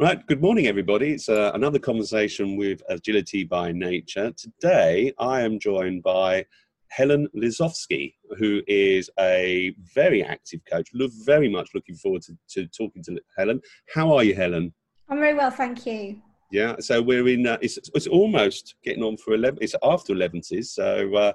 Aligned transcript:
Right, 0.00 0.24
good 0.28 0.40
morning, 0.40 0.68
everybody. 0.68 1.14
It's 1.14 1.28
uh, 1.28 1.50
another 1.54 1.80
conversation 1.80 2.56
with 2.56 2.80
Agility 2.88 3.42
by 3.42 3.72
Nature. 3.72 4.30
Today, 4.30 5.12
I 5.18 5.40
am 5.40 5.58
joined 5.58 6.04
by 6.04 6.46
Helen 6.86 7.26
Lisowski, 7.36 8.14
who 8.38 8.62
is 8.68 9.10
a 9.18 9.74
very 9.96 10.22
active 10.22 10.60
coach. 10.70 10.88
Look, 10.94 11.10
very 11.24 11.48
much 11.48 11.70
looking 11.74 11.96
forward 11.96 12.22
to, 12.22 12.38
to 12.50 12.68
talking 12.68 13.02
to 13.02 13.18
Helen. 13.36 13.60
How 13.92 14.16
are 14.16 14.22
you, 14.22 14.36
Helen? 14.36 14.72
I'm 15.08 15.18
very 15.18 15.34
well, 15.34 15.50
thank 15.50 15.84
you. 15.84 16.22
Yeah, 16.52 16.76
so 16.78 17.02
we're 17.02 17.26
in. 17.26 17.48
Uh, 17.48 17.58
it's, 17.60 17.80
it's 17.92 18.06
almost 18.06 18.76
getting 18.84 19.02
on 19.02 19.16
for 19.16 19.34
eleven. 19.34 19.58
It's 19.60 19.74
after 19.82 20.14
elevenses, 20.14 20.66
so 20.66 21.12
uh, 21.16 21.32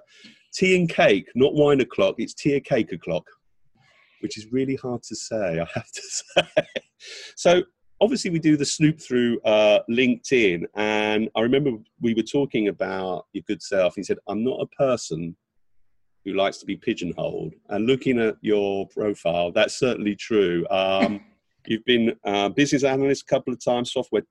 tea 0.53 0.77
and 0.77 0.87
cake, 0.87 1.27
not 1.35 1.53
wine 1.53 1.81
o'clock. 1.81 2.15
It's 2.17 2.33
tea 2.33 2.55
and 2.55 2.63
cake 2.63 2.93
o'clock, 2.93 3.27
which 4.21 4.37
is 4.37 4.53
really 4.53 4.77
hard 4.77 5.03
to 5.03 5.17
say. 5.17 5.59
I 5.59 5.67
have 5.73 5.91
to 5.91 6.01
say. 6.01 6.63
so 7.35 7.63
obviously 8.03 8.29
we 8.29 8.39
do 8.39 8.57
the 8.57 8.65
snoop 8.65 8.99
through 8.99 9.39
uh, 9.41 9.79
LinkedIn, 9.89 10.65
and 10.75 11.29
I 11.35 11.41
remember 11.41 11.71
we 12.01 12.13
were 12.13 12.23
talking 12.23 12.67
about 12.67 13.27
your 13.31 13.43
good 13.47 13.63
self. 13.63 13.95
He 13.95 14.03
said, 14.03 14.17
"I'm 14.27 14.43
not 14.43 14.59
a 14.61 14.67
person 14.67 15.35
who 16.25 16.33
likes 16.33 16.57
to 16.57 16.65
be 16.65 16.75
pigeonholed." 16.75 17.53
And 17.69 17.87
looking 17.87 18.19
at 18.19 18.35
your 18.41 18.87
profile, 18.89 19.51
that's 19.51 19.79
certainly 19.79 20.15
true. 20.15 20.67
Um, 20.69 21.21
you've 21.67 21.85
been 21.85 22.13
a 22.25 22.49
business 22.49 22.83
analyst 22.83 23.23
a 23.23 23.33
couple 23.33 23.53
of 23.53 23.63
times, 23.63 23.93
software 23.93 24.23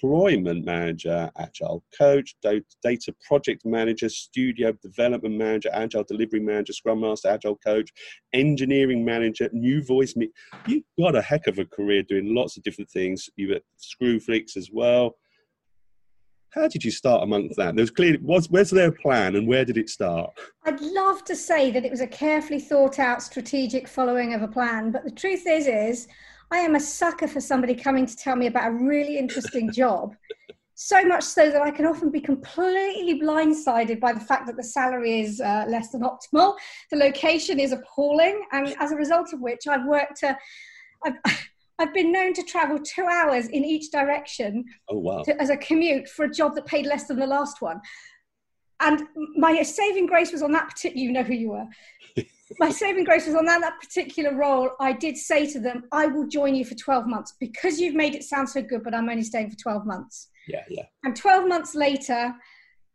deployment 0.00 0.64
manager, 0.64 1.30
agile 1.38 1.84
coach, 1.96 2.34
data 2.42 3.14
project 3.26 3.64
manager, 3.64 4.08
studio 4.08 4.72
development 4.82 5.36
manager, 5.36 5.70
agile 5.72 6.04
delivery 6.04 6.40
manager, 6.40 6.72
scrum 6.72 7.00
master, 7.00 7.28
agile 7.28 7.56
coach, 7.56 7.90
engineering 8.32 9.04
manager, 9.04 9.48
new 9.52 9.82
voice. 9.82 10.16
Me- 10.16 10.30
You've 10.66 10.84
got 10.98 11.16
a 11.16 11.22
heck 11.22 11.46
of 11.46 11.58
a 11.58 11.64
career 11.64 12.02
doing 12.02 12.34
lots 12.34 12.56
of 12.56 12.62
different 12.62 12.90
things. 12.90 13.28
You 13.36 13.54
at 13.54 13.62
Screwfix 13.78 14.56
as 14.56 14.70
well. 14.72 15.16
How 16.50 16.66
did 16.66 16.82
you 16.82 16.90
start 16.90 17.22
amongst 17.22 17.56
that? 17.58 17.76
There 17.76 17.82
was 17.82 17.92
clearly 17.92 18.18
was 18.20 18.50
where's 18.50 18.70
their 18.70 18.90
plan 18.90 19.36
and 19.36 19.46
where 19.46 19.64
did 19.64 19.76
it 19.76 19.88
start? 19.88 20.30
I'd 20.64 20.80
love 20.80 21.22
to 21.26 21.36
say 21.36 21.70
that 21.70 21.84
it 21.84 21.90
was 21.92 22.00
a 22.00 22.08
carefully 22.08 22.58
thought 22.58 22.98
out 22.98 23.22
strategic 23.22 23.86
following 23.86 24.34
of 24.34 24.42
a 24.42 24.48
plan, 24.48 24.90
but 24.90 25.04
the 25.04 25.12
truth 25.12 25.44
is 25.46 25.68
is 25.68 26.08
I 26.50 26.58
am 26.58 26.74
a 26.74 26.80
sucker 26.80 27.28
for 27.28 27.40
somebody 27.40 27.74
coming 27.74 28.06
to 28.06 28.16
tell 28.16 28.36
me 28.36 28.46
about 28.46 28.68
a 28.68 28.72
really 28.72 29.18
interesting 29.18 29.72
job. 29.74 30.16
So 30.74 31.04
much 31.04 31.24
so 31.24 31.50
that 31.50 31.60
I 31.60 31.70
can 31.70 31.84
often 31.84 32.10
be 32.10 32.20
completely 32.20 33.20
blindsided 33.20 34.00
by 34.00 34.14
the 34.14 34.20
fact 34.20 34.46
that 34.46 34.56
the 34.56 34.64
salary 34.64 35.20
is 35.20 35.40
uh, 35.40 35.66
less 35.68 35.90
than 35.90 36.00
optimal, 36.00 36.56
the 36.90 36.96
location 36.96 37.60
is 37.60 37.72
appalling, 37.72 38.42
and 38.52 38.74
as 38.80 38.90
a 38.90 38.96
result 38.96 39.34
of 39.34 39.40
which, 39.40 39.66
I've 39.68 39.84
worked 39.84 40.20
to, 40.20 40.36
I've, 41.04 41.14
I've 41.78 41.92
been 41.92 42.10
known 42.10 42.32
to 42.32 42.42
travel 42.42 42.78
two 42.78 43.04
hours 43.04 43.48
in 43.48 43.64
each 43.64 43.90
direction 43.90 44.64
oh, 44.88 44.98
wow. 44.98 45.22
to, 45.22 45.40
as 45.40 45.50
a 45.50 45.56
commute 45.58 46.08
for 46.08 46.24
a 46.24 46.32
job 46.32 46.54
that 46.54 46.64
paid 46.64 46.86
less 46.86 47.06
than 47.06 47.18
the 47.18 47.26
last 47.26 47.60
one. 47.60 47.80
And 48.80 49.02
my 49.36 49.62
saving 49.62 50.06
grace 50.06 50.32
was 50.32 50.42
on 50.42 50.52
that 50.52 50.70
particular, 50.70 51.04
you 51.04 51.12
know 51.12 51.22
who 51.22 51.34
you 51.34 51.50
were 51.50 51.66
my 52.58 52.70
saving 52.70 53.04
grace 53.04 53.26
was 53.26 53.36
on 53.36 53.44
that, 53.46 53.60
that 53.60 53.78
particular 53.80 54.34
role. 54.34 54.70
I 54.80 54.92
did 54.92 55.16
say 55.16 55.50
to 55.52 55.60
them, 55.60 55.84
I 55.92 56.06
will 56.06 56.26
join 56.26 56.54
you 56.54 56.64
for 56.64 56.74
12 56.74 57.06
months 57.06 57.34
because 57.38 57.78
you've 57.78 57.94
made 57.94 58.14
it 58.14 58.24
sound 58.24 58.48
so 58.48 58.62
good, 58.62 58.82
but 58.82 58.94
I'm 58.94 59.08
only 59.08 59.22
staying 59.22 59.50
for 59.50 59.56
12 59.56 59.86
months. 59.86 60.28
Yeah, 60.48 60.64
yeah. 60.68 60.84
And 61.04 61.14
12 61.14 61.48
months 61.48 61.74
later, 61.74 62.34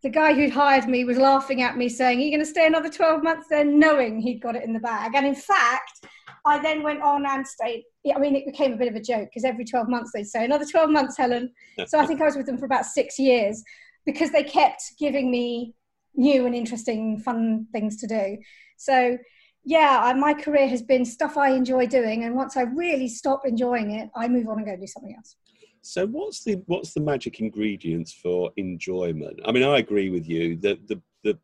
the 0.03 0.09
guy 0.09 0.33
who 0.33 0.49
hired 0.49 0.87
me 0.87 1.05
was 1.05 1.17
laughing 1.17 1.61
at 1.61 1.77
me 1.77 1.89
saying, 1.89 2.19
Are 2.19 2.21
you 2.21 2.31
going 2.31 2.39
to 2.41 2.45
stay 2.45 2.67
another 2.67 2.89
12 2.89 3.23
months 3.23 3.47
then, 3.49 3.79
knowing 3.79 4.19
he'd 4.19 4.41
got 4.41 4.55
it 4.55 4.63
in 4.63 4.73
the 4.73 4.79
bag? 4.79 5.15
And 5.15 5.25
in 5.25 5.35
fact, 5.35 6.05
I 6.45 6.61
then 6.61 6.83
went 6.83 7.01
on 7.01 7.25
and 7.25 7.47
stayed. 7.47 7.85
I 8.13 8.19
mean, 8.19 8.35
it 8.35 8.45
became 8.45 8.73
a 8.73 8.77
bit 8.77 8.87
of 8.87 8.95
a 8.95 9.01
joke 9.01 9.29
because 9.29 9.45
every 9.45 9.65
12 9.65 9.87
months 9.89 10.11
they'd 10.13 10.25
say, 10.25 10.45
Another 10.45 10.65
12 10.65 10.89
months, 10.89 11.17
Helen. 11.17 11.51
so 11.87 11.97
I 11.97 12.05
think 12.05 12.21
I 12.21 12.25
was 12.25 12.35
with 12.35 12.45
them 12.45 12.57
for 12.57 12.65
about 12.65 12.85
six 12.85 13.17
years 13.17 13.63
because 14.05 14.31
they 14.31 14.43
kept 14.43 14.83
giving 14.99 15.31
me 15.31 15.73
new 16.13 16.45
and 16.45 16.55
interesting, 16.55 17.17
fun 17.19 17.67
things 17.71 17.97
to 17.97 18.07
do. 18.07 18.37
So 18.77 19.17
yeah, 19.65 19.99
I, 20.03 20.13
my 20.13 20.33
career 20.33 20.67
has 20.67 20.83
been 20.83 21.03
stuff 21.03 21.37
I 21.37 21.49
enjoy 21.49 21.87
doing, 21.87 22.23
and 22.23 22.35
once 22.35 22.55
I 22.55 22.61
really 22.61 23.07
stop 23.07 23.45
enjoying 23.45 23.91
it, 23.91 24.09
I 24.15 24.27
move 24.27 24.47
on 24.47 24.59
and 24.59 24.65
go 24.65 24.77
do 24.77 24.87
something 24.87 25.15
else. 25.15 25.35
So, 25.81 26.05
what's 26.07 26.43
the 26.43 26.61
what's 26.67 26.93
the 26.93 27.01
magic 27.01 27.39
ingredients 27.39 28.13
for 28.13 28.51
enjoyment? 28.57 29.39
I 29.45 29.51
mean, 29.51 29.63
I 29.63 29.79
agree 29.79 30.09
with 30.09 30.27
you 30.27 30.55
that 30.57 30.87
the 30.87 31.01
the 31.23 31.37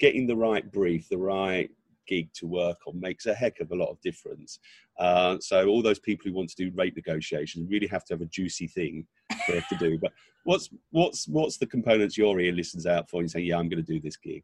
getting 0.00 0.26
the 0.26 0.36
right 0.36 0.70
brief, 0.70 1.08
the 1.08 1.18
right 1.18 1.70
gig 2.08 2.32
to 2.34 2.46
work 2.46 2.78
on 2.86 2.98
makes 2.98 3.26
a 3.26 3.34
heck 3.34 3.60
of 3.60 3.70
a 3.70 3.76
lot 3.76 3.90
of 3.90 4.00
difference. 4.00 4.58
Uh, 4.98 5.36
so, 5.40 5.68
all 5.68 5.82
those 5.82 6.00
people 6.00 6.28
who 6.28 6.34
want 6.34 6.50
to 6.50 6.56
do 6.56 6.74
rate 6.76 6.96
negotiations 6.96 7.68
really 7.70 7.86
have 7.86 8.04
to 8.06 8.14
have 8.14 8.22
a 8.22 8.26
juicy 8.26 8.66
thing 8.66 9.06
there 9.46 9.64
to 9.68 9.76
do. 9.76 9.98
But 9.98 10.12
what's 10.44 10.68
what's 10.90 11.28
what's 11.28 11.58
the 11.58 11.66
components 11.66 12.18
your 12.18 12.40
ear 12.40 12.52
listens 12.52 12.86
out 12.86 13.08
for? 13.08 13.20
And 13.20 13.30
say, 13.30 13.40
yeah, 13.40 13.56
I'm 13.56 13.68
going 13.68 13.84
to 13.84 13.92
do 13.92 14.00
this 14.00 14.16
gig. 14.16 14.42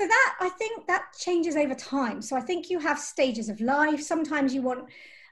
So 0.00 0.06
that 0.06 0.36
I 0.40 0.48
think 0.48 0.86
that 0.86 1.12
changes 1.18 1.56
over 1.56 1.74
time. 1.74 2.22
So 2.22 2.34
I 2.34 2.40
think 2.40 2.70
you 2.70 2.78
have 2.78 2.98
stages 2.98 3.50
of 3.50 3.60
life. 3.60 4.00
Sometimes 4.00 4.54
you 4.54 4.62
want 4.62 4.88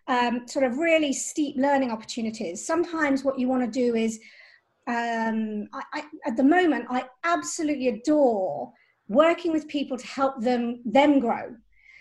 um, 0.09 0.47
sort 0.47 0.67
of 0.67 0.77
really 0.77 1.15
steep 1.15 1.57
learning 1.57 1.91
opportunities. 1.91 2.67
Sometimes 2.67 3.25
what 3.25 3.39
you 3.39 3.49
want 3.49 3.65
to 3.65 3.71
do 3.71 3.95
is, 3.95 4.21
um, 4.87 5.69
I, 5.73 5.83
I, 5.95 6.03
at 6.27 6.37
the 6.37 6.45
moment, 6.45 6.85
I 6.91 7.07
absolutely 7.25 7.89
adore 7.89 8.71
working 9.09 9.53
with 9.53 9.69
people 9.69 9.97
to 9.97 10.07
help 10.07 10.39
them 10.43 10.83
them 10.85 11.19
grow. 11.19 11.57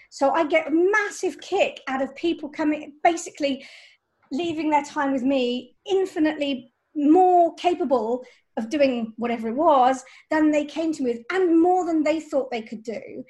So 0.09 0.31
I 0.31 0.45
get 0.45 0.67
a 0.67 0.71
massive 0.71 1.39
kick 1.39 1.79
out 1.87 2.01
of 2.01 2.13
people 2.15 2.49
coming, 2.49 2.95
basically 3.01 3.65
leaving 4.29 4.69
their 4.69 4.83
time 4.83 5.13
with 5.13 5.23
me 5.23 5.73
infinitely 5.89 6.73
more 6.95 7.55
capable 7.55 8.25
of 8.57 8.69
doing 8.69 9.13
whatever 9.17 9.47
it 9.47 9.55
was 9.55 10.03
than 10.31 10.51
they 10.51 10.65
came 10.65 10.91
to 10.93 11.03
me 11.03 11.11
with 11.11 11.21
and 11.31 11.61
more 11.61 11.85
than 11.85 12.03
they 12.03 12.19
thought 12.19 12.51
they 12.51 12.61
could 12.61 12.83
do. 12.83 13.23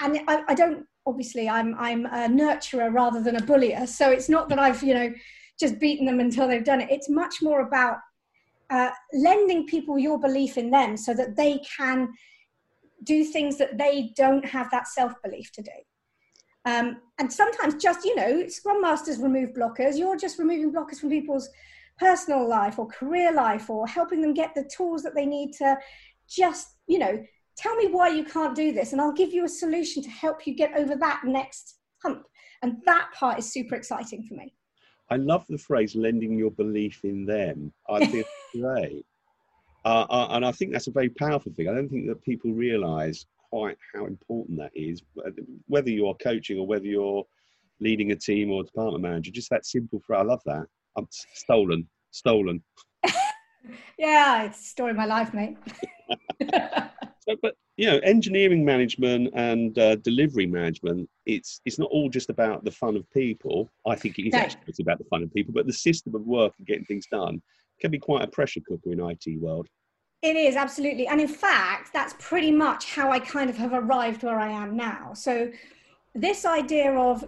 And 0.00 0.20
I, 0.28 0.42
I, 0.48 0.54
don't 0.54 0.84
obviously 1.04 1.48
i'm 1.48 1.74
i'm 1.78 2.06
a 2.06 2.28
nurturer 2.28 2.92
rather 2.92 3.20
than 3.20 3.34
a 3.34 3.42
bullier 3.42 3.84
so 3.88 4.10
it's 4.12 4.28
not 4.28 4.48
that 4.48 4.58
i've 4.58 4.80
you 4.84 4.94
know 4.94 5.12
just 5.62 5.78
beaten 5.78 6.06
them 6.06 6.20
until 6.20 6.48
they've 6.48 6.64
done 6.64 6.80
it. 6.80 6.90
It's 6.90 7.08
much 7.08 7.36
more 7.40 7.60
about 7.60 7.98
uh, 8.70 8.90
lending 9.12 9.66
people 9.66 9.98
your 9.98 10.18
belief 10.18 10.58
in 10.58 10.70
them 10.70 10.96
so 10.96 11.14
that 11.14 11.36
they 11.36 11.60
can 11.76 12.08
do 13.04 13.24
things 13.24 13.58
that 13.58 13.78
they 13.78 14.12
don't 14.16 14.44
have 14.44 14.70
that 14.70 14.88
self 14.88 15.12
belief 15.22 15.52
to 15.52 15.62
do. 15.62 15.70
Um, 16.64 16.98
and 17.18 17.32
sometimes 17.32 17.82
just 17.82 18.04
you 18.04 18.14
know 18.16 18.48
scrum 18.48 18.80
masters 18.80 19.18
remove 19.18 19.50
blockers. 19.50 19.98
You're 19.98 20.16
just 20.16 20.38
removing 20.38 20.72
blockers 20.72 21.00
from 21.00 21.10
people's 21.10 21.48
personal 21.98 22.46
life 22.48 22.78
or 22.78 22.86
career 22.88 23.32
life 23.32 23.70
or 23.70 23.86
helping 23.86 24.20
them 24.20 24.34
get 24.34 24.54
the 24.54 24.68
tools 24.74 25.02
that 25.02 25.14
they 25.14 25.26
need 25.26 25.52
to 25.54 25.76
just, 26.28 26.76
you 26.86 26.98
know, 26.98 27.22
tell 27.56 27.76
me 27.76 27.88
why 27.88 28.08
you 28.08 28.24
can't 28.24 28.54
do 28.54 28.72
this 28.72 28.92
and 28.92 29.00
I'll 29.00 29.12
give 29.12 29.32
you 29.32 29.44
a 29.44 29.48
solution 29.48 30.02
to 30.02 30.10
help 30.10 30.46
you 30.46 30.54
get 30.54 30.74
over 30.76 30.96
that 30.96 31.22
next 31.24 31.78
hump. 32.02 32.24
And 32.62 32.76
that 32.86 33.08
part 33.14 33.38
is 33.38 33.52
super 33.52 33.74
exciting 33.74 34.22
for 34.24 34.34
me. 34.34 34.54
I 35.10 35.16
love 35.16 35.44
the 35.48 35.58
phrase 35.58 35.94
lending 35.94 36.38
your 36.38 36.50
belief 36.50 37.04
in 37.04 37.26
them. 37.26 37.72
I 37.88 37.98
think 37.98 38.26
it's 38.26 38.60
great. 38.60 39.04
Uh, 39.84 40.06
uh, 40.08 40.28
and 40.30 40.46
I 40.46 40.52
think 40.52 40.72
that's 40.72 40.86
a 40.86 40.92
very 40.92 41.10
powerful 41.10 41.52
thing. 41.52 41.68
I 41.68 41.74
don't 41.74 41.88
think 41.88 42.06
that 42.06 42.22
people 42.22 42.52
realize 42.52 43.26
quite 43.50 43.76
how 43.92 44.06
important 44.06 44.58
that 44.58 44.70
is, 44.74 45.02
whether 45.66 45.90
you're 45.90 46.14
coaching 46.14 46.58
or 46.58 46.66
whether 46.66 46.86
you're 46.86 47.24
leading 47.80 48.12
a 48.12 48.16
team 48.16 48.50
or 48.50 48.62
department 48.62 49.02
manager. 49.02 49.30
Just 49.30 49.50
that 49.50 49.66
simple 49.66 50.00
phrase. 50.00 50.20
I 50.20 50.24
love 50.24 50.42
that. 50.46 50.66
I'm 50.96 51.06
stolen, 51.10 51.88
stolen. 52.10 52.62
yeah, 53.98 54.44
it's 54.44 54.68
story 54.68 54.90
of 54.90 54.96
my 54.96 55.06
life, 55.06 55.32
mate. 55.32 55.56
so, 57.20 57.36
but 57.42 57.54
you 57.76 57.86
know, 57.86 57.98
engineering 57.98 58.64
management 58.64 59.30
and 59.34 59.78
uh, 59.78 59.96
delivery 59.96 60.46
management, 60.46 61.08
it's 61.26 61.60
it's 61.64 61.78
not 61.78 61.90
all 61.90 62.08
just 62.08 62.30
about 62.30 62.64
the 62.64 62.70
fun 62.70 62.96
of 62.96 63.10
people. 63.10 63.70
I 63.86 63.96
think 63.96 64.18
it 64.18 64.26
is 64.26 64.32
no. 64.32 64.40
actually 64.40 64.74
about 64.82 64.98
the 64.98 65.04
fun 65.04 65.22
of 65.22 65.32
people, 65.32 65.54
but 65.54 65.66
the 65.66 65.72
system 65.72 66.14
of 66.14 66.22
work 66.22 66.52
and 66.58 66.66
getting 66.66 66.84
things 66.84 67.06
done 67.10 67.40
can 67.80 67.90
be 67.90 67.98
quite 67.98 68.22
a 68.22 68.28
pressure 68.28 68.60
cooker 68.66 68.92
in 68.92 69.00
IT 69.00 69.40
world. 69.40 69.66
It 70.22 70.36
is 70.36 70.54
absolutely, 70.54 71.08
and 71.08 71.20
in 71.20 71.28
fact, 71.28 71.92
that's 71.92 72.14
pretty 72.20 72.52
much 72.52 72.92
how 72.92 73.10
I 73.10 73.18
kind 73.18 73.50
of 73.50 73.56
have 73.56 73.72
arrived 73.72 74.22
where 74.22 74.38
I 74.38 74.50
am 74.50 74.76
now. 74.76 75.14
So, 75.14 75.50
this 76.14 76.44
idea 76.44 76.92
of 76.94 77.24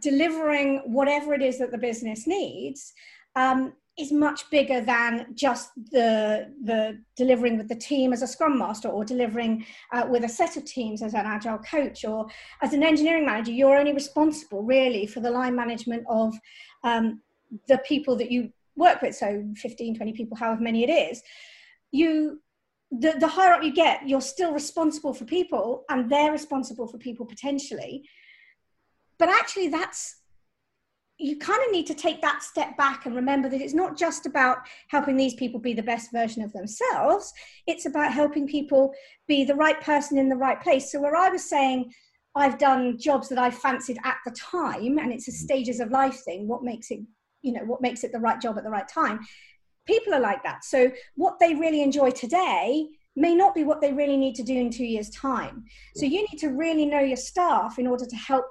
delivering 0.00 0.82
whatever 0.86 1.34
it 1.34 1.42
is 1.42 1.58
that 1.58 1.70
the 1.70 1.78
business 1.78 2.26
needs 2.26 2.92
um, 3.36 3.72
is 3.98 4.12
much 4.12 4.48
bigger 4.50 4.80
than 4.80 5.26
just 5.34 5.70
the 5.90 6.52
the 6.64 6.98
delivering 7.16 7.58
with 7.58 7.68
the 7.68 7.74
team 7.74 8.12
as 8.12 8.22
a 8.22 8.26
scrum 8.26 8.56
master 8.56 8.88
or 8.88 9.04
delivering 9.04 9.64
uh, 9.92 10.06
with 10.08 10.24
a 10.24 10.28
set 10.28 10.56
of 10.56 10.64
teams 10.64 11.02
as 11.02 11.14
an 11.14 11.26
agile 11.26 11.58
coach 11.58 12.04
or 12.04 12.26
as 12.62 12.72
an 12.72 12.82
engineering 12.84 13.26
manager. 13.26 13.50
You're 13.50 13.76
only 13.76 13.92
responsible 13.92 14.62
really 14.62 15.06
for 15.06 15.20
the 15.20 15.30
line 15.30 15.56
management 15.56 16.04
of 16.08 16.32
um, 16.84 17.20
the 17.66 17.78
people 17.78 18.14
that 18.16 18.30
you 18.30 18.52
work 18.76 19.02
with. 19.02 19.16
So 19.16 19.44
15 19.56 19.96
20 19.96 20.12
people 20.12 20.36
however 20.36 20.60
many 20.60 20.84
it 20.84 20.90
is. 20.90 21.20
You 21.90 22.40
the, 22.90 23.16
the 23.18 23.28
higher 23.28 23.52
up 23.52 23.64
you 23.64 23.72
get 23.72 24.08
you're 24.08 24.20
still 24.20 24.52
responsible 24.52 25.12
for 25.12 25.24
people 25.24 25.84
and 25.90 26.10
they're 26.10 26.32
responsible 26.32 26.86
for 26.86 26.98
people 26.98 27.26
potentially 27.26 28.08
but 29.18 29.28
actually 29.28 29.68
that's 29.68 30.16
you 31.20 31.36
kind 31.36 31.60
of 31.66 31.72
need 31.72 31.86
to 31.88 31.94
take 31.94 32.22
that 32.22 32.44
step 32.44 32.76
back 32.76 33.04
and 33.04 33.16
remember 33.16 33.48
that 33.48 33.60
it's 33.60 33.74
not 33.74 33.98
just 33.98 34.24
about 34.24 34.58
helping 34.88 35.16
these 35.16 35.34
people 35.34 35.58
be 35.58 35.74
the 35.74 35.82
best 35.82 36.12
version 36.12 36.44
of 36.44 36.52
themselves. 36.52 37.32
It's 37.66 37.86
about 37.86 38.12
helping 38.12 38.46
people 38.46 38.94
be 39.26 39.42
the 39.42 39.56
right 39.56 39.80
person 39.80 40.16
in 40.16 40.28
the 40.28 40.36
right 40.36 40.60
place. 40.60 40.92
So 40.92 41.00
where 41.00 41.16
i 41.16 41.28
was 41.28 41.48
saying 41.48 41.92
i've 42.36 42.58
done 42.58 42.96
jobs 42.98 43.28
that 43.28 43.38
i 43.38 43.50
fancied 43.50 43.98
at 44.04 44.18
the 44.24 44.30
time 44.32 44.98
and 44.98 45.12
it's 45.12 45.28
a 45.28 45.30
mm-hmm. 45.30 45.44
stages 45.44 45.80
of 45.80 45.90
life 45.90 46.20
thing 46.24 46.46
what 46.46 46.62
makes 46.62 46.90
it 46.90 47.00
you 47.42 47.52
know 47.52 47.64
what 47.64 47.80
makes 47.80 48.04
it 48.04 48.12
the 48.12 48.18
right 48.18 48.40
job 48.40 48.58
at 48.58 48.64
the 48.64 48.70
right 48.70 48.88
time. 48.88 49.20
People 49.86 50.14
are 50.14 50.20
like 50.20 50.42
that. 50.42 50.64
So 50.64 50.90
what 51.14 51.38
they 51.40 51.54
really 51.54 51.82
enjoy 51.82 52.10
today 52.10 52.86
may 53.16 53.34
not 53.34 53.54
be 53.54 53.64
what 53.64 53.80
they 53.80 53.92
really 53.92 54.16
need 54.16 54.34
to 54.36 54.42
do 54.42 54.54
in 54.54 54.70
two 54.70 54.84
years 54.84 55.10
time. 55.10 55.64
So 55.96 56.04
you 56.04 56.20
need 56.30 56.38
to 56.38 56.48
really 56.48 56.86
know 56.86 57.00
your 57.00 57.16
staff 57.16 57.78
in 57.78 57.86
order 57.86 58.04
to 58.04 58.16
help 58.16 58.44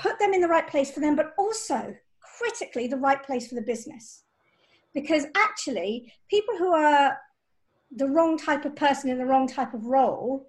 put 0.00 0.18
them 0.18 0.32
in 0.32 0.40
the 0.40 0.48
right 0.48 0.66
place 0.66 0.90
for 0.90 1.00
them, 1.00 1.16
but 1.16 1.34
also 1.38 1.94
critically 2.38 2.86
the 2.86 2.96
right 2.96 3.22
place 3.22 3.48
for 3.48 3.54
the 3.54 3.62
business. 3.62 4.24
Because 4.94 5.26
actually, 5.36 6.12
people 6.28 6.56
who 6.56 6.72
are 6.72 7.16
the 7.94 8.08
wrong 8.08 8.38
type 8.38 8.64
of 8.64 8.74
person 8.76 9.10
in 9.10 9.18
the 9.18 9.26
wrong 9.26 9.46
type 9.46 9.74
of 9.74 9.84
role 9.84 10.46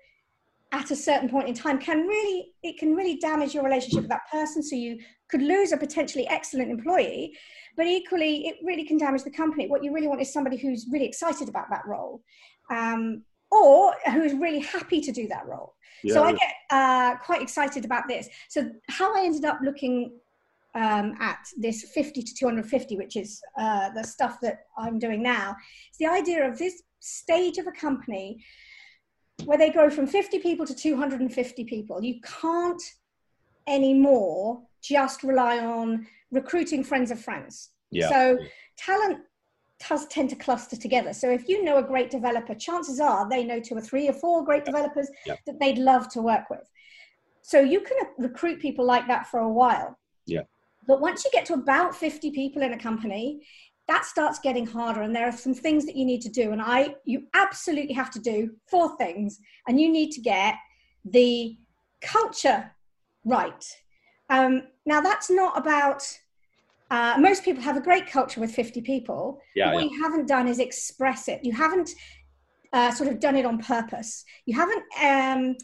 at 0.71 0.89
a 0.89 0.95
certain 0.95 1.27
point 1.27 1.49
in 1.49 1.53
time 1.53 1.77
can 1.77 2.07
really 2.07 2.53
it 2.63 2.77
can 2.77 2.95
really 2.95 3.17
damage 3.17 3.53
your 3.53 3.63
relationship 3.63 4.01
with 4.01 4.09
that 4.09 4.29
person. 4.31 4.63
So 4.63 4.75
you 4.75 4.99
could 5.29 5.41
lose 5.41 5.71
a 5.71 5.77
potentially 5.77 6.27
excellent 6.27 6.71
employee 6.71 7.35
but 7.75 7.85
equally 7.85 8.47
it 8.47 8.57
really 8.63 8.83
can 8.83 8.97
damage 8.97 9.23
the 9.23 9.31
company. 9.31 9.67
What 9.67 9.83
you 9.83 9.93
really 9.93 10.07
want 10.07 10.21
is 10.21 10.31
somebody 10.31 10.57
who's 10.57 10.87
really 10.91 11.05
excited 11.05 11.49
about 11.49 11.69
that 11.69 11.85
role. 11.85 12.21
Um, 12.69 13.23
or 13.51 13.93
who's 14.11 14.33
really 14.33 14.59
happy 14.59 15.01
to 15.01 15.11
do 15.11 15.27
that 15.27 15.45
role 15.45 15.75
yeah, 16.03 16.13
so 16.13 16.23
I 16.23 16.31
get 16.31 16.53
uh, 16.69 17.15
quite 17.17 17.41
excited 17.41 17.85
about 17.85 18.07
this. 18.07 18.27
So 18.49 18.69
how 18.89 19.15
I 19.15 19.25
ended 19.25 19.45
up 19.45 19.59
looking 19.63 20.11
um, 20.73 21.15
at 21.19 21.39
this 21.57 21.83
50 21.93 22.23
to 22.23 22.33
250, 22.33 22.97
which 22.97 23.15
is 23.15 23.41
uh, 23.57 23.89
the 23.89 24.03
stuff 24.03 24.39
that 24.41 24.65
I'm 24.77 24.99
doing 24.99 25.21
now, 25.21 25.55
is 25.91 25.97
the 25.97 26.07
idea 26.07 26.47
of 26.47 26.57
this 26.57 26.81
stage 26.99 27.57
of 27.57 27.67
a 27.67 27.71
company 27.71 28.43
where 29.45 29.57
they 29.57 29.71
grow 29.71 29.89
from 29.89 30.07
50 30.07 30.39
people 30.39 30.65
to 30.65 30.75
250 30.75 31.63
people. 31.65 32.03
You 32.03 32.19
can't 32.41 32.81
anymore 33.67 34.61
just 34.81 35.23
rely 35.23 35.59
on 35.59 36.07
recruiting 36.31 36.83
friends 36.83 37.11
of 37.11 37.19
friends. 37.19 37.69
Yeah. 37.91 38.09
So 38.09 38.37
talent 38.77 39.19
does 39.87 40.07
tend 40.07 40.29
to 40.29 40.35
cluster 40.35 40.75
together. 40.75 41.13
So 41.13 41.29
if 41.29 41.47
you 41.47 41.63
know 41.63 41.77
a 41.77 41.83
great 41.83 42.09
developer, 42.09 42.55
chances 42.55 42.99
are 42.99 43.29
they 43.29 43.43
know 43.43 43.59
two 43.59 43.75
or 43.75 43.81
three 43.81 44.07
or 44.07 44.13
four 44.13 44.43
great 44.43 44.65
developers 44.65 45.09
that 45.25 45.59
they'd 45.59 45.77
love 45.77 46.09
to 46.09 46.21
work 46.21 46.49
with. 46.49 46.69
So 47.41 47.59
you 47.59 47.81
can 47.81 47.97
recruit 48.17 48.59
people 48.59 48.85
like 48.85 49.07
that 49.07 49.27
for 49.27 49.39
a 49.39 49.49
while. 49.49 49.97
Yeah. 50.25 50.43
But 50.87 51.01
once 51.01 51.25
you 51.25 51.31
get 51.31 51.45
to 51.47 51.53
about 51.53 51.95
50 51.95 52.31
people 52.31 52.61
in 52.61 52.73
a 52.73 52.77
company, 52.77 53.41
that 53.87 54.05
starts 54.05 54.39
getting 54.39 54.65
harder 54.65 55.01
and 55.01 55.15
there 55.15 55.27
are 55.27 55.31
some 55.31 55.53
things 55.53 55.85
that 55.85 55.95
you 55.95 56.05
need 56.05 56.21
to 56.21 56.29
do 56.29 56.51
and 56.51 56.61
I 56.61 56.95
you 57.03 57.23
absolutely 57.33 57.93
have 57.93 58.09
to 58.11 58.19
do 58.19 58.51
four 58.69 58.95
things 58.95 59.39
and 59.67 59.81
you 59.81 59.91
need 59.91 60.11
to 60.11 60.21
get 60.21 60.55
the 61.03 61.57
culture 62.01 62.71
right. 63.25 63.65
Um, 64.29 64.63
now 64.85 65.01
that's 65.01 65.29
not 65.29 65.57
about 65.57 66.03
uh, 66.91 67.15
most 67.17 67.45
people 67.45 67.63
have 67.63 67.77
a 67.77 67.81
great 67.81 68.05
culture 68.05 68.41
with 68.41 68.53
50 68.53 68.81
people. 68.81 69.39
Yeah, 69.55 69.73
what 69.73 69.85
yeah. 69.85 69.89
you 69.89 70.03
haven't 70.03 70.27
done 70.27 70.47
is 70.47 70.59
express 70.59 71.29
it. 71.29 71.39
You 71.41 71.53
haven't 71.53 71.89
uh, 72.73 72.91
sort 72.91 73.09
of 73.09 73.21
done 73.21 73.37
it 73.37 73.45
on 73.45 73.59
purpose. 73.59 74.25
You 74.45 74.55
haven't 74.55 74.83
um, 75.01 75.55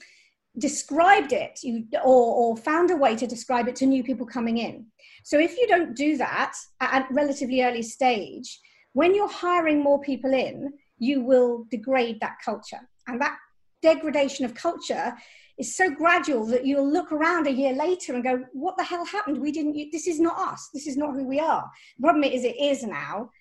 described 0.57 1.33
it 1.33 1.59
you, 1.63 1.85
or, 2.03 2.35
or 2.35 2.57
found 2.57 2.91
a 2.91 2.95
way 2.95 3.15
to 3.17 3.27
describe 3.27 3.67
it 3.67 3.75
to 3.77 3.85
new 3.85 4.03
people 4.03 4.25
coming 4.25 4.57
in. 4.57 4.85
So 5.23 5.37
if 5.37 5.57
you 5.57 5.67
don't 5.67 5.95
do 5.95 6.15
that 6.15 6.53
at 6.79 7.11
a 7.11 7.13
relatively 7.13 7.61
early 7.61 7.83
stage, 7.83 8.59
when 8.93 9.13
you're 9.13 9.29
hiring 9.29 9.83
more 9.83 9.99
people 9.99 10.33
in, 10.33 10.71
you 10.97 11.21
will 11.21 11.65
degrade 11.69 12.21
that 12.21 12.37
culture. 12.43 12.79
And 13.07 13.19
that 13.19 13.37
degradation 13.81 14.45
of 14.45 14.55
culture 14.55 15.13
is 15.57 15.75
so 15.75 15.89
gradual 15.89 16.45
that 16.45 16.65
you'll 16.65 16.91
look 16.91 17.11
around 17.11 17.47
a 17.47 17.51
year 17.51 17.73
later 17.73 18.13
and 18.13 18.23
go, 18.23 18.43
what 18.53 18.77
the 18.77 18.83
hell 18.83 19.05
happened? 19.05 19.39
We 19.39 19.51
didn't, 19.51 19.91
this 19.91 20.07
is 20.07 20.19
not 20.19 20.37
us. 20.37 20.69
This 20.73 20.85
is 20.85 20.97
not 20.97 21.15
who 21.15 21.25
we 21.25 21.39
are. 21.39 21.69
The 21.97 22.03
problem 22.03 22.23
is 22.23 22.43
it 22.43 22.59
is 22.59 22.83
now 22.83 23.31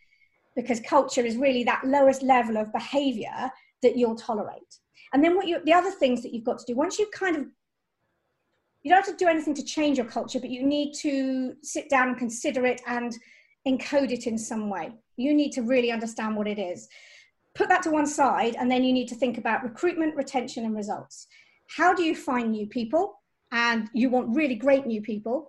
because 0.55 0.81
culture 0.81 1.25
is 1.25 1.37
really 1.37 1.63
that 1.65 1.85
lowest 1.85 2.23
level 2.23 2.57
of 2.57 2.73
behavior 2.73 3.51
that 3.83 3.97
you'll 3.97 4.17
tolerate. 4.17 4.79
And 5.13 5.23
then 5.23 5.37
what 5.37 5.47
you, 5.47 5.61
the 5.65 5.75
other 5.75 5.91
things 5.91 6.23
that 6.23 6.33
you've 6.33 6.45
got 6.45 6.59
to 6.59 6.65
do, 6.67 6.75
once 6.75 6.99
you 6.99 7.07
kind 7.13 7.37
of, 7.37 7.45
you 8.83 8.91
don't 8.91 9.05
have 9.05 9.17
to 9.17 9.25
do 9.25 9.29
anything 9.29 9.55
to 9.55 9.65
change 9.65 9.99
your 9.99 10.07
culture, 10.07 10.41
but 10.41 10.49
you 10.51 10.65
need 10.65 10.95
to 10.95 11.55
sit 11.63 11.91
down 11.91 12.09
and 12.09 12.19
consider 12.19 12.65
it 12.65 12.81
and 12.87 13.15
encode 13.69 14.11
it 14.11 14.27
in 14.27 14.39
some 14.39 14.71
way. 14.71 14.93
You 15.17 15.35
need 15.35 15.53
to 15.53 15.63
really 15.63 15.91
understand 15.91 16.37
what 16.37 16.49
it 16.49 16.59
is. 16.59 16.89
Put 17.55 17.69
that 17.69 17.83
to 17.83 17.91
one 17.91 18.07
side, 18.07 18.55
and 18.59 18.71
then 18.71 18.85
you 18.85 18.93
need 18.93 19.09
to 19.09 19.15
think 19.15 19.39
about 19.39 19.65
recruitment, 19.65 20.15
retention, 20.15 20.65
and 20.65 20.77
results 20.77 21.27
how 21.69 21.95
do 21.95 22.03
you 22.03 22.15
find 22.15 22.51
new 22.51 22.67
people? 22.67 23.21
And 23.53 23.89
you 23.95 24.11
want 24.11 24.35
really 24.35 24.57
great 24.57 24.87
new 24.87 25.01
people. 25.01 25.49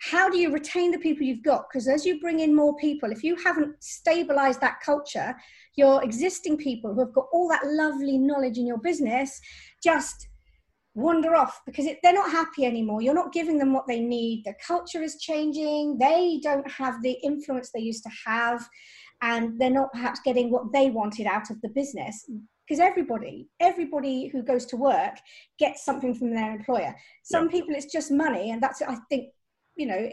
How 0.00 0.28
do 0.28 0.36
you 0.36 0.52
retain 0.52 0.90
the 0.90 0.98
people 0.98 1.24
you've 1.24 1.42
got? 1.42 1.66
Because 1.68 1.88
as 1.88 2.04
you 2.04 2.20
bring 2.20 2.40
in 2.40 2.54
more 2.54 2.76
people, 2.76 3.10
if 3.10 3.22
you 3.22 3.36
haven't 3.36 3.82
stabilized 3.82 4.60
that 4.60 4.80
culture, 4.84 5.34
your 5.76 6.02
existing 6.04 6.58
people 6.58 6.92
who 6.92 7.00
have 7.00 7.14
got 7.14 7.26
all 7.32 7.48
that 7.48 7.64
lovely 7.64 8.18
knowledge 8.18 8.58
in 8.58 8.66
your 8.66 8.78
business 8.78 9.40
just 9.82 10.28
wander 10.94 11.34
off 11.34 11.60
because 11.66 11.86
it, 11.86 11.98
they're 12.02 12.12
not 12.12 12.30
happy 12.30 12.64
anymore. 12.64 13.00
You're 13.00 13.14
not 13.14 13.32
giving 13.32 13.58
them 13.58 13.72
what 13.72 13.86
they 13.86 14.00
need. 14.00 14.42
The 14.44 14.54
culture 14.66 15.02
is 15.02 15.20
changing. 15.20 15.98
They 15.98 16.40
don't 16.42 16.68
have 16.70 17.02
the 17.02 17.16
influence 17.22 17.70
they 17.70 17.80
used 17.80 18.02
to 18.04 18.10
have, 18.26 18.66
and 19.22 19.58
they're 19.58 19.70
not 19.70 19.92
perhaps 19.92 20.20
getting 20.24 20.50
what 20.50 20.72
they 20.72 20.90
wanted 20.90 21.26
out 21.26 21.50
of 21.50 21.60
the 21.62 21.68
business 21.68 22.26
because 22.66 22.80
everybody 22.80 23.48
everybody 23.60 24.28
who 24.28 24.42
goes 24.42 24.66
to 24.66 24.76
work 24.76 25.14
gets 25.58 25.84
something 25.84 26.14
from 26.14 26.34
their 26.34 26.52
employer. 26.52 26.94
Some 27.22 27.48
people 27.48 27.74
it's 27.74 27.92
just 27.92 28.10
money 28.10 28.50
and 28.50 28.62
that's 28.62 28.82
i 28.82 28.96
think 29.08 29.30
you 29.76 29.86
know 29.86 30.08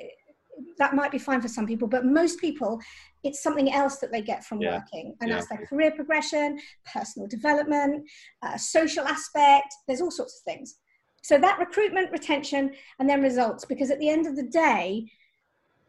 that 0.78 0.94
might 0.94 1.12
be 1.12 1.18
fine 1.18 1.42
for 1.42 1.48
some 1.48 1.66
people 1.66 1.88
but 1.88 2.06
most 2.06 2.40
people 2.40 2.80
it's 3.24 3.42
something 3.42 3.74
else 3.74 3.98
that 3.98 4.12
they 4.12 4.22
get 4.22 4.44
from 4.44 4.62
yeah. 4.62 4.76
working 4.78 5.16
and 5.20 5.30
yeah. 5.30 5.36
that's 5.36 5.48
their 5.50 5.66
career 5.66 5.92
progression 5.92 6.60
personal 6.92 7.28
development 7.28 8.08
uh, 8.44 8.58
social 8.58 9.06
aspect 9.06 9.74
there's 9.88 10.02
all 10.02 10.12
sorts 10.12 10.38
of 10.38 10.44
things. 10.44 10.76
So 11.24 11.38
that 11.38 11.58
recruitment 11.58 12.12
retention 12.12 12.74
and 13.00 13.10
then 13.10 13.22
results 13.22 13.64
because 13.66 13.90
at 13.92 14.00
the 14.00 14.10
end 14.10 14.28
of 14.28 14.36
the 14.36 14.44
day 14.44 15.10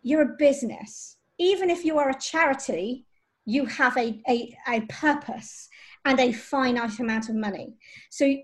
you're 0.02 0.22
a 0.22 0.37
business. 0.38 1.17
Even 1.38 1.70
if 1.70 1.84
you 1.84 1.99
are 1.99 2.10
a 2.10 2.20
charity 2.20 3.05
you 3.46 3.67
have 3.67 3.96
a, 3.98 4.22
a, 4.29 4.56
a 4.69 4.81
purpose 4.82 5.69
and 6.05 6.20
a 6.20 6.32
finite 6.32 6.99
amount 6.99 7.29
of 7.29 7.34
money. 7.34 7.75
So 8.11 8.34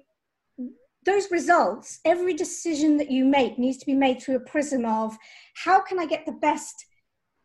those 1.04 1.30
results, 1.30 2.00
every 2.04 2.34
decision 2.34 2.96
that 2.98 3.10
you 3.10 3.24
make 3.24 3.58
needs 3.58 3.78
to 3.78 3.86
be 3.86 3.94
made 3.94 4.20
through 4.20 4.36
a 4.36 4.40
prism 4.40 4.84
of 4.84 5.16
how 5.54 5.80
can 5.80 5.98
I 5.98 6.06
get 6.06 6.26
the 6.26 6.32
best 6.32 6.84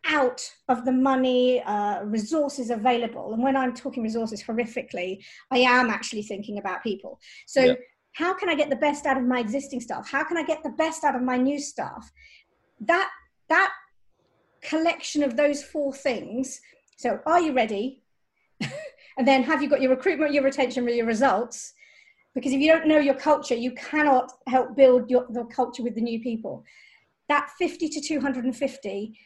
out 0.08 0.42
of 0.70 0.86
the 0.86 0.92
money, 0.92 1.62
uh, 1.64 2.04
resources 2.04 2.70
available. 2.70 3.34
And 3.34 3.42
when 3.42 3.56
I'm 3.56 3.74
talking 3.74 4.04
resources 4.04 4.44
horrifically, 4.44 5.24
I 5.52 5.60
am 5.60 5.90
actually 5.90 6.24
thinking 6.24 6.60
about 6.60 6.84
people. 6.84 7.20
So, 7.48 7.62
yeah. 7.62 7.74
how 8.14 8.34
can 8.34 8.50
I 8.50 8.56
get 8.56 8.70
the 8.70 8.76
best 8.76 9.06
out 9.06 9.18
of 9.18 9.24
my 9.24 9.40
existing 9.40 9.82
staff? 9.82 10.10
How 10.10 10.24
can 10.24 10.38
I 10.38 10.44
get 10.44 10.62
the 10.64 10.70
best 10.72 11.04
out 11.04 11.16
of 11.16 11.24
my 11.24 11.38
new 11.38 11.60
staff? 11.60 12.12
That 12.82 13.10
that 13.50 13.72
collection 14.62 15.24
of 15.24 15.38
those 15.38 15.64
four 15.64 15.94
things. 15.94 16.60
So, 16.98 17.20
are 17.26 17.42
you 17.42 17.54
ready? 17.54 18.04
and 19.18 19.28
then 19.28 19.44
have 19.44 19.62
you 19.62 19.70
got 19.70 19.82
your 19.82 19.92
recruitment 19.92 20.34
your 20.34 20.44
retention 20.44 20.88
your 20.88 21.06
results? 21.06 21.74
Because 22.34 22.52
if 22.52 22.60
you 22.60 22.72
don't 22.72 22.88
know 22.88 23.00
your 23.00 23.16
culture 23.16 23.56
you 23.56 23.72
cannot 23.72 24.32
help 24.48 24.76
build 24.76 25.10
your, 25.10 25.26
the 25.30 25.46
culture 25.46 25.84
with 25.84 25.96
the 25.96 26.02
new 26.02 26.22
people. 26.22 26.64
That 27.30 27.50
50 27.58 27.90
to 27.90 28.02
250 28.02 29.20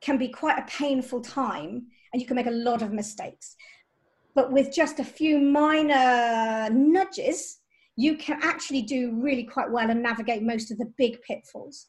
can 0.00 0.18
be 0.18 0.28
quite 0.28 0.58
a 0.58 0.66
painful 0.66 1.20
time 1.20 1.86
and 2.12 2.20
you 2.20 2.26
can 2.26 2.36
make 2.36 2.46
a 2.46 2.50
lot 2.50 2.82
of 2.82 2.92
mistakes. 2.92 3.56
But 4.34 4.52
with 4.52 4.74
just 4.74 5.00
a 5.00 5.04
few 5.04 5.38
minor 5.38 6.68
nudges 6.70 7.60
you 7.96 8.16
can 8.16 8.40
actually 8.42 8.82
do 8.82 9.12
really 9.20 9.44
quite 9.44 9.70
well 9.70 9.90
and 9.90 10.02
navigate 10.02 10.42
most 10.42 10.70
of 10.70 10.78
the 10.78 10.92
big 10.98 11.20
pitfalls. 11.22 11.86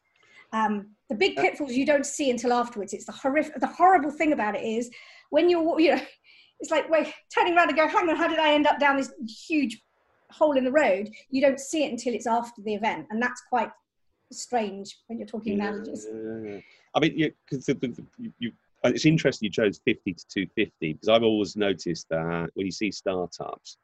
Um, 0.54 0.92
the 1.10 1.16
big 1.16 1.36
pitfalls 1.36 1.74
you 1.74 1.86
don't 1.86 2.06
see 2.06 2.30
until 2.30 2.54
afterwards. 2.54 2.94
It's 2.94 3.06
the 3.06 3.12
horrific 3.12 3.60
the 3.60 3.68
horrible 3.68 4.12
thing 4.12 4.32
about 4.32 4.56
it 4.56 4.64
is 4.64 4.90
when 5.30 5.50
you're 5.50 5.80
you 5.80 5.96
know 5.96 6.02
it's 6.60 6.72
like 6.72 6.90
wait, 6.90 7.14
turning 7.34 7.56
around 7.56 7.70
and 7.70 7.78
go, 7.78 7.88
hang 7.88 8.10
on, 8.10 8.16
how 8.16 8.28
did 8.28 8.40
I 8.40 8.54
end 8.54 8.68
up 8.68 8.80
down 8.80 8.98
this 8.98 9.12
huge 9.48 9.82
hole 10.32 10.58
in 10.58 10.64
the 10.64 10.72
road? 10.72 11.10
You 11.30 11.42
don't 11.42 11.60
see 11.60 11.86
it 11.86 11.92
until 11.92 12.14
it's 12.14 12.28
after 12.28 12.62
the 12.62 12.74
event, 12.74 13.08
and 13.10 13.22
that's 13.22 13.42
quite 13.50 13.72
strange 14.32 14.98
when 15.08 15.20
you're 15.20 15.28
talking 15.28 15.58
yeah, 15.58 15.68
analogies. 15.68 16.08
Yeah, 16.10 16.60
I 16.94 17.00
mean, 17.00 17.14
yeah, 17.16 17.30
because 17.50 17.68
you, 17.68 18.34
you, 18.40 18.52
uh, 18.84 18.90
it's 18.90 19.06
interesting 19.06 19.48
you 19.48 19.52
chose 19.52 19.80
50 19.86 20.14
to 20.14 20.28
250 20.28 20.94
because 20.94 21.10
I've 21.10 21.24
always 21.24 21.56
noticed 21.56 22.08
that 22.10 22.50
when 22.54 22.66
you 22.66 22.72
see 22.72 22.92
startups 22.92 23.78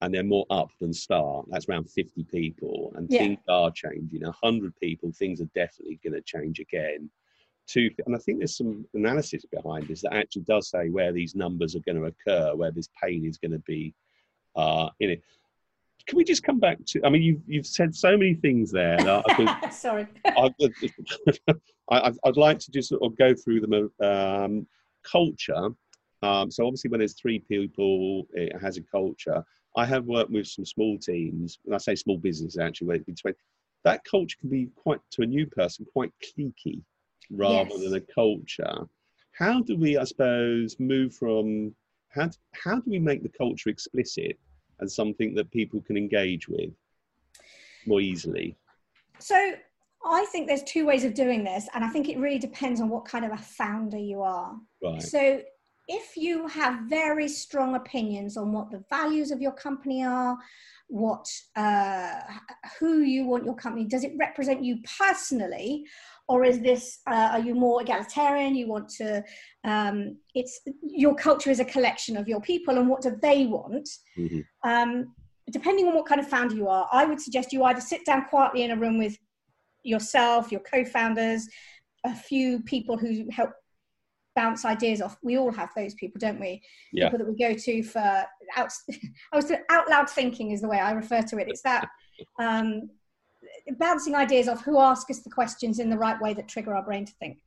and 0.00 0.12
they're 0.12 0.22
more 0.22 0.46
up 0.50 0.70
than 0.80 0.92
start, 0.92 1.46
that's 1.50 1.68
around 1.68 1.90
50 1.90 2.24
people, 2.24 2.92
and 2.96 3.06
yeah. 3.10 3.20
things 3.20 3.38
are 3.48 3.70
changing. 3.70 4.22
100 4.22 4.74
people, 4.80 5.10
things 5.12 5.40
are 5.40 5.48
definitely 5.54 5.98
going 6.02 6.14
to 6.14 6.20
change 6.22 6.60
again. 6.60 7.10
Two, 7.66 7.90
and 8.06 8.14
I 8.14 8.18
think 8.18 8.38
there's 8.38 8.56
some 8.56 8.86
analysis 8.94 9.44
behind 9.44 9.88
this 9.88 10.02
that 10.02 10.14
actually 10.14 10.42
does 10.42 10.68
say 10.68 10.88
where 10.88 11.12
these 11.12 11.34
numbers 11.34 11.74
are 11.74 11.80
going 11.80 12.00
to 12.00 12.06
occur, 12.06 12.54
where 12.54 12.70
this 12.70 12.88
pain 13.02 13.24
is 13.24 13.38
going 13.38 13.52
to 13.52 13.60
be 13.60 13.94
uh, 14.56 14.88
in 15.00 15.10
it. 15.10 15.22
Can 16.06 16.18
we 16.18 16.24
just 16.24 16.42
come 16.42 16.60
back 16.60 16.78
to? 16.88 17.00
I 17.04 17.08
mean, 17.08 17.22
you've 17.22 17.40
you've 17.46 17.66
said 17.66 17.94
so 17.94 18.16
many 18.16 18.34
things 18.34 18.70
there. 18.70 18.98
Could, 19.36 19.48
Sorry. 19.72 20.06
I, 20.24 20.50
would 22.24 22.36
like 22.36 22.58
to 22.58 22.70
just 22.70 22.90
sort 22.90 23.02
of 23.02 23.16
go 23.16 23.34
through 23.34 23.60
them. 23.60 23.90
Um, 24.00 24.66
culture. 25.04 25.68
Um, 26.22 26.50
so 26.50 26.66
obviously, 26.66 26.90
when 26.90 27.00
there's 27.00 27.14
three 27.14 27.38
people, 27.38 28.26
it 28.32 28.58
has 28.60 28.76
a 28.76 28.82
culture. 28.82 29.44
I 29.76 29.84
have 29.84 30.04
worked 30.04 30.30
with 30.30 30.46
some 30.46 30.64
small 30.64 30.98
teams, 30.98 31.58
and 31.64 31.74
I 31.74 31.78
say 31.78 31.94
small 31.94 32.18
business 32.18 32.58
actually, 32.58 32.88
where 32.88 32.98
between 33.00 33.34
that 33.84 34.02
culture 34.04 34.36
can 34.40 34.48
be 34.48 34.68
quite 34.74 35.00
to 35.12 35.22
a 35.22 35.26
new 35.26 35.46
person 35.46 35.86
quite 35.92 36.12
cliquey 36.22 36.82
rather 37.30 37.70
yes. 37.70 37.80
than 37.80 37.94
a 37.94 38.00
culture. 38.00 38.86
How 39.32 39.60
do 39.62 39.76
we, 39.76 39.96
I 39.96 40.04
suppose, 40.04 40.76
move 40.78 41.14
from 41.14 41.74
how 42.10 42.30
how 42.52 42.76
do 42.76 42.90
we 42.90 42.98
make 42.98 43.22
the 43.22 43.28
culture 43.28 43.68
explicit 43.70 44.38
and 44.80 44.90
something 44.90 45.34
that 45.34 45.50
people 45.50 45.80
can 45.82 45.96
engage 45.96 46.48
with 46.48 46.70
more 47.86 48.00
easily? 48.00 48.56
So 49.18 49.54
I 50.04 50.26
think 50.26 50.46
there's 50.46 50.62
two 50.64 50.86
ways 50.86 51.04
of 51.04 51.14
doing 51.14 51.44
this, 51.44 51.68
and 51.74 51.84
I 51.84 51.88
think 51.88 52.08
it 52.08 52.18
really 52.18 52.38
depends 52.38 52.80
on 52.80 52.88
what 52.88 53.04
kind 53.04 53.24
of 53.24 53.32
a 53.32 53.38
founder 53.38 53.98
you 53.98 54.22
are. 54.22 54.54
Right. 54.82 55.02
So 55.02 55.40
if 55.88 56.16
you 56.16 56.46
have 56.48 56.80
very 56.88 57.28
strong 57.28 57.74
opinions 57.74 58.36
on 58.36 58.52
what 58.52 58.70
the 58.70 58.84
values 58.90 59.30
of 59.30 59.40
your 59.40 59.52
company 59.52 60.04
are, 60.04 60.36
what 60.88 61.26
uh, 61.56 62.20
who 62.78 63.00
you 63.00 63.24
want 63.24 63.44
your 63.44 63.56
company, 63.56 63.84
does 63.84 64.04
it 64.04 64.12
represent 64.18 64.64
you 64.64 64.78
personally, 64.98 65.84
or 66.28 66.44
is 66.44 66.60
this 66.60 67.00
uh, 67.06 67.30
are 67.32 67.40
you 67.40 67.54
more 67.54 67.82
egalitarian? 67.82 68.54
You 68.54 68.68
want 68.68 68.88
to 69.00 69.22
um, 69.64 70.16
it's 70.34 70.60
your 70.82 71.14
culture 71.14 71.50
is 71.50 71.60
a 71.60 71.64
collection 71.64 72.16
of 72.16 72.28
your 72.28 72.40
people, 72.40 72.78
and 72.78 72.88
what 72.88 73.02
do 73.02 73.16
they 73.20 73.46
want? 73.46 73.88
Mm-hmm. 74.18 74.40
Um, 74.68 75.14
depending 75.50 75.86
on 75.86 75.94
what 75.94 76.06
kind 76.06 76.20
of 76.20 76.28
founder 76.28 76.54
you 76.54 76.68
are, 76.68 76.88
I 76.90 77.04
would 77.04 77.20
suggest 77.20 77.52
you 77.52 77.64
either 77.64 77.80
sit 77.80 78.06
down 78.06 78.24
quietly 78.26 78.62
in 78.62 78.70
a 78.70 78.76
room 78.76 78.98
with 78.98 79.18
yourself, 79.82 80.50
your 80.50 80.62
co-founders, 80.62 81.46
a 82.04 82.14
few 82.14 82.62
people 82.62 82.96
who 82.96 83.26
help 83.30 83.50
bounce 84.34 84.64
ideas 84.64 85.00
off. 85.00 85.16
We 85.22 85.38
all 85.38 85.52
have 85.52 85.70
those 85.76 85.94
people, 85.94 86.18
don't 86.18 86.40
we? 86.40 86.62
Yeah. 86.92 87.10
People 87.10 87.18
that 87.18 87.32
we 87.32 87.36
go 87.36 87.54
to 87.54 87.82
for 87.82 88.24
out. 88.56 88.72
I 89.32 89.36
was 89.36 89.52
out 89.70 89.88
loud 89.88 90.10
thinking 90.10 90.50
is 90.50 90.60
the 90.60 90.68
way 90.68 90.78
I 90.78 90.92
refer 90.92 91.22
to 91.22 91.38
it. 91.38 91.48
It's 91.48 91.62
that 91.62 91.88
um, 92.38 92.88
bouncing 93.78 94.14
ideas 94.14 94.48
off 94.48 94.64
who 94.64 94.78
ask 94.78 95.10
us 95.10 95.20
the 95.20 95.30
questions 95.30 95.78
in 95.78 95.90
the 95.90 95.98
right 95.98 96.20
way 96.20 96.34
that 96.34 96.48
trigger 96.48 96.74
our 96.74 96.82
brain 96.82 97.04
to 97.04 97.12
think. 97.14 97.38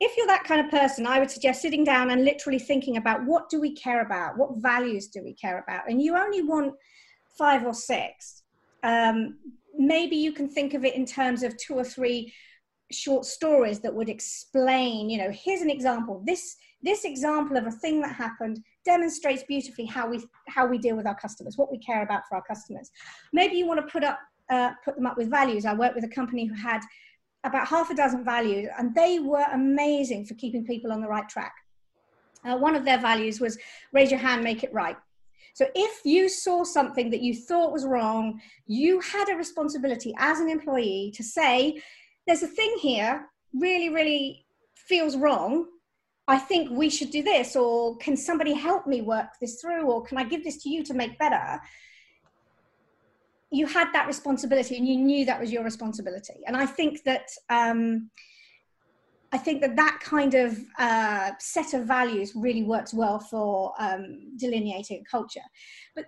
If 0.00 0.16
you're 0.16 0.26
that 0.26 0.44
kind 0.44 0.60
of 0.60 0.70
person, 0.70 1.06
I 1.06 1.20
would 1.20 1.30
suggest 1.30 1.62
sitting 1.62 1.84
down 1.84 2.10
and 2.10 2.24
literally 2.24 2.58
thinking 2.58 2.96
about 2.96 3.24
what 3.24 3.48
do 3.48 3.60
we 3.60 3.74
care 3.74 4.02
about, 4.02 4.36
what 4.36 4.56
values 4.56 5.08
do 5.08 5.22
we 5.22 5.34
care 5.34 5.58
about, 5.58 5.88
and 5.88 6.02
you 6.02 6.16
only 6.16 6.42
want 6.42 6.74
five 7.38 7.64
or 7.64 7.74
six. 7.74 8.42
Um, 8.82 9.38
maybe 9.76 10.16
you 10.16 10.32
can 10.32 10.48
think 10.48 10.74
of 10.74 10.84
it 10.84 10.94
in 10.94 11.06
terms 11.06 11.42
of 11.42 11.56
two 11.56 11.74
or 11.74 11.84
three 11.84 12.32
short 12.90 13.24
stories 13.24 13.80
that 13.80 13.94
would 13.94 14.08
explain 14.08 15.08
you 15.08 15.18
know 15.18 15.30
here's 15.30 15.62
an 15.62 15.70
example 15.70 16.22
this 16.26 16.56
this 16.82 17.04
example 17.04 17.56
of 17.56 17.66
a 17.66 17.70
thing 17.70 18.00
that 18.02 18.14
happened 18.14 18.62
demonstrates 18.84 19.42
beautifully 19.48 19.86
how 19.86 20.06
we 20.06 20.22
how 20.48 20.66
we 20.66 20.78
deal 20.78 20.96
with 20.96 21.06
our 21.06 21.14
customers 21.14 21.56
what 21.56 21.72
we 21.72 21.78
care 21.78 22.02
about 22.02 22.22
for 22.28 22.36
our 22.36 22.42
customers 22.42 22.90
maybe 23.32 23.56
you 23.56 23.66
want 23.66 23.80
to 23.80 23.90
put 23.90 24.04
up 24.04 24.18
uh, 24.52 24.70
put 24.84 24.94
them 24.96 25.06
up 25.06 25.16
with 25.16 25.30
values 25.30 25.64
i 25.64 25.74
worked 25.74 25.94
with 25.94 26.04
a 26.04 26.14
company 26.20 26.44
who 26.46 26.54
had 26.54 26.80
about 27.44 27.66
half 27.66 27.90
a 27.90 27.94
dozen 27.94 28.24
values 28.24 28.68
and 28.78 28.94
they 28.94 29.18
were 29.18 29.46
amazing 29.52 30.24
for 30.24 30.34
keeping 30.34 30.64
people 30.64 30.92
on 30.92 31.00
the 31.00 31.08
right 31.08 31.28
track 31.28 31.54
uh, 32.44 32.56
one 32.56 32.74
of 32.76 32.84
their 32.84 32.98
values 32.98 33.40
was 33.40 33.58
raise 33.92 34.10
your 34.10 34.20
hand 34.20 34.44
make 34.44 34.62
it 34.62 34.72
right 34.72 34.96
so 35.54 35.66
if 35.74 36.00
you 36.04 36.28
saw 36.28 36.64
something 36.64 37.10
that 37.10 37.20
you 37.20 37.34
thought 37.34 37.72
was 37.72 37.84
wrong, 37.84 38.40
you 38.66 39.00
had 39.00 39.28
a 39.28 39.36
responsibility 39.36 40.14
as 40.18 40.40
an 40.40 40.48
employee 40.48 41.12
to 41.14 41.22
say, 41.22 41.82
there's 42.26 42.42
a 42.42 42.48
thing 42.48 42.76
here, 42.80 43.26
really, 43.52 43.90
really 43.90 44.46
feels 44.74 45.16
wrong. 45.16 45.66
I 46.28 46.38
think 46.38 46.70
we 46.70 46.88
should 46.88 47.10
do 47.10 47.22
this, 47.22 47.56
or 47.56 47.96
can 47.98 48.16
somebody 48.16 48.54
help 48.54 48.86
me 48.86 49.02
work 49.02 49.26
this 49.40 49.60
through, 49.60 49.90
or 49.90 50.02
can 50.02 50.16
I 50.16 50.24
give 50.24 50.44
this 50.44 50.62
to 50.62 50.70
you 50.70 50.84
to 50.84 50.94
make 50.94 51.18
better? 51.18 51.60
You 53.52 53.66
had 53.66 53.92
that 53.92 54.06
responsibility 54.06 54.76
and 54.76 54.88
you 54.88 54.96
knew 54.96 55.24
that 55.26 55.38
was 55.38 55.52
your 55.52 55.62
responsibility. 55.62 56.40
And 56.46 56.56
I 56.56 56.66
think 56.66 57.04
that 57.04 57.28
um, 57.50 58.10
I 59.32 59.38
think 59.38 59.62
that 59.62 59.76
that 59.76 59.98
kind 60.02 60.34
of 60.34 60.58
uh, 60.78 61.30
set 61.38 61.72
of 61.72 61.86
values 61.86 62.32
really 62.34 62.62
works 62.62 62.92
well 62.92 63.18
for 63.18 63.72
um, 63.78 64.36
delineating 64.36 65.02
a 65.06 65.10
culture. 65.10 65.40
But 65.96 66.04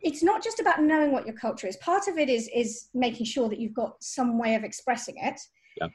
it's 0.00 0.22
not 0.22 0.44
just 0.44 0.60
about 0.60 0.80
knowing 0.80 1.10
what 1.10 1.26
your 1.26 1.34
culture 1.34 1.66
is. 1.66 1.76
Part 1.78 2.06
of 2.06 2.18
it 2.18 2.28
is 2.28 2.48
is 2.54 2.88
making 2.94 3.26
sure 3.26 3.48
that 3.48 3.58
you've 3.58 3.74
got 3.74 4.02
some 4.02 4.38
way 4.38 4.54
of 4.54 4.62
expressing 4.62 5.16
it. 5.18 5.40
Yeah. 5.80 5.88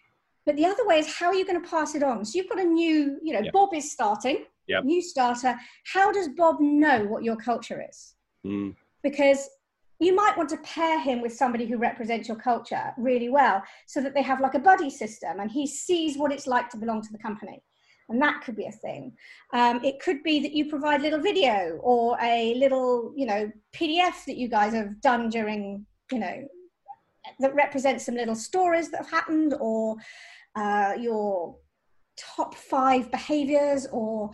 But 0.45 0.57
the 0.57 0.65
other 0.65 0.85
way 0.85 0.99
is 0.99 1.13
how 1.15 1.27
are 1.27 1.35
you 1.35 1.45
going 1.45 1.61
to 1.61 1.69
pass 1.69 1.95
it 1.95 2.03
on? 2.03 2.25
So 2.25 2.37
you've 2.37 2.49
got 2.49 2.59
a 2.59 2.65
new, 2.65 3.17
you 3.23 3.33
know, 3.33 3.39
yeah. 3.39 3.51
Bob 3.53 3.73
is 3.73 3.89
starting, 3.89 4.43
yeah. 4.67 4.81
new 4.81 5.01
starter. 5.01 5.57
How 5.85 6.11
does 6.11 6.27
Bob 6.35 6.57
know 6.59 7.05
what 7.05 7.23
your 7.23 7.37
culture 7.37 7.81
is? 7.89 8.15
Mm. 8.45 8.75
Because 9.03 9.49
you 10.03 10.15
might 10.15 10.37
want 10.37 10.49
to 10.49 10.57
pair 10.57 10.99
him 10.99 11.21
with 11.21 11.33
somebody 11.33 11.65
who 11.65 11.77
represents 11.77 12.27
your 12.27 12.37
culture 12.37 12.93
really 12.97 13.29
well 13.29 13.61
so 13.87 14.01
that 14.01 14.13
they 14.13 14.21
have 14.21 14.41
like 14.41 14.55
a 14.55 14.59
buddy 14.59 14.89
system 14.89 15.39
and 15.39 15.51
he 15.51 15.65
sees 15.67 16.17
what 16.17 16.31
it's 16.31 16.47
like 16.47 16.69
to 16.69 16.77
belong 16.77 17.01
to 17.01 17.11
the 17.11 17.17
company. 17.17 17.61
And 18.09 18.21
that 18.21 18.41
could 18.43 18.55
be 18.55 18.65
a 18.65 18.71
thing. 18.71 19.13
Um, 19.53 19.83
it 19.83 19.99
could 20.01 20.23
be 20.23 20.41
that 20.41 20.53
you 20.53 20.69
provide 20.69 21.01
little 21.01 21.21
video 21.21 21.79
or 21.81 22.17
a 22.21 22.53
little 22.55 23.13
you 23.15 23.25
know 23.25 23.51
pdf 23.75 24.25
that 24.25 24.37
you 24.37 24.49
guys 24.49 24.73
have 24.73 24.99
done 25.01 25.29
during 25.29 25.85
you 26.11 26.19
know 26.19 26.47
that 27.39 27.55
represents 27.55 28.05
some 28.05 28.15
little 28.15 28.35
stories 28.35 28.91
that 28.91 28.97
have 28.97 29.09
happened 29.09 29.55
or 29.59 29.95
uh, 30.55 30.93
your 30.99 31.55
top 32.17 32.53
five 32.55 33.09
behaviors 33.09 33.87
or 33.91 34.31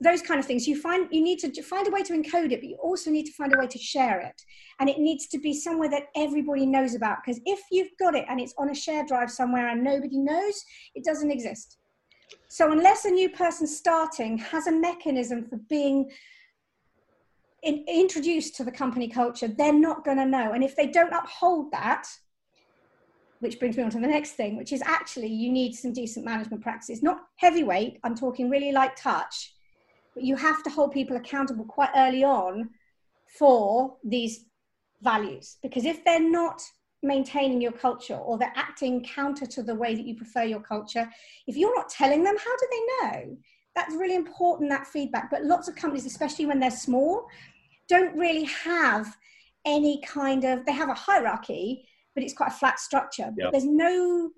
those 0.00 0.22
kind 0.22 0.40
of 0.40 0.46
things. 0.46 0.66
You 0.66 0.80
find 0.80 1.08
you 1.10 1.22
need 1.22 1.38
to 1.40 1.62
find 1.62 1.86
a 1.86 1.90
way 1.90 2.02
to 2.02 2.14
encode 2.14 2.52
it 2.52 2.60
but 2.60 2.68
you 2.68 2.76
also 2.76 3.10
need 3.10 3.26
to 3.26 3.32
find 3.32 3.54
a 3.54 3.58
way 3.58 3.66
to 3.66 3.78
share 3.78 4.20
it. 4.20 4.42
And 4.78 4.88
it 4.88 4.98
needs 4.98 5.26
to 5.28 5.38
be 5.38 5.52
somewhere 5.52 5.90
that 5.90 6.04
everybody 6.16 6.66
knows 6.66 6.94
about 6.94 7.18
because 7.24 7.40
if 7.44 7.60
you've 7.70 7.90
got 7.98 8.14
it 8.14 8.24
and 8.28 8.40
it's 8.40 8.54
on 8.58 8.70
a 8.70 8.74
share 8.74 9.04
drive 9.04 9.30
somewhere 9.30 9.68
and 9.68 9.84
nobody 9.84 10.18
knows 10.18 10.64
it 10.94 11.04
doesn't 11.04 11.30
exist. 11.30 11.76
So 12.48 12.72
unless 12.72 13.04
a 13.04 13.10
new 13.10 13.28
person 13.28 13.66
starting 13.66 14.38
has 14.38 14.66
a 14.66 14.72
mechanism 14.72 15.44
for 15.44 15.56
being 15.68 16.10
in, 17.62 17.84
introduced 17.86 18.56
to 18.56 18.64
the 18.64 18.72
company 18.72 19.08
culture 19.08 19.48
they're 19.48 19.72
not 19.72 20.04
going 20.04 20.16
to 20.16 20.26
know. 20.26 20.52
And 20.52 20.64
if 20.64 20.76
they 20.76 20.86
don't 20.86 21.12
uphold 21.12 21.72
that 21.72 22.06
which 23.40 23.58
brings 23.58 23.74
me 23.76 23.82
on 23.82 23.90
to 23.90 24.00
the 24.00 24.06
next 24.06 24.32
thing 24.32 24.56
which 24.56 24.72
is 24.72 24.82
actually 24.86 25.26
you 25.26 25.52
need 25.52 25.74
some 25.74 25.92
decent 25.92 26.24
management 26.24 26.62
practices. 26.62 27.02
Not 27.02 27.18
heavyweight 27.36 27.98
i'm 28.02 28.14
talking 28.14 28.48
really 28.48 28.72
light 28.72 28.96
touch 28.96 29.52
but 30.14 30.24
you 30.24 30.36
have 30.36 30.62
to 30.64 30.70
hold 30.70 30.92
people 30.92 31.16
accountable 31.16 31.64
quite 31.64 31.90
early 31.96 32.24
on 32.24 32.70
for 33.38 33.96
these 34.04 34.44
values. 35.02 35.56
Because 35.62 35.84
if 35.84 36.04
they're 36.04 36.20
not 36.20 36.62
maintaining 37.02 37.60
your 37.60 37.72
culture 37.72 38.16
or 38.16 38.36
they're 38.36 38.52
acting 38.54 39.02
counter 39.02 39.46
to 39.46 39.62
the 39.62 39.74
way 39.74 39.94
that 39.94 40.04
you 40.04 40.14
prefer 40.14 40.42
your 40.42 40.60
culture 40.60 41.08
if 41.46 41.56
you're 41.56 41.74
not 41.74 41.88
telling 41.88 42.22
them 42.22 42.36
how 42.36 42.56
do 42.56 42.66
they 42.70 43.08
know? 43.08 43.36
That's 43.74 43.94
really 43.94 44.16
important 44.16 44.68
that 44.70 44.86
feedback. 44.86 45.30
But 45.30 45.44
lots 45.44 45.68
of 45.68 45.76
companies 45.76 46.06
especially 46.06 46.46
when 46.46 46.60
they're 46.60 46.70
small 46.70 47.26
don't 47.88 48.16
really 48.16 48.44
have 48.44 49.16
any 49.64 50.00
kind 50.02 50.44
of 50.44 50.64
they 50.66 50.72
have 50.72 50.88
a 50.88 50.94
hierarchy 50.94 51.86
but 52.14 52.24
it's 52.24 52.34
quite 52.34 52.48
a 52.48 52.54
flat 52.54 52.78
structure. 52.80 53.32
Yep. 53.36 53.52
there's 53.52 53.64
no 53.64 54.30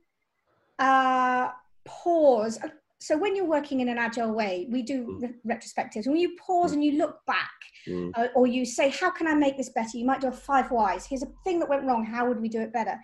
uh, 0.78 1.48
pause 1.84 2.58
so 3.02 3.18
when 3.18 3.34
you're 3.34 3.44
working 3.44 3.80
in 3.80 3.88
an 3.88 3.98
agile 3.98 4.32
way 4.32 4.66
we 4.70 4.80
do 4.82 5.04
mm. 5.04 5.22
re- 5.22 5.56
retrospectives. 5.56 6.06
When 6.06 6.16
you 6.16 6.36
pause 6.36 6.70
mm. 6.70 6.74
and 6.74 6.84
you 6.84 6.98
look 6.98 7.18
back 7.26 7.50
mm. 7.88 8.12
uh, 8.14 8.28
or 8.36 8.46
you 8.46 8.64
say 8.64 8.90
how 8.90 9.10
can 9.10 9.26
i 9.26 9.34
make 9.34 9.56
this 9.56 9.70
better? 9.70 9.98
You 9.98 10.06
might 10.06 10.20
do 10.20 10.28
a 10.28 10.32
five 10.32 10.70
whys. 10.70 11.04
Here's 11.04 11.24
a 11.24 11.32
thing 11.44 11.58
that 11.58 11.68
went 11.68 11.84
wrong. 11.84 12.04
How 12.04 12.28
would 12.28 12.40
we 12.40 12.48
do 12.48 12.60
it 12.60 12.72
better? 12.72 12.94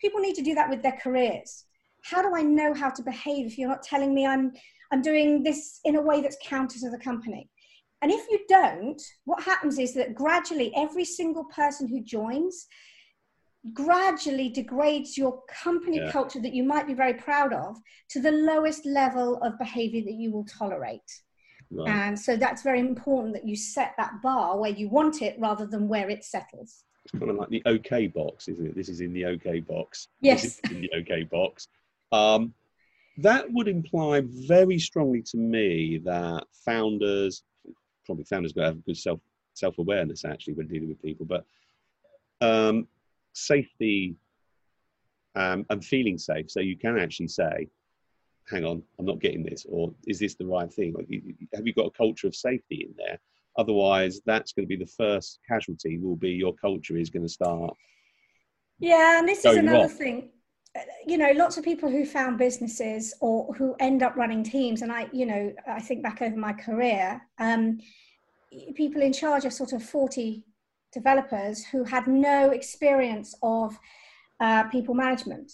People 0.00 0.20
need 0.20 0.34
to 0.36 0.42
do 0.42 0.54
that 0.54 0.68
with 0.68 0.82
their 0.82 0.98
careers. 1.02 1.64
How 2.04 2.22
do 2.22 2.36
i 2.36 2.42
know 2.42 2.74
how 2.74 2.90
to 2.90 3.02
behave 3.02 3.46
if 3.46 3.58
you're 3.58 3.68
not 3.68 3.82
telling 3.82 4.14
me 4.14 4.26
i'm 4.26 4.52
i'm 4.92 5.02
doing 5.02 5.42
this 5.42 5.80
in 5.84 5.96
a 5.96 6.02
way 6.02 6.20
that's 6.20 6.38
counter 6.42 6.78
to 6.78 6.90
the 6.90 6.98
company? 6.98 7.48
And 8.02 8.12
if 8.12 8.24
you 8.30 8.40
don't 8.48 9.00
what 9.24 9.42
happens 9.42 9.78
is 9.78 9.94
that 9.94 10.14
gradually 10.14 10.70
every 10.76 11.06
single 11.06 11.44
person 11.44 11.88
who 11.88 12.02
joins 12.02 12.66
gradually 13.72 14.48
degrades 14.48 15.16
your 15.16 15.42
company 15.48 15.98
yeah. 15.98 16.10
culture 16.10 16.40
that 16.40 16.52
you 16.52 16.64
might 16.64 16.86
be 16.86 16.94
very 16.94 17.14
proud 17.14 17.52
of 17.52 17.76
to 18.10 18.20
the 18.20 18.30
lowest 18.30 18.86
level 18.86 19.36
of 19.42 19.58
behavior 19.58 20.02
that 20.02 20.14
you 20.14 20.32
will 20.32 20.44
tolerate. 20.44 21.22
Right. 21.70 21.88
And 21.88 22.18
so 22.18 22.36
that's 22.36 22.62
very 22.62 22.80
important 22.80 23.34
that 23.34 23.46
you 23.46 23.56
set 23.56 23.94
that 23.98 24.22
bar 24.22 24.58
where 24.58 24.70
you 24.70 24.88
want 24.88 25.22
it 25.22 25.36
rather 25.38 25.66
than 25.66 25.88
where 25.88 26.08
it 26.08 26.24
settles. 26.24 26.84
It's 27.04 27.18
kind 27.18 27.30
of 27.30 27.36
like 27.36 27.48
the 27.48 27.62
OK 27.66 28.08
box, 28.08 28.48
isn't 28.48 28.66
it? 28.66 28.74
This 28.74 28.88
is 28.88 29.00
in 29.00 29.12
the 29.12 29.24
OK 29.24 29.60
box. 29.60 30.08
Yes. 30.20 30.58
in 30.70 30.80
the 30.80 30.90
OK 30.96 31.24
box. 31.24 31.68
Um, 32.12 32.54
that 33.18 33.50
would 33.52 33.68
imply 33.68 34.22
very 34.24 34.78
strongly 34.78 35.22
to 35.22 35.36
me 35.36 35.98
that 36.04 36.44
founders, 36.64 37.42
probably 38.04 38.24
founders, 38.24 38.52
got 38.52 38.62
to 38.62 38.66
have 38.68 38.84
good 38.84 38.96
self 38.96 39.20
self 39.54 39.78
awareness 39.78 40.24
actually 40.24 40.52
when 40.54 40.68
dealing 40.68 40.88
with 40.88 41.00
people, 41.02 41.24
but 41.24 41.44
um, 42.40 42.86
safety 43.36 44.16
um, 45.34 45.66
and 45.70 45.84
feeling 45.84 46.18
safe. 46.18 46.50
So 46.50 46.60
you 46.60 46.76
can 46.76 46.98
actually 46.98 47.28
say, 47.28 47.68
hang 48.48 48.64
on, 48.64 48.82
I'm 48.98 49.06
not 49.06 49.20
getting 49.20 49.42
this, 49.42 49.66
or 49.68 49.92
is 50.06 50.18
this 50.18 50.34
the 50.34 50.46
right 50.46 50.72
thing? 50.72 50.94
Have 51.54 51.66
you 51.66 51.74
got 51.74 51.86
a 51.86 51.90
culture 51.90 52.26
of 52.26 52.34
safety 52.34 52.86
in 52.88 52.94
there? 52.96 53.18
Otherwise, 53.58 54.20
that's 54.26 54.52
going 54.52 54.64
to 54.64 54.68
be 54.68 54.82
the 54.82 54.90
first 54.90 55.40
casualty. 55.48 55.98
Will 55.98 56.16
be 56.16 56.30
your 56.30 56.54
culture 56.54 56.96
is 56.96 57.10
going 57.10 57.22
to 57.24 57.28
start. 57.28 57.74
Yeah, 58.78 59.18
and 59.18 59.28
this 59.28 59.44
is 59.44 59.56
another 59.56 59.78
wrong. 59.80 59.88
thing. 59.88 60.28
You 61.06 61.16
know, 61.16 61.32
lots 61.34 61.56
of 61.56 61.64
people 61.64 61.88
who 61.90 62.04
found 62.04 62.36
businesses 62.36 63.14
or 63.20 63.54
who 63.54 63.74
end 63.80 64.02
up 64.02 64.14
running 64.14 64.44
teams, 64.44 64.82
and 64.82 64.92
I, 64.92 65.08
you 65.10 65.24
know, 65.24 65.52
I 65.66 65.80
think 65.80 66.02
back 66.02 66.20
over 66.20 66.36
my 66.36 66.52
career, 66.52 67.22
um, 67.38 67.78
people 68.74 69.00
in 69.00 69.14
charge 69.14 69.46
of 69.46 69.54
sort 69.54 69.72
of 69.72 69.82
40 69.82 70.44
developers 71.00 71.56
who 71.70 71.84
had 71.84 72.06
no 72.06 72.50
experience 72.50 73.34
of 73.42 73.78
uh, 74.40 74.64
people 74.74 74.94
management. 74.94 75.48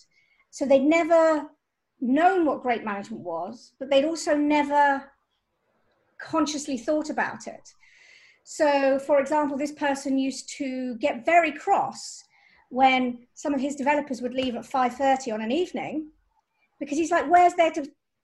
So 0.50 0.64
they'd 0.64 0.92
never 1.00 1.50
known 2.00 2.46
what 2.46 2.62
great 2.62 2.84
management 2.84 3.22
was, 3.22 3.72
but 3.78 3.90
they'd 3.90 4.04
also 4.12 4.36
never 4.36 4.84
consciously 6.20 6.78
thought 6.78 7.10
about 7.10 7.46
it. 7.46 7.66
So, 8.44 8.98
for 8.98 9.20
example, 9.20 9.56
this 9.56 9.72
person 9.72 10.18
used 10.18 10.48
to 10.58 10.96
get 10.96 11.24
very 11.24 11.52
cross 11.52 12.24
when 12.70 13.02
some 13.34 13.54
of 13.54 13.60
his 13.60 13.76
developers 13.76 14.20
would 14.22 14.34
leave 14.34 14.56
at 14.56 14.64
5.30 14.64 15.34
on 15.34 15.40
an 15.42 15.52
evening 15.52 16.08
because 16.80 16.98
he's 16.98 17.10
like, 17.10 17.30
where's 17.30 17.54
their 17.54 17.72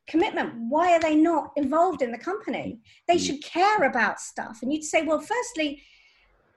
commitment? 0.08 0.54
Why 0.68 0.92
are 0.94 1.00
they 1.00 1.14
not 1.14 1.52
involved 1.56 2.02
in 2.02 2.10
the 2.10 2.18
company? 2.18 2.80
They 3.06 3.16
mm. 3.16 3.26
should 3.26 3.42
care 3.44 3.84
about 3.84 4.20
stuff. 4.20 4.58
And 4.62 4.72
you'd 4.72 4.84
say, 4.84 5.02
well, 5.02 5.20
firstly, 5.20 5.82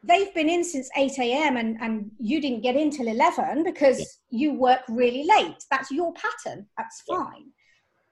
they've 0.03 0.34
been 0.34 0.50
in 0.50 0.63
since 0.63 0.89
8 0.96 1.20
a.m. 1.20 1.58
And, 1.58 1.77
and 1.81 2.12
you 2.20 2.41
didn't 2.41 2.62
get 2.62 2.75
in 2.75 2.89
till 2.89 3.08
11 3.08 3.63
because 3.63 4.00
yeah. 4.00 4.39
you 4.39 4.53
work 4.53 4.81
really 4.89 5.24
late. 5.24 5.63
That's 5.70 5.91
your 5.91 6.13
pattern. 6.13 6.65
That's 6.77 7.01
fine. 7.01 7.51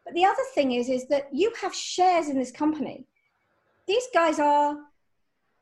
But 0.06 0.14
the 0.14 0.26
other 0.26 0.44
thing 0.54 0.74
is, 0.74 0.90
is 0.90 1.08
that 1.08 1.30
you 1.32 1.52
have 1.62 1.74
shares 1.74 2.30
in 2.30 2.38
this 2.38 2.52
company. 2.52 3.06
These 3.88 4.08
guys 4.14 4.40
are 4.40 4.78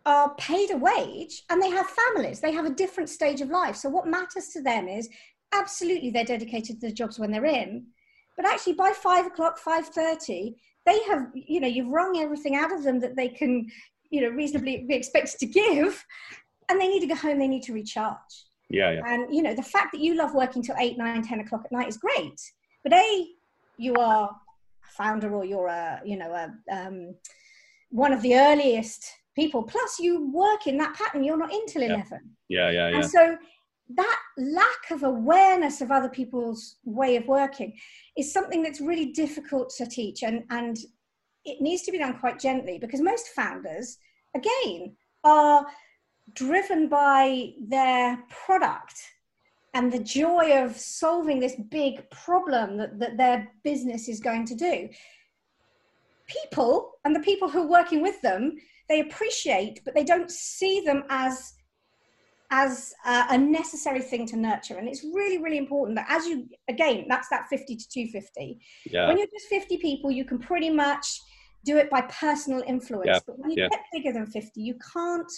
are 0.05 0.33
paid 0.35 0.71
a 0.71 0.77
wage 0.77 1.43
and 1.49 1.61
they 1.61 1.69
have 1.69 1.85
families 1.85 2.39
they 2.39 2.53
have 2.53 2.63
a 2.63 2.69
different 2.69 3.09
stage 3.09 3.41
of 3.41 3.49
life 3.49 3.75
so 3.75 3.89
what 3.89 4.07
matters 4.07 4.47
to 4.47 4.61
them 4.61 4.87
is 4.87 5.09
absolutely 5.51 6.09
they're 6.09 6.23
dedicated 6.23 6.79
to 6.79 6.87
the 6.87 6.93
jobs 6.93 7.19
when 7.19 7.29
they're 7.29 7.43
in 7.43 7.85
but 8.37 8.47
actually 8.47 8.71
by 8.71 8.93
five 8.93 9.25
o'clock 9.25 9.59
5.30 9.61 10.55
they 10.85 11.03
have 11.09 11.27
you 11.33 11.59
know 11.59 11.67
you've 11.67 11.89
wrung 11.89 12.17
everything 12.19 12.55
out 12.55 12.71
of 12.71 12.83
them 12.83 13.01
that 13.01 13.17
they 13.17 13.27
can 13.27 13.67
you 14.09 14.21
know 14.21 14.29
reasonably 14.29 14.85
be 14.87 14.95
expected 14.95 15.39
to 15.39 15.45
give 15.45 16.03
and 16.69 16.79
they 16.79 16.87
need 16.87 16.99
to 17.01 17.07
go 17.07 17.15
home 17.15 17.39
they 17.39 17.47
need 17.47 17.63
to 17.63 17.73
recharge. 17.73 18.17
Yeah, 18.69 18.91
yeah. 18.91 19.01
and 19.05 19.33
you 19.33 19.41
know 19.41 19.53
the 19.53 19.63
fact 19.63 19.93
that 19.93 20.01
you 20.01 20.15
love 20.15 20.33
working 20.33 20.61
till 20.61 20.75
8 20.77 20.97
9 20.97 21.23
10 21.23 21.39
o'clock 21.39 21.61
at 21.65 21.71
night 21.71 21.87
is 21.87 21.97
great. 21.97 22.39
But 22.83 22.93
a 22.93 23.27
you 23.77 23.95
are 23.95 24.29
a 24.29 24.91
founder 24.91 25.33
or 25.33 25.45
you're 25.45 25.67
a 25.67 26.01
you 26.05 26.17
know 26.17 26.31
a 26.33 26.75
um, 26.75 27.15
one 27.89 28.11
of 28.11 28.21
the 28.21 28.35
earliest 28.35 29.05
people. 29.35 29.63
Plus 29.63 29.99
you 29.99 30.31
work 30.31 30.67
in 30.67 30.77
that 30.77 30.95
pattern. 30.95 31.23
You're 31.23 31.37
not 31.37 31.53
until 31.53 31.83
yeah. 31.83 31.93
11 31.93 32.19
yeah 32.49 32.69
yeah 32.69 32.89
yeah. 32.89 32.95
and 32.95 33.05
so 33.05 33.37
that 33.95 34.19
lack 34.37 34.91
of 34.91 35.03
awareness 35.03 35.81
of 35.81 35.91
other 35.91 36.09
people's 36.09 36.77
way 36.83 37.15
of 37.15 37.25
working 37.27 37.73
is 38.17 38.31
something 38.33 38.61
that's 38.61 38.81
really 38.81 39.13
difficult 39.13 39.69
to 39.77 39.85
teach. 39.85 40.23
And 40.23 40.43
and 40.49 40.77
it 41.47 41.61
needs 41.61 41.83
to 41.83 41.91
be 41.91 41.97
done 41.97 42.19
quite 42.19 42.39
gently 42.39 42.77
because 42.77 43.01
most 43.01 43.29
founders, 43.29 43.97
again, 44.35 44.95
are 45.23 45.65
driven 46.33 46.89
by 46.89 47.53
their 47.67 48.21
product 48.29 48.95
and 49.73 49.91
the 49.91 49.99
joy 49.99 50.63
of 50.63 50.75
solving 50.75 51.39
this 51.39 51.55
big 51.69 52.09
problem 52.09 52.77
that, 52.77 52.99
that 52.99 53.17
their 53.17 53.47
business 53.63 54.09
is 54.09 54.19
going 54.19 54.45
to 54.45 54.55
do. 54.55 54.89
People 56.27 56.91
and 57.05 57.15
the 57.15 57.21
people 57.21 57.47
who 57.47 57.63
are 57.63 57.67
working 57.67 58.01
with 58.01 58.21
them, 58.21 58.57
they 58.89 58.99
appreciate, 58.99 59.81
but 59.85 59.93
they 59.93 60.03
don't 60.03 60.29
see 60.29 60.81
them 60.81 61.03
as 61.09 61.53
as 62.49 62.93
a, 63.05 63.25
a 63.31 63.37
necessary 63.37 64.01
thing 64.01 64.25
to 64.25 64.37
nurture. 64.37 64.77
And 64.77 64.87
it's 64.87 65.03
really, 65.03 65.37
really 65.37 65.57
important 65.57 65.97
that 65.97 66.07
as 66.09 66.25
you, 66.25 66.47
again, 66.69 67.05
that's 67.09 67.27
that 67.29 67.47
50 67.49 67.75
to 67.75 67.89
250. 67.89 68.59
Yeah. 68.89 69.07
When 69.07 69.17
you're 69.17 69.27
just 69.27 69.47
50 69.47 69.77
people, 69.77 70.11
you 70.11 70.23
can 70.23 70.39
pretty 70.39 70.69
much 70.69 71.19
do 71.67 71.77
it 71.77 71.89
by 71.89 72.01
personal 72.01 72.63
influence. 72.65 73.07
Yeah. 73.07 73.19
But 73.27 73.39
when 73.39 73.51
you 73.51 73.63
yeah. 73.63 73.69
get 73.69 73.81
bigger 73.93 74.13
than 74.13 74.25
50, 74.25 74.61
you 74.61 74.75
can't, 74.93 75.31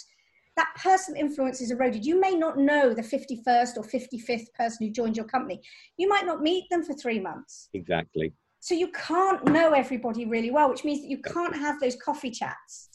that 0.56 0.68
personal 0.80 1.20
influence 1.20 1.60
is 1.60 1.72
eroded. 1.72 2.06
You 2.06 2.20
may 2.20 2.34
not 2.36 2.56
know 2.56 2.94
the 2.94 3.02
51st 3.02 3.76
or 3.76 3.82
55th 3.82 4.52
person 4.56 4.86
who 4.86 4.92
joined 4.92 5.16
your 5.16 5.26
company. 5.26 5.60
You 5.98 6.08
might 6.08 6.26
not 6.26 6.40
meet 6.40 6.64
them 6.70 6.84
for 6.84 6.94
three 6.94 7.18
months. 7.18 7.68
Exactly. 7.74 8.32
So 8.60 8.74
you 8.74 8.92
can't 8.92 9.44
know 9.46 9.72
everybody 9.72 10.24
really 10.24 10.52
well, 10.52 10.70
which 10.70 10.84
means 10.84 11.00
that 11.00 11.10
you 11.10 11.18
can't 11.18 11.56
have 11.56 11.80
those 11.80 11.96
coffee 11.96 12.30
chats. 12.30 12.90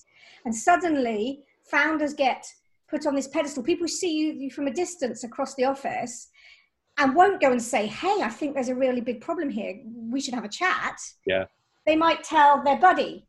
And 0.46 0.56
suddenly, 0.56 1.42
founders 1.70 2.14
get 2.14 2.46
put 2.90 3.06
on 3.06 3.16
this 3.16 3.28
pedestal. 3.28 3.64
People 3.64 3.88
see 3.88 4.32
you 4.40 4.50
from 4.52 4.68
a 4.68 4.74
distance 4.74 5.24
across 5.24 5.56
the 5.56 5.66
office 5.66 6.30
and 6.98 7.16
won't 7.16 7.42
go 7.42 7.52
and 7.52 7.62
say, 7.62 7.88
Hey, 7.88 8.22
I 8.22 8.30
think 8.30 8.54
there's 8.54 8.70
a 8.70 8.76
really 8.76 9.02
big 9.02 9.22
problem 9.22 9.50
here. 9.50 9.82
We 9.86 10.22
should 10.22 10.36
have 10.36 10.46
a 10.46 10.50
chat. 10.50 10.98
Yeah 11.26 11.46
they 11.86 11.96
might 11.96 12.24
tell 12.24 12.64
their 12.64 12.80
buddy, 12.80 13.26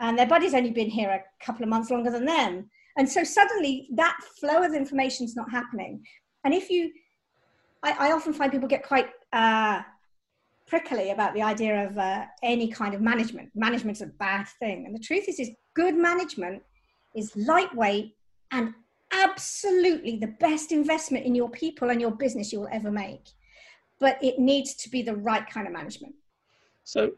and 0.00 0.18
their 0.18 0.26
buddy's 0.26 0.54
only 0.54 0.70
been 0.70 0.90
here 0.90 1.10
a 1.10 1.44
couple 1.44 1.62
of 1.62 1.68
months 1.68 1.90
longer 1.90 2.10
than 2.10 2.24
them. 2.24 2.68
And 2.96 3.08
so 3.08 3.24
suddenly 3.24 3.88
that 3.94 4.16
flow 4.38 4.62
of 4.62 4.74
information 4.74 5.24
is 5.26 5.36
not 5.36 5.50
happening. 5.50 6.04
And 6.44 6.54
if 6.54 6.70
you, 6.70 6.92
I, 7.82 8.08
I 8.08 8.12
often 8.12 8.32
find 8.32 8.52
people 8.52 8.68
get 8.68 8.82
quite 8.86 9.08
uh, 9.32 9.82
prickly 10.66 11.10
about 11.10 11.34
the 11.34 11.42
idea 11.42 11.86
of 11.86 11.98
uh, 11.98 12.26
any 12.42 12.68
kind 12.68 12.94
of 12.94 13.00
management. 13.00 13.50
Management's 13.54 14.00
a 14.00 14.06
bad 14.06 14.46
thing. 14.60 14.86
And 14.86 14.94
the 14.94 15.00
truth 15.00 15.28
is, 15.28 15.38
is 15.40 15.50
good 15.74 15.94
management 15.96 16.62
is 17.14 17.34
lightweight 17.36 18.14
and 18.50 18.74
absolutely 19.12 20.16
the 20.16 20.34
best 20.40 20.72
investment 20.72 21.24
in 21.24 21.34
your 21.34 21.50
people 21.50 21.90
and 21.90 22.00
your 22.00 22.10
business 22.10 22.52
you 22.52 22.60
will 22.60 22.68
ever 22.72 22.90
make. 22.90 23.28
But 24.00 24.22
it 24.22 24.38
needs 24.38 24.74
to 24.76 24.88
be 24.88 25.02
the 25.02 25.14
right 25.16 25.48
kind 25.48 25.66
of 25.66 25.72
management. 25.72 26.14
So 26.84 27.12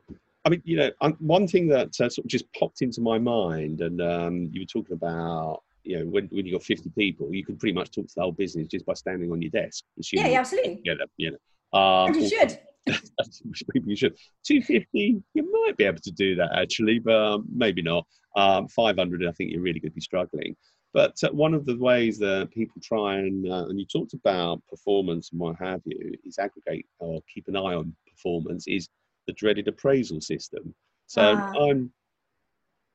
I 0.47 0.49
mean, 0.49 0.63
you 0.65 0.77
know, 0.77 0.91
one 1.19 1.49
thing 1.49 1.67
that 1.69 1.89
uh, 2.01 2.09
sort 2.09 2.19
of 2.19 2.27
just 2.29 2.45
popped 2.53 2.81
into 2.81 3.01
my 3.01 3.19
mind, 3.19 3.81
and 3.81 4.01
um, 4.01 4.49
you 4.53 4.61
were 4.61 4.67
talking 4.67 4.95
about, 4.95 5.65
you 5.83 5.99
know, 5.99 6.07
when, 6.07 6.27
when 6.27 6.47
you 6.47 6.53
got 6.53 6.63
50 6.63 6.89
people, 6.97 7.35
you 7.35 7.45
can 7.45 7.57
pretty 7.57 7.73
much 7.73 7.91
talk 7.91 8.07
to 8.07 8.15
the 8.15 8.23
whole 8.23 8.31
business 8.31 8.69
just 8.69 8.87
by 8.87 8.95
standing 8.95 9.33
on 9.33 9.43
your 9.43 9.51
desk. 9.51 9.83
Yeah, 10.13 10.29
yeah, 10.29 10.39
absolutely. 10.39 10.83
Yeah, 10.85 10.95
you 11.17 11.33
know. 11.33 11.79
Um, 11.79 12.13
and 12.13 12.23
you 12.23 12.29
should. 12.29 12.61
maybe 13.75 13.91
you 13.91 13.97
should. 13.97 14.17
250, 14.47 15.21
you 15.35 15.65
might 15.65 15.77
be 15.77 15.83
able 15.83 16.01
to 16.01 16.13
do 16.13 16.37
that 16.37 16.57
actually, 16.57 17.01
but 17.01 17.17
um, 17.17 17.45
maybe 17.53 17.83
not. 17.83 18.07
Um, 18.37 18.69
500, 18.69 19.27
I 19.27 19.33
think 19.33 19.51
you're 19.51 19.63
really 19.63 19.81
going 19.81 19.91
to 19.91 19.97
be 19.97 20.01
struggling. 20.01 20.55
But 20.95 21.17
uh, 21.25 21.31
one 21.33 21.55
of 21.55 21.67
the 21.67 21.77
ways 21.77 22.19
that 22.21 22.53
people 22.53 22.81
try 22.85 23.17
and, 23.17 23.51
uh, 23.51 23.67
and 23.67 23.81
you 23.81 23.85
talked 23.85 24.15
about 24.15 24.63
performance 24.69 25.31
and 25.33 25.41
what 25.41 25.57
have 25.59 25.81
you, 25.85 26.15
is 26.25 26.39
aggregate 26.39 26.87
or 27.01 27.21
keep 27.33 27.49
an 27.49 27.57
eye 27.57 27.75
on 27.75 27.97
performance, 28.09 28.69
is 28.69 28.89
the 29.27 29.33
dreaded 29.33 29.69
appraisal 29.69 30.21
system. 30.21 30.75
So 31.07 31.23
uh. 31.23 31.53
I'm 31.69 31.93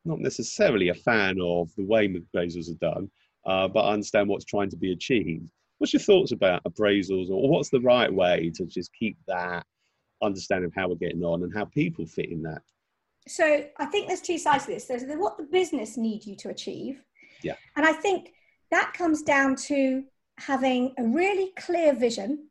not 0.06 0.20
necessarily 0.20 0.90
a 0.90 0.94
fan 0.94 1.38
of 1.42 1.70
the 1.76 1.86
way 1.86 2.08
appraisals 2.08 2.70
are 2.70 2.94
done, 2.94 3.10
uh, 3.46 3.68
but 3.68 3.82
I 3.82 3.94
understand 3.94 4.30
what's 4.30 4.46
trying 4.46 4.70
to 4.72 4.78
be 4.78 4.92
achieved. 4.92 5.50
What's 5.78 5.94
your 5.94 6.02
thoughts 6.02 6.32
about 6.32 6.64
appraisals, 6.64 7.30
or 7.30 7.50
what's 7.50 7.70
the 7.70 7.82
right 7.82 8.12
way 8.12 8.52
to 8.56 8.66
just 8.66 8.92
keep 8.94 9.18
that 9.28 9.66
understanding 10.22 10.68
of 10.68 10.76
how 10.76 10.88
we're 10.90 10.96
getting 10.96 11.24
on 11.24 11.44
and 11.44 11.54
how 11.54 11.66
people 11.66 12.06
fit 12.06 12.30
in 12.30 12.44
that? 12.44 12.62
So 13.28 13.66
I 13.78 13.86
think 13.86 14.08
there's 14.08 14.22
two 14.22 14.38
sides 14.38 14.66
to 14.66 14.72
this. 14.72 14.86
There's 14.86 15.04
what 15.18 15.38
the 15.38 15.44
business 15.44 15.98
need 15.98 16.26
you 16.26 16.36
to 16.38 16.50
achieve, 16.50 17.04
yeah, 17.44 17.56
and 17.76 17.86
I 17.86 17.94
think 17.94 18.34
that 18.70 18.94
comes 18.94 19.22
down 19.22 19.56
to 19.68 20.04
having 20.38 20.94
a 20.98 21.04
really 21.04 21.52
clear 21.58 21.94
vision 21.94 22.48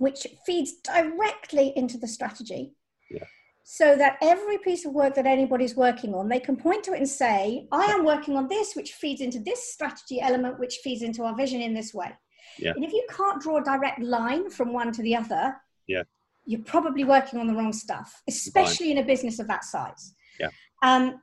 which 0.00 0.26
feeds 0.46 0.72
directly 0.82 1.74
into 1.76 1.98
the 1.98 2.08
strategy. 2.08 2.72
Yeah. 3.10 3.24
So 3.64 3.96
that 3.96 4.16
every 4.22 4.56
piece 4.56 4.86
of 4.86 4.92
work 4.94 5.14
that 5.14 5.26
anybody's 5.26 5.76
working 5.76 6.14
on, 6.14 6.28
they 6.28 6.40
can 6.40 6.56
point 6.56 6.84
to 6.84 6.94
it 6.94 6.96
and 6.96 7.08
say, 7.08 7.68
I 7.70 7.84
am 7.84 8.06
working 8.06 8.34
on 8.34 8.48
this, 8.48 8.74
which 8.74 8.94
feeds 8.94 9.20
into 9.20 9.38
this 9.38 9.72
strategy 9.74 10.18
element, 10.18 10.58
which 10.58 10.76
feeds 10.82 11.02
into 11.02 11.22
our 11.22 11.36
vision 11.36 11.60
in 11.60 11.74
this 11.74 11.92
way. 11.92 12.10
Yeah. 12.58 12.72
And 12.74 12.82
if 12.82 12.92
you 12.92 13.06
can't 13.14 13.42
draw 13.42 13.58
a 13.58 13.62
direct 13.62 14.00
line 14.00 14.48
from 14.48 14.72
one 14.72 14.90
to 14.90 15.02
the 15.02 15.14
other, 15.14 15.54
yeah. 15.86 16.04
you're 16.46 16.64
probably 16.64 17.04
working 17.04 17.38
on 17.38 17.46
the 17.46 17.54
wrong 17.54 17.74
stuff, 17.74 18.22
especially 18.26 18.86
Fine. 18.86 18.96
in 18.96 19.04
a 19.04 19.06
business 19.06 19.38
of 19.38 19.48
that 19.48 19.64
size. 19.64 20.14
Yeah. 20.40 20.48
Um, 20.82 21.20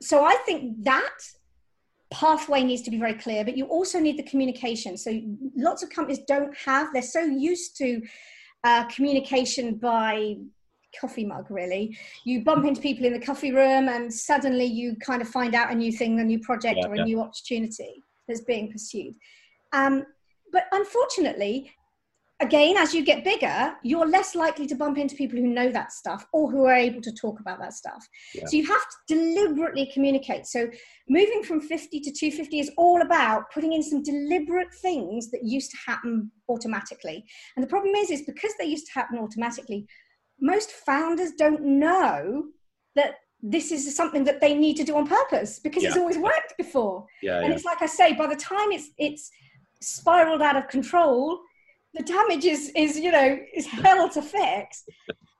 so 0.00 0.24
I 0.24 0.36
think 0.46 0.84
that 0.84 1.18
pathway 2.14 2.62
needs 2.62 2.82
to 2.82 2.90
be 2.90 2.98
very 2.98 3.14
clear, 3.14 3.44
but 3.44 3.56
you 3.56 3.66
also 3.66 3.98
need 3.98 4.16
the 4.16 4.22
communication. 4.22 4.96
So 4.96 5.20
lots 5.56 5.82
of 5.82 5.90
companies 5.90 6.20
don't 6.28 6.56
have, 6.56 6.92
they're 6.92 7.02
so 7.02 7.20
used 7.20 7.76
to 7.78 8.00
uh, 8.62 8.84
communication 8.84 9.74
by 9.74 10.36
coffee 11.00 11.24
mug 11.24 11.44
really 11.50 11.98
you 12.22 12.44
bump 12.44 12.64
into 12.64 12.80
people 12.80 13.04
in 13.04 13.12
the 13.12 13.18
coffee 13.18 13.50
room 13.50 13.88
and 13.88 14.14
suddenly 14.14 14.64
you 14.64 14.94
kind 15.04 15.20
of 15.20 15.28
find 15.28 15.52
out 15.52 15.72
a 15.72 15.74
new 15.74 15.90
thing 15.90 16.20
a 16.20 16.24
new 16.24 16.38
project 16.38 16.78
yeah, 16.80 16.86
or 16.86 16.94
a 16.94 16.98
yeah. 16.98 17.04
new 17.04 17.20
opportunity 17.20 18.00
that's 18.28 18.42
being 18.42 18.70
pursued 18.70 19.12
um, 19.72 20.06
but 20.52 20.66
unfortunately 20.70 21.68
again, 22.44 22.76
as 22.76 22.94
you 22.94 23.04
get 23.04 23.24
bigger, 23.24 23.74
you're 23.82 24.06
less 24.06 24.34
likely 24.34 24.66
to 24.66 24.74
bump 24.74 24.98
into 24.98 25.16
people 25.16 25.38
who 25.38 25.46
know 25.46 25.70
that 25.70 25.92
stuff 25.92 26.26
or 26.32 26.50
who 26.50 26.64
are 26.64 26.74
able 26.74 27.00
to 27.00 27.12
talk 27.12 27.40
about 27.40 27.58
that 27.60 27.72
stuff. 27.72 28.06
Yeah. 28.34 28.46
So 28.46 28.56
you 28.56 28.66
have 28.66 28.82
to 29.08 29.14
deliberately 29.14 29.90
communicate. 29.92 30.46
So 30.46 30.68
moving 31.08 31.42
from 31.42 31.60
50 31.60 32.00
to 32.00 32.10
250 32.10 32.60
is 32.60 32.70
all 32.76 33.02
about 33.02 33.50
putting 33.52 33.72
in 33.72 33.82
some 33.82 34.02
deliberate 34.02 34.72
things 34.74 35.30
that 35.30 35.44
used 35.44 35.70
to 35.70 35.76
happen 35.86 36.30
automatically. 36.48 37.24
And 37.56 37.62
the 37.62 37.68
problem 37.68 37.94
is, 37.94 38.10
is 38.10 38.22
because 38.22 38.52
they 38.58 38.66
used 38.66 38.86
to 38.86 38.92
happen 38.92 39.18
automatically, 39.18 39.86
most 40.40 40.70
founders 40.70 41.32
don't 41.32 41.62
know 41.62 42.44
that 42.96 43.16
this 43.42 43.72
is 43.72 43.94
something 43.94 44.24
that 44.24 44.40
they 44.40 44.54
need 44.54 44.76
to 44.76 44.84
do 44.84 44.96
on 44.96 45.06
purpose 45.06 45.58
because 45.58 45.82
yeah. 45.82 45.90
it's 45.90 45.98
always 45.98 46.16
worked 46.16 46.54
before. 46.56 47.04
Yeah, 47.22 47.40
and 47.40 47.52
it's 47.52 47.64
like 47.64 47.82
I 47.82 47.86
say, 47.86 48.14
by 48.14 48.26
the 48.26 48.36
time 48.36 48.72
it's 48.72 48.90
it's 48.96 49.30
spiraled 49.82 50.40
out 50.40 50.56
of 50.56 50.66
control, 50.68 51.40
the 51.94 52.02
damage 52.02 52.44
is 52.44 52.70
is 52.76 52.98
you 52.98 53.10
know 53.10 53.38
is 53.54 53.66
hell 53.66 54.08
to 54.10 54.22
fix. 54.22 54.84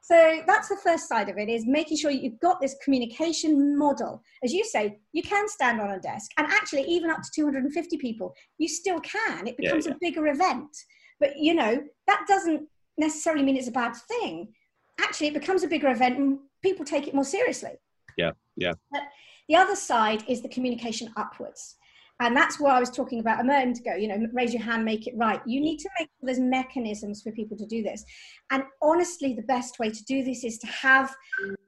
So 0.01 0.43
that's 0.47 0.69
the 0.69 0.77
first 0.77 1.09
side 1.09 1.31
of 1.31 1.39
it 1.39 1.49
is 1.49 1.65
making 1.67 1.97
sure 1.97 2.11
you've 2.11 2.39
got 2.39 2.61
this 2.61 2.77
communication 2.85 3.79
model. 3.79 4.23
As 4.43 4.53
you 4.53 4.65
say 4.65 4.99
you 5.13 5.23
can 5.23 5.49
stand 5.49 5.81
on 5.81 5.91
a 5.91 6.01
desk 6.01 6.31
and 6.37 6.47
actually 6.47 6.83
even 6.83 7.11
up 7.11 7.23
to 7.23 7.31
250 7.35 7.97
people 7.99 8.35
you 8.59 8.69
still 8.69 9.01
can. 9.01 9.47
It 9.47 9.57
becomes 9.57 9.87
yeah, 9.87 9.93
yeah. 9.93 9.97
a 9.97 10.11
bigger 10.11 10.27
event. 10.29 10.77
But 11.21 11.37
you 11.37 11.55
know 11.55 11.83
that 12.07 12.25
doesn't 12.29 12.69
necessarily 12.99 13.43
mean 13.43 13.57
it's 13.57 13.69
a 13.69 13.73
bad 13.73 13.97
thing. 13.97 14.53
Actually 15.01 15.29
it 15.29 15.35
becomes 15.35 15.65
a 15.65 15.69
bigger 15.69 15.89
event 15.91 16.19
and 16.19 16.39
people 16.63 16.85
take 16.85 17.09
it 17.09 17.15
more 17.15 17.25
seriously. 17.25 17.73
Yeah 18.17 18.33
yeah. 18.57 18.75
But 18.93 19.03
the 19.49 19.57
other 19.57 19.77
side 19.77 20.23
is 20.29 20.41
the 20.41 20.49
communication 20.49 21.13
upwards 21.17 21.77
and 22.25 22.35
that's 22.35 22.59
what 22.59 22.73
I 22.73 22.81
was 22.81 22.91
talking 22.91 23.21
about 23.21 23.41
a 23.41 23.45
moment 23.45 23.79
ago. 23.79 23.95
You 23.95 24.09
know, 24.09 24.27
raise 24.33 24.55
your 24.55 24.63
hand, 24.63 24.85
make 24.85 25.07
it 25.07 25.15
right. 25.17 25.41
You 25.47 25.61
need 25.61 25.79
to 25.79 25.91
make 25.99 26.09
sure 26.09 26.27
there's 26.27 26.41
mechanisms 26.41 27.23
for 27.23 27.33
people 27.33 27.57
to 27.59 27.67
do 27.67 27.83
this. 27.83 28.03
And 28.51 28.65
honestly, 28.81 29.35
the 29.35 29.43
best 29.43 29.79
way 29.79 29.91
to 29.91 30.05
do 30.05 30.25
this 30.25 30.43
is 30.43 30.59
to 30.59 30.67
have 30.67 31.15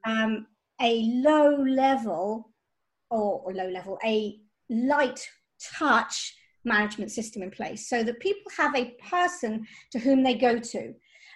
um, 0.05 0.47
a 0.81 1.03
low 1.23 1.63
level 1.63 2.51
or, 3.11 3.41
or 3.45 3.53
low 3.53 3.69
level, 3.69 3.99
a 4.03 4.39
light 4.69 5.27
touch 5.77 6.35
management 6.65 7.11
system 7.11 7.43
in 7.43 7.51
place 7.51 7.87
so 7.87 8.03
that 8.03 8.19
people 8.19 8.51
have 8.57 8.75
a 8.75 8.95
person 9.09 9.65
to 9.91 9.99
whom 9.99 10.23
they 10.23 10.33
go 10.33 10.57
to. 10.57 10.93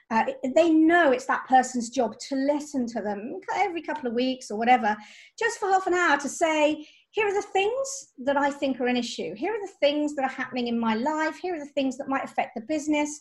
Uh, 0.09 0.25
they 0.55 0.69
know 0.71 1.11
it's 1.11 1.25
that 1.25 1.47
person's 1.47 1.89
job 1.89 2.17
to 2.19 2.35
listen 2.35 2.85
to 2.85 3.01
them 3.01 3.39
every 3.55 3.81
couple 3.81 4.09
of 4.09 4.13
weeks 4.13 4.51
or 4.51 4.57
whatever, 4.57 4.97
just 5.39 5.57
for 5.57 5.69
half 5.69 5.87
an 5.87 5.93
hour 5.93 6.17
to 6.17 6.27
say, 6.27 6.85
here 7.11 7.27
are 7.27 7.33
the 7.33 7.47
things 7.53 8.13
that 8.19 8.37
I 8.37 8.49
think 8.49 8.79
are 8.79 8.87
an 8.87 8.97
issue. 8.97 9.35
Here 9.35 9.53
are 9.53 9.61
the 9.61 9.73
things 9.81 10.15
that 10.15 10.23
are 10.23 10.29
happening 10.29 10.67
in 10.67 10.79
my 10.79 10.95
life. 10.95 11.37
Here 11.37 11.55
are 11.55 11.59
the 11.59 11.71
things 11.73 11.97
that 11.97 12.07
might 12.07 12.23
affect 12.23 12.55
the 12.55 12.61
business, 12.61 13.19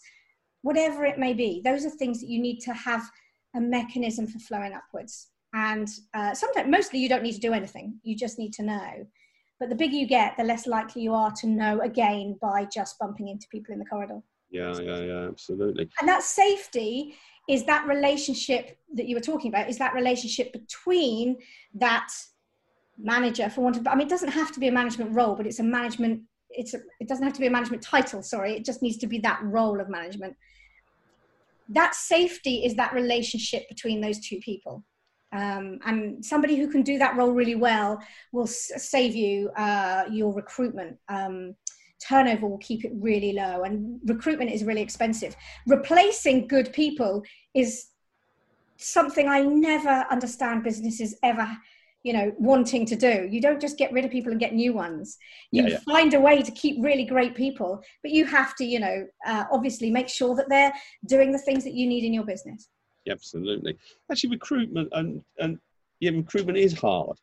whatever 0.62 1.05
it 1.05 1.18
may 1.18 1.35
be. 1.35 1.61
Those 1.64 1.85
are 1.85 1.90
things 1.90 2.20
that 2.20 2.29
you 2.29 2.40
need 2.40 2.61
to 2.61 2.72
have 2.72 3.03
a 3.57 3.61
mechanism 3.61 4.29
for 4.29 4.38
flowing 4.38 4.72
upwards. 4.72 5.29
And 5.55 5.88
uh, 6.14 6.35
sometimes, 6.35 6.70
mostly, 6.70 7.00
you 7.00 7.09
don't 7.09 7.24
need 7.24 7.35
to 7.35 7.40
do 7.40 7.53
anything. 7.53 7.98
You 8.05 8.16
just 8.16 8.38
need 8.38 8.53
to 8.55 8.62
know. 8.62 9.07
But 9.59 9.70
the 9.70 9.74
bigger 9.74 9.96
you 9.96 10.07
get, 10.07 10.37
the 10.37 10.44
less 10.44 10.68
likely 10.68 11.03
you 11.03 11.12
are 11.12 11.33
to 11.33 11.48
know 11.48 11.81
again 11.81 12.38
by 12.40 12.66
just 12.72 12.96
bumping 13.00 13.26
into 13.26 13.48
people 13.50 13.72
in 13.72 13.81
the 13.81 13.85
corridor. 13.85 14.20
Yeah, 14.50 14.72
yeah, 14.81 15.00
yeah, 15.00 15.29
absolutely. 15.29 15.90
And 16.00 16.09
that 16.09 16.22
safety 16.22 17.16
is 17.48 17.64
that 17.64 17.88
relationship 17.88 18.79
that 18.94 19.07
you 19.07 19.16
were 19.16 19.20
talking 19.20 19.50
about, 19.53 19.68
is 19.68 19.79
that 19.79 19.94
relationship 19.94 20.53
between 20.53 21.38
that 21.74 22.09
manager 23.03 23.49
for 23.49 23.63
want 23.63 23.77
of 23.77 23.87
i 23.87 23.95
mean 23.95 24.07
it 24.07 24.11
doesn't 24.11 24.31
have 24.31 24.53
to 24.53 24.61
be 24.61 24.69
a 24.69 24.73
management 24.73 25.15
role 25.15 25.35
but 25.35 25.47
it's 25.47 25.59
a 25.59 25.63
management 25.63 26.21
it's 26.51 26.75
a, 26.75 26.79
it 26.99 27.09
doesn't 27.09 27.25
have 27.25 27.33
to 27.33 27.41
be 27.41 27.47
a 27.47 27.51
management 27.51 27.83
title 27.83 28.23
sorry 28.23 28.53
it 28.53 28.65
just 28.65 28.83
needs 28.83 28.97
to 28.99 29.07
be 29.07 29.19
that 29.19 29.41
role 29.43 29.81
of 29.81 29.89
management. 29.89 30.37
That 31.69 31.95
safety 31.95 32.65
is 32.65 32.75
that 32.77 32.93
relationship 32.93 33.69
between 33.69 34.01
those 34.01 34.19
two 34.19 34.39
people. 34.41 34.85
Um, 35.33 35.79
and 35.87 36.25
somebody 36.25 36.57
who 36.57 36.69
can 36.69 36.83
do 36.83 36.99
that 36.99 37.17
role 37.17 37.31
really 37.31 37.55
well 37.55 38.03
will 38.33 38.49
s- 38.49 38.73
save 38.77 39.15
you 39.15 39.51
uh, 39.51 40.05
your 40.11 40.35
recruitment. 40.35 40.97
Um, 41.09 41.55
turnover 42.09 42.49
will 42.49 42.59
keep 42.59 42.85
it 42.85 42.93
really 42.95 43.35
low 43.35 43.63
and 43.63 44.01
recruitment 44.07 44.51
is 44.51 44.65
really 44.65 44.81
expensive. 44.81 45.37
Replacing 45.67 46.49
good 46.49 46.73
people 46.73 47.23
is 47.55 47.87
something 48.83 49.29
i 49.29 49.43
never 49.43 50.07
understand 50.11 50.65
businesses 50.65 51.15
ever 51.23 51.47
you 52.03 52.13
know 52.13 52.33
wanting 52.39 52.87
to 52.87 52.97
do 52.97 53.29
you 53.31 53.41
don't 53.41 53.61
just 53.61 53.77
get 53.77 53.93
rid 53.93 54.05
of 54.05 54.11
people 54.11 54.31
and 54.31 54.41
get 54.41 54.55
new 54.55 54.73
ones 54.73 55.19
you 55.51 55.63
yeah, 55.63 55.71
yeah. 55.71 55.79
find 55.81 56.15
a 56.15 56.21
way 56.21 56.43
to 56.43 56.51
keep 56.53 56.83
really 56.83 57.05
great 57.05 57.35
people 57.35 57.83
but 58.03 58.11
you 58.11 58.25
have 58.25 58.55
to 58.57 58.65
you 58.65 58.81
know 58.81 59.07
uh, 59.27 59.45
obviously 59.53 59.91
make 59.91 60.09
sure 60.09 60.35
that 60.35 60.49
they're 60.49 60.73
doing 61.07 61.33
the 61.33 61.39
things 61.39 61.65
that 61.65 61.75
you 61.75 61.87
need 61.87 62.05
in 62.05 62.13
your 62.13 62.25
business 62.25 62.69
absolutely 63.09 63.77
actually 64.11 64.31
recruitment 64.31 64.89
and 64.93 65.23
and 65.39 65.59
yeah 66.01 66.11
recruitment 66.11 66.57
is 66.57 66.79
hard 66.79 67.17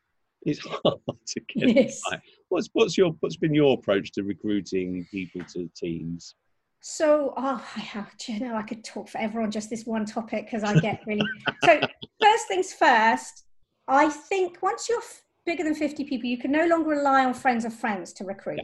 it's 0.44 0.60
hard 0.84 1.00
to 1.26 1.40
get 1.56 1.76
yes. 1.76 2.02
Right. 2.12 2.22
what's 2.50 2.70
what's 2.74 2.98
your 2.98 3.12
what's 3.20 3.38
been 3.38 3.54
your 3.54 3.74
approach 3.74 4.12
to 4.14 4.24
recruiting 4.24 5.08
people 5.12 5.42
to 5.54 5.70
teams 5.76 6.36
so, 6.80 7.34
oh, 7.36 7.66
I 7.76 7.80
have, 7.80 8.14
you 8.28 8.40
know, 8.40 8.56
I 8.56 8.62
could 8.62 8.84
talk 8.84 9.10
forever 9.10 9.42
on 9.42 9.52
just 9.52 9.70
this 9.70 9.86
one 9.86 10.06
topic 10.06 10.46
because 10.46 10.64
I 10.64 10.80
get 10.80 11.02
really. 11.06 11.28
so, 11.66 11.82
first 12.22 12.48
things 12.48 12.72
first, 12.72 13.44
I 13.88 14.10
think 14.10 14.58
once 14.62 14.90
you're 14.90 15.02
bigger 15.46 15.64
than 15.64 15.76
50 15.76 16.04
people, 16.04 16.30
you 16.30 16.38
can 16.38 16.52
no 16.52 16.68
longer 16.68 16.90
rely 16.90 17.26
on 17.26 17.34
friends 17.34 17.66
of 17.66 17.74
friends 17.74 18.14
to 18.14 18.26
recruit. 18.26 18.60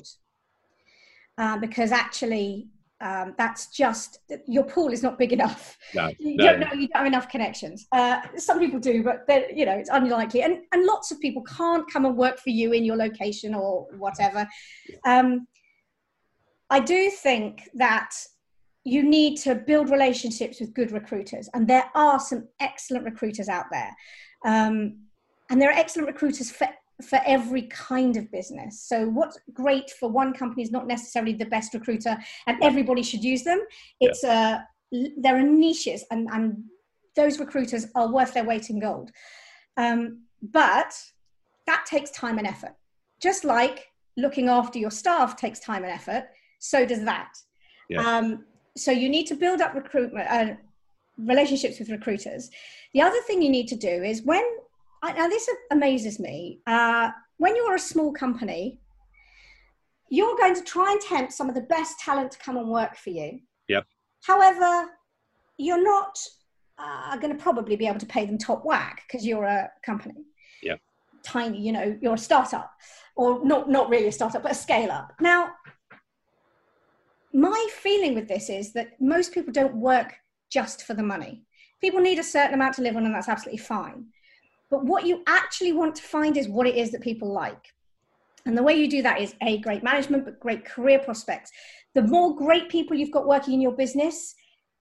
Yeah. 1.37 1.53
Uh, 1.55 1.57
because 1.57 1.91
actually, 1.91 2.67
um, 3.01 3.33
that's 3.37 3.67
just 3.67 4.19
your 4.47 4.63
pool 4.63 4.93
is 4.93 5.03
not 5.03 5.17
big 5.17 5.33
enough. 5.33 5.77
No, 5.93 6.09
you 6.19 6.37
no. 6.37 6.45
don't 6.45 6.59
know 6.59 6.73
you 6.73 6.87
don't 6.87 6.97
have 6.97 7.05
enough 7.05 7.27
connections. 7.27 7.85
Uh, 7.91 8.21
some 8.37 8.59
people 8.59 8.79
do, 8.79 9.03
but 9.03 9.55
you 9.55 9.65
know 9.65 9.73
it's 9.73 9.89
unlikely. 9.89 10.43
And 10.43 10.59
and 10.71 10.85
lots 10.85 11.11
of 11.11 11.19
people 11.19 11.43
can't 11.43 11.91
come 11.91 12.05
and 12.05 12.15
work 12.15 12.39
for 12.39 12.49
you 12.49 12.71
in 12.71 12.85
your 12.85 12.95
location 12.95 13.53
or 13.53 13.87
whatever. 13.97 14.47
Um, 15.05 15.47
I 16.69 16.79
do 16.79 17.09
think 17.09 17.69
that 17.73 18.11
you 18.85 19.03
need 19.03 19.37
to 19.39 19.55
build 19.55 19.89
relationships 19.89 20.61
with 20.61 20.73
good 20.73 20.91
recruiters, 20.91 21.49
and 21.53 21.67
there 21.67 21.89
are 21.95 22.19
some 22.19 22.47
excellent 22.59 23.05
recruiters 23.05 23.49
out 23.49 23.65
there. 23.71 23.93
Um, 24.45 24.99
and 25.53 25.61
there 25.61 25.69
are 25.69 25.77
excellent 25.77 26.07
recruiters 26.07 26.49
for 26.49 26.67
for 27.07 27.19
every 27.25 27.63
kind 27.63 28.17
of 28.17 28.31
business. 28.31 28.81
So 28.81 29.07
what's 29.09 29.37
great 29.53 29.91
for 29.99 30.09
one 30.09 30.33
company 30.33 30.63
is 30.63 30.71
not 30.71 30.87
necessarily 30.87 31.33
the 31.33 31.45
best 31.45 31.73
recruiter, 31.75 32.17
and 32.47 32.57
everybody 32.63 33.03
should 33.03 33.23
use 33.23 33.43
them. 33.43 33.61
It's 33.99 34.23
yeah. 34.23 34.59
uh, 34.91 35.07
there 35.17 35.37
are 35.37 35.43
niches, 35.43 36.03
and 36.09 36.27
and 36.33 36.63
those 37.15 37.39
recruiters 37.39 37.85
are 37.93 38.11
worth 38.11 38.33
their 38.33 38.45
weight 38.45 38.71
in 38.71 38.79
gold. 38.79 39.11
Um, 39.77 40.23
but 40.41 40.91
that 41.67 41.85
takes 41.85 42.09
time 42.09 42.39
and 42.39 42.47
effort. 42.47 42.73
Just 43.21 43.45
like 43.45 43.85
looking 44.17 44.49
after 44.49 44.79
your 44.79 44.91
staff 44.91 45.37
takes 45.37 45.59
time 45.59 45.83
and 45.83 45.93
effort, 45.93 46.25
so 46.59 46.83
does 46.83 47.05
that. 47.05 47.31
Yeah. 47.89 48.01
Um, 48.01 48.45
so 48.75 48.89
you 48.91 49.07
need 49.07 49.27
to 49.27 49.35
build 49.35 49.61
up 49.61 49.75
recruitment 49.75 50.27
uh, 50.27 50.55
relationships 51.19 51.77
with 51.77 51.89
recruiters. 51.89 52.49
The 52.95 53.01
other 53.01 53.21
thing 53.27 53.43
you 53.43 53.49
need 53.51 53.67
to 53.67 53.75
do 53.75 54.03
is 54.03 54.23
when 54.23 54.43
I, 55.03 55.11
now 55.11 55.27
this 55.27 55.49
amazes 55.69 56.19
me. 56.19 56.61
Uh, 56.65 57.11
when 57.37 57.55
you're 57.55 57.75
a 57.75 57.79
small 57.79 58.13
company, 58.13 58.79
you're 60.09 60.37
going 60.37 60.55
to 60.55 60.63
try 60.63 60.91
and 60.91 61.01
tempt 61.01 61.33
some 61.33 61.49
of 61.49 61.55
the 61.55 61.61
best 61.61 61.99
talent 61.99 62.31
to 62.31 62.39
come 62.39 62.55
and 62.55 62.69
work 62.69 62.95
for 62.95 63.09
you. 63.09 63.39
Yep. 63.67 63.85
However, 64.23 64.89
you're 65.57 65.83
not 65.83 66.17
uh, 66.77 67.17
going 67.17 67.35
to 67.35 67.41
probably 67.41 67.75
be 67.75 67.85
able 67.85 67.99
to 67.99 68.05
pay 68.05 68.25
them 68.25 68.37
top 68.37 68.63
whack 68.63 69.03
because 69.05 69.25
you're 69.25 69.43
a 69.43 69.69
company. 69.85 70.25
Yeah. 70.61 70.75
Tiny, 71.23 71.59
you 71.59 71.73
know, 71.73 71.97
you're 72.01 72.13
a 72.13 72.17
startup, 72.17 72.71
or 73.15 73.43
not 73.45 73.69
not 73.69 73.89
really 73.89 74.07
a 74.07 74.11
startup, 74.11 74.43
but 74.43 74.51
a 74.51 74.55
scale 74.55 74.91
up. 74.91 75.13
Now, 75.19 75.51
my 77.33 77.67
feeling 77.81 78.13
with 78.15 78.27
this 78.27 78.49
is 78.49 78.73
that 78.73 78.91
most 78.99 79.33
people 79.33 79.51
don't 79.51 79.75
work 79.75 80.13
just 80.49 80.83
for 80.83 80.93
the 80.93 81.03
money. 81.03 81.43
People 81.81 81.99
need 81.99 82.19
a 82.19 82.23
certain 82.23 82.53
amount 82.53 82.75
to 82.75 82.81
live 82.81 82.95
on, 82.95 83.05
and 83.05 83.15
that's 83.15 83.29
absolutely 83.29 83.59
fine. 83.59 84.05
But 84.73 84.85
what 84.85 85.05
you 85.05 85.21
actually 85.27 85.71
want 85.71 85.93
to 85.97 86.01
find 86.01 86.35
is 86.35 86.47
what 86.47 86.65
it 86.65 86.75
is 86.75 86.91
that 86.93 87.01
people 87.01 87.31
like. 87.31 87.71
And 88.47 88.57
the 88.57 88.63
way 88.63 88.73
you 88.73 88.89
do 88.89 89.03
that 89.03 89.21
is 89.21 89.35
a 89.43 89.59
great 89.59 89.83
management, 89.83 90.25
but 90.25 90.39
great 90.39 90.65
career 90.65 90.97
prospects. 90.97 91.51
The 91.93 92.01
more 92.01 92.35
great 92.35 92.69
people 92.69 92.97
you've 92.97 93.11
got 93.11 93.27
working 93.27 93.53
in 93.53 93.61
your 93.61 93.73
business, 93.73 94.33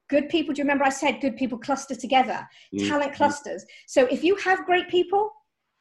good 0.09 0.31
people, 0.31 0.55
do 0.55 0.61
you 0.61 0.65
remember 0.65 0.87
I 0.87 0.89
said 0.89 1.21
good 1.21 1.37
people 1.37 1.59
cluster 1.59 1.95
together, 1.95 2.49
mm-hmm. 2.75 2.89
talent 2.89 3.13
clusters. 3.13 3.67
So 3.87 4.07
if 4.07 4.25
you 4.25 4.35
have 4.37 4.65
great 4.65 4.89
people, 4.89 5.31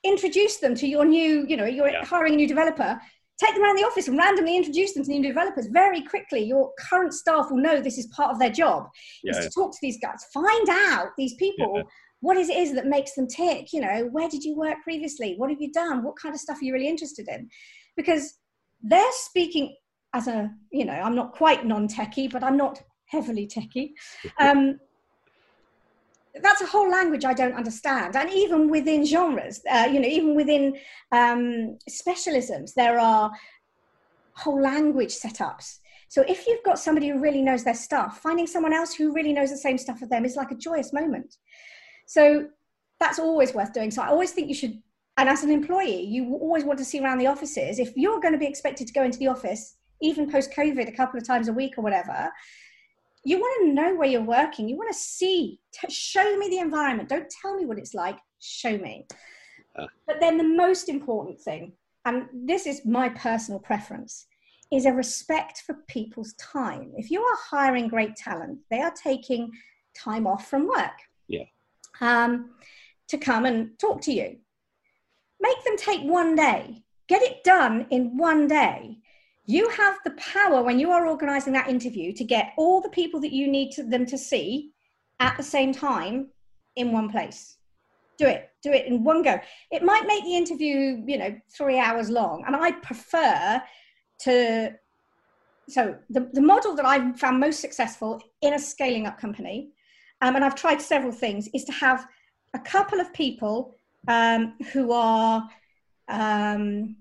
introduce 0.04 0.58
them 0.58 0.76
to 0.76 0.88
your 0.88 1.06
new, 1.06 1.46
you 1.48 1.56
know, 1.56 1.64
you're 1.64 1.90
yeah. 1.90 2.04
hiring 2.04 2.34
a 2.34 2.36
new 2.36 2.50
developer, 2.50 3.00
take 3.40 3.54
them 3.56 3.64
around 3.64 3.78
the 3.78 3.86
office 3.86 4.10
and 4.10 4.18
randomly 4.18 4.58
introduce 4.58 4.94
them 4.94 5.06
to 5.06 5.10
new 5.10 5.24
developers 5.24 5.68
very 5.68 6.02
quickly. 6.02 6.44
Your 6.44 6.74
current 6.78 7.14
staff 7.14 7.50
will 7.50 7.62
know 7.62 7.80
this 7.80 7.98
is 7.98 8.08
part 8.08 8.32
of 8.32 8.40
their 8.40 8.52
job. 8.52 8.90
Yeah, 9.24 9.38
is 9.38 9.46
to 9.46 9.52
talk 9.52 9.72
to 9.72 9.80
these 9.82 10.00
guys, 10.02 10.26
find 10.34 10.68
out 10.70 11.12
these 11.18 11.36
people 11.36 11.84
what 12.22 12.38
is 12.38 12.50
it 12.50 12.58
is 12.58 12.74
that 12.74 12.86
makes 12.86 13.14
them 13.14 13.28
tick 13.28 13.74
you 13.74 13.82
know 13.82 14.08
where 14.12 14.30
did 14.30 14.44
you 14.44 14.56
work 14.56 14.78
previously 14.84 15.36
what 15.38 15.50
have 15.50 15.62
you 15.62 15.72
done 15.72 16.04
what 16.04 16.16
kind 16.16 16.34
of 16.34 16.42
stuff 16.42 16.62
are 16.62 16.66
you 16.66 16.74
really 16.74 16.88
interested 16.88 17.28
in 17.28 17.50
because 17.98 18.36
they're 18.82 19.12
speaking 19.12 19.76
as 20.14 20.28
a 20.28 20.50
you 20.72 20.86
know 20.86 20.94
i'm 20.94 21.16
not 21.16 21.34
quite 21.34 21.66
non-techie 21.66 22.32
but 22.32 22.44
i'm 22.44 22.58
not 22.58 22.82
heavily 23.08 23.48
techie 23.48 23.92
um, 24.40 24.80
that's 26.42 26.62
a 26.62 26.66
whole 26.66 26.90
language 26.90 27.26
I 27.26 27.34
don't 27.34 27.54
understand. 27.54 28.16
And 28.16 28.30
even 28.32 28.70
within 28.70 29.06
genres, 29.06 29.62
uh, 29.70 29.90
you 29.92 30.00
know, 30.00 30.08
even 30.08 30.36
within 30.36 30.78
um, 31.12 31.78
specialisms, 31.90 32.74
there 32.74 33.00
are 33.00 33.32
whole 34.34 34.62
language 34.62 35.14
setups. 35.14 35.80
So 36.08 36.24
if 36.28 36.46
you've 36.48 36.64
got 36.64 36.80
somebody 36.80 37.10
who 37.10 37.20
really 37.20 37.42
knows 37.42 37.64
their 37.64 37.76
stuff, 37.76 38.20
finding 38.22 38.48
someone 38.48 38.74
else 38.74 38.94
who 38.94 39.14
really 39.14 39.34
knows 39.34 39.50
the 39.50 39.58
same 39.58 39.78
stuff 39.78 40.02
as 40.02 40.10
them 40.10 40.26
is 40.26 40.36
like 40.36 40.52
a 40.52 40.56
joyous 40.56 40.92
moment. 40.92 41.38
So 42.12 42.50
that's 43.00 43.20
always 43.20 43.54
worth 43.54 43.72
doing. 43.72 43.90
So 43.90 44.02
I 44.02 44.08
always 44.08 44.32
think 44.32 44.50
you 44.50 44.54
should, 44.54 44.82
and 45.16 45.30
as 45.30 45.44
an 45.46 45.50
employee, 45.50 46.02
you 46.02 46.36
always 46.36 46.66
want 46.66 46.78
to 46.80 46.84
see 46.84 47.00
around 47.00 47.20
the 47.20 47.28
offices. 47.28 47.80
If 47.80 47.94
you're 47.96 48.20
going 48.20 48.34
to 48.34 48.38
be 48.38 48.46
expected 48.46 48.86
to 48.88 48.94
go 48.94 49.04
into 49.04 49.18
the 49.18 49.30
office, 49.30 49.78
even 50.02 50.30
post 50.30 50.52
COVID, 50.52 50.90
a 50.90 50.92
couple 50.92 51.18
of 51.18 51.26
times 51.26 51.48
a 51.48 51.54
week 51.54 51.76
or 51.78 51.84
whatever, 51.84 52.30
you 53.24 53.40
want 53.40 53.62
to 53.62 53.74
know 53.74 53.96
where 53.96 54.10
you're 54.10 54.22
working. 54.22 54.68
You 54.68 54.76
want 54.76 54.92
to 54.92 55.00
see, 55.00 55.62
t- 55.72 55.90
show 55.90 56.36
me 56.36 56.50
the 56.50 56.58
environment. 56.58 57.08
Don't 57.08 57.34
tell 57.42 57.56
me 57.56 57.66
what 57.66 57.78
it's 57.78 57.94
like, 57.94 58.18
show 58.42 58.78
me. 58.78 59.08
Uh. 59.80 59.86
But 60.06 60.20
then 60.20 60.38
the 60.38 60.44
most 60.44 60.90
important 60.90 61.40
thing, 61.40 61.72
and 62.04 62.26
this 62.34 62.66
is 62.68 62.86
my 62.86 63.08
personal 63.08 63.62
preference, 63.62 64.28
is 64.70 64.86
a 64.86 64.92
respect 64.92 65.64
for 65.66 65.76
people's 65.88 66.34
time. 66.34 66.92
If 66.98 67.10
you 67.10 67.22
are 67.22 67.38
hiring 67.50 67.88
great 67.88 68.18
talent, 68.18 68.60
they 68.70 68.82
are 68.82 68.92
taking 68.92 69.50
time 69.96 70.28
off 70.28 70.50
from 70.50 70.68
work. 70.68 70.98
Yeah. 71.30 71.46
Um, 72.02 72.52
to 73.10 73.18
come 73.18 73.46
and 73.46 73.78
talk 73.80 74.02
to 74.02 74.12
you. 74.12 74.38
Make 75.40 75.64
them 75.64 75.78
take 75.78 76.02
one 76.02 76.36
day. 76.36 76.84
Get 77.08 77.22
it 77.22 77.44
done 77.44 77.88
in 77.90 78.18
one 78.18 78.48
day 78.48 79.02
you 79.46 79.68
have 79.70 79.98
the 80.04 80.12
power 80.12 80.64
when 80.64 80.80
you 80.80 80.92
are 80.92 81.08
organizing 81.08 81.54
that 81.54 81.68
interview 81.68 82.14
to 82.14 82.24
get 82.24 82.54
all 82.58 82.82
the 82.82 82.90
people 82.90 83.20
that 83.20 83.34
you 83.34 83.48
need 83.48 83.72
to, 83.72 83.84
them 83.84 84.06
to 84.06 84.18
see 84.18 84.72
at 85.20 85.36
the 85.38 85.44
same 85.44 85.74
time 85.74 86.30
in 86.76 86.92
one 86.92 87.10
place 87.10 87.58
do 88.18 88.26
it 88.26 88.50
do 88.64 88.72
it 88.72 88.86
in 88.86 89.04
one 89.04 89.22
go 89.22 89.40
it 89.72 89.84
might 89.84 90.06
make 90.08 90.24
the 90.24 90.36
interview 90.36 91.04
you 91.06 91.18
know 91.18 91.36
three 91.56 91.78
hours 91.78 92.10
long 92.10 92.44
and 92.48 92.56
i 92.56 92.72
prefer 92.72 93.62
to 94.20 94.72
so 95.68 95.96
the, 96.10 96.30
the 96.34 96.42
model 96.42 96.76
that 96.76 96.86
i've 96.86 97.20
found 97.20 97.40
most 97.40 97.60
successful 97.60 98.22
in 98.42 98.54
a 98.54 98.60
scaling 98.60 99.06
up 99.06 99.20
company 99.20 99.72
um, 100.22 100.36
and 100.36 100.46
i've 100.46 100.56
tried 100.56 100.82
several 100.82 101.12
things 101.12 101.50
is 101.54 101.64
to 101.64 101.72
have 101.72 102.08
a 102.54 102.60
couple 102.60 103.00
of 103.00 103.14
people 103.14 103.74
um, 104.08 104.54
who 104.74 104.92
are 104.92 105.48
um, 106.10 106.96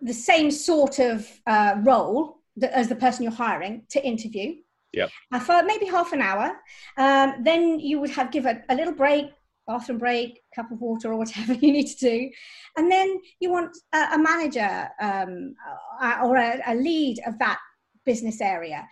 the 0.00 0.12
same 0.12 0.50
sort 0.50 0.98
of 0.98 1.28
uh, 1.46 1.76
role 1.82 2.38
that, 2.56 2.72
as 2.72 2.88
the 2.88 2.96
person 2.96 3.22
you're 3.22 3.32
hiring 3.32 3.82
to 3.90 4.04
interview. 4.04 4.56
Yeah. 4.92 5.06
Uh, 5.32 5.40
for 5.40 5.62
maybe 5.62 5.86
half 5.86 6.12
an 6.12 6.20
hour. 6.20 6.56
Um, 6.98 7.42
then 7.42 7.80
you 7.80 7.98
would 8.00 8.10
have 8.10 8.30
give 8.30 8.44
a, 8.44 8.62
a 8.68 8.74
little 8.74 8.92
break, 8.92 9.26
bathroom 9.66 9.98
break, 9.98 10.40
cup 10.54 10.70
of 10.70 10.80
water, 10.80 11.12
or 11.12 11.16
whatever 11.16 11.52
you 11.60 11.72
need 11.72 11.86
to 11.86 11.96
do, 11.96 12.30
and 12.76 12.90
then 12.90 13.20
you 13.40 13.50
want 13.50 13.76
a, 13.94 14.14
a 14.14 14.18
manager 14.18 14.88
um, 15.00 15.54
uh, 16.00 16.18
or 16.22 16.36
a, 16.36 16.60
a 16.66 16.74
lead 16.74 17.20
of 17.26 17.38
that 17.38 17.58
business 18.04 18.40
area 18.40 18.86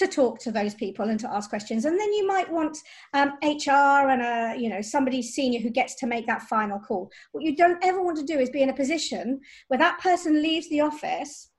to 0.00 0.06
talk 0.06 0.38
to 0.40 0.50
those 0.50 0.74
people 0.74 1.08
and 1.10 1.20
to 1.20 1.32
ask 1.32 1.50
questions. 1.50 1.84
And 1.84 1.98
then 1.98 2.12
you 2.12 2.26
might 2.26 2.50
want 2.50 2.76
um, 3.14 3.32
hr 3.42 4.08
and 4.10 4.22
a 4.22 4.60
you 4.60 4.68
know 4.68 4.80
somebody 4.80 5.22
senior 5.22 5.60
who 5.60 5.70
gets 5.70 5.94
to 5.96 6.06
make 6.06 6.26
that 6.26 6.42
final 6.42 6.78
call. 6.78 7.10
What 7.32 7.44
you 7.44 7.54
don't 7.54 7.84
ever 7.84 8.02
want 8.02 8.16
to 8.18 8.24
do 8.24 8.38
is 8.38 8.50
be 8.50 8.62
in 8.62 8.70
a 8.70 8.74
position 8.74 9.40
where 9.68 9.78
that 9.78 10.00
person 10.00 10.42
leaves 10.42 10.68
the 10.70 10.80
office 10.80 11.50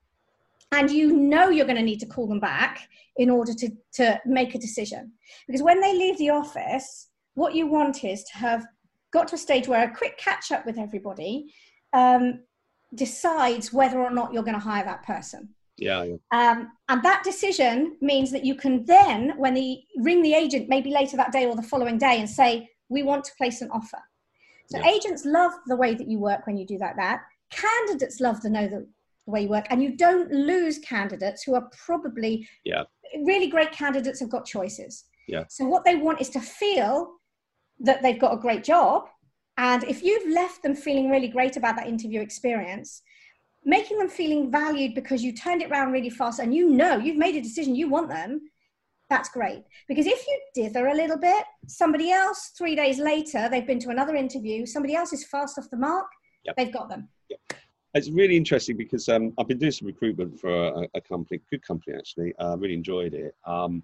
and 0.72 0.90
you 0.90 1.16
know 1.16 1.50
you're 1.50 1.66
going 1.66 1.78
to 1.78 1.84
need 1.84 2.00
to 2.00 2.06
call 2.06 2.28
them 2.28 2.40
back 2.40 2.88
in 3.18 3.30
order 3.30 3.54
to, 3.54 3.70
to 3.94 4.20
make 4.26 4.56
a 4.56 4.60
decision. 4.60 5.12
Because 5.46 5.62
when 5.62 5.82
they 5.82 5.94
leave 5.94 6.18
the 6.18 6.30
office 6.30 7.10
what 7.36 7.56
you 7.56 7.68
want 7.68 8.04
is 8.04 8.24
to 8.24 8.38
have 8.38 8.66
got 9.14 9.28
to 9.30 9.36
a 9.36 9.38
stage 9.38 9.68
where 9.68 9.88
a 9.88 9.96
quick 9.96 10.18
catch 10.18 10.52
up 10.52 10.66
with 10.66 10.78
everybody 10.78 11.54
um, 11.94 12.42
decides 12.96 13.72
whether 13.72 14.00
or 14.00 14.12
not 14.12 14.34
you're 14.34 14.44
going 14.44 14.54
to 14.56 14.60
hire 14.60 14.84
that 14.84 15.04
person 15.04 15.50
yeah, 15.82 16.04
yeah. 16.04 16.16
Um, 16.32 16.72
and 16.90 17.04
that 17.04 17.24
decision 17.24 17.98
means 18.02 18.32
that 18.32 18.46
you 18.46 18.54
can 18.54 18.86
then, 18.86 19.34
when 19.38 19.56
the 19.56 19.80
ring 19.98 20.22
the 20.22 20.36
agent, 20.36 20.70
maybe 20.70 20.92
later 20.92 21.18
that 21.18 21.32
day 21.32 21.48
or 21.48 21.56
the 21.56 21.64
following 21.64 21.98
day, 21.98 22.20
and 22.20 22.30
say, 22.30 22.70
"We 22.90 23.02
want 23.02 23.24
to 23.26 23.32
place 23.36 23.62
an 23.62 23.72
offer." 23.72 23.98
So 24.68 24.78
yeah. 24.78 24.88
agents 24.88 25.26
love 25.26 25.52
the 25.66 25.76
way 25.76 25.96
that 25.96 26.08
you 26.08 26.20
work 26.20 26.46
when 26.46 26.56
you 26.56 26.68
do 26.68 26.78
that. 26.78 26.96
That 26.98 27.22
candidates 27.50 28.22
love 28.22 28.40
to 28.42 28.50
know 28.50 28.68
the, 28.68 28.88
the 29.26 29.32
way 29.32 29.42
you 29.42 29.50
work, 29.50 29.66
and 29.72 29.82
you 29.82 29.98
don't 29.98 30.32
lose 30.32 30.78
candidates 30.78 31.42
who 31.44 31.56
are 31.56 31.68
probably 31.86 32.48
yeah. 32.64 32.84
really 33.26 33.48
great 33.48 33.72
candidates 33.72 34.20
have 34.20 34.30
got 34.30 34.46
choices. 34.46 35.06
Yeah. 35.28 35.46
So 35.50 35.66
what 35.66 35.84
they 35.84 35.96
want 35.96 36.22
is 36.22 36.30
to 36.30 36.40
feel 36.40 37.14
that 37.80 38.04
they've 38.04 38.20
got 38.20 38.36
a 38.36 38.38
great 38.38 38.64
job, 38.64 39.08
and 39.58 39.84
if 39.86 40.04
you've 40.04 40.32
left 40.32 40.62
them 40.62 40.76
feeling 40.76 41.10
really 41.10 41.28
great 41.28 41.58
about 41.58 41.76
that 41.78 41.88
interview 41.88 42.22
experience, 42.22 43.02
making 43.64 43.98
them 43.98 44.10
feeling 44.10 44.52
valued 44.52 44.96
because 44.96 45.24
you 45.24 45.32
turned 45.34 45.62
it 45.62 45.70
around 45.70 45.92
really 45.92 46.10
fast 46.10 46.40
and 46.40 46.54
you 46.54 46.70
know 46.70 46.98
you've 46.98 47.18
made 47.18 47.36
a 47.36 47.42
decision 47.42 47.76
you 47.76 47.90
want 47.90 48.10
them 48.10 48.42
that's 49.12 49.28
great. 49.28 49.66
Because 49.90 50.08
if 50.08 50.26
you 50.26 50.42
dither 50.56 50.88
a 50.88 50.96
little 50.96 51.18
bit 51.18 51.44
somebody 51.68 52.12
else 52.12 52.54
three 52.58 52.76
days 52.76 52.98
later 52.98 53.50
they've 53.52 53.68
been 53.68 53.80
to 53.80 53.90
another 53.90 54.16
interview 54.16 54.66
somebody 54.66 54.96
else 54.96 55.12
is 55.12 55.26
fast 55.26 55.60
off 55.60 55.70
the 55.70 55.78
mark 55.78 56.08
yep. 56.46 56.56
they've 56.56 56.72
got 56.72 56.88
them. 56.88 57.10
Yep. 57.30 57.40
it's 57.94 58.10
really 58.10 58.38
interesting 58.38 58.78
because 58.78 59.10
um, 59.10 59.34
i've 59.38 59.50
been 59.50 59.58
doing 59.58 59.72
some 59.72 59.88
recruitment 59.88 60.40
for 60.40 60.50
a, 60.50 60.88
a 60.96 61.02
company 61.02 61.42
good 61.52 61.62
company 61.62 61.96
actually. 61.98 62.34
I 62.40 62.54
uh, 62.54 62.56
really 62.56 62.74
enjoyed 62.74 63.14
it. 63.14 63.36
Um, 63.46 63.84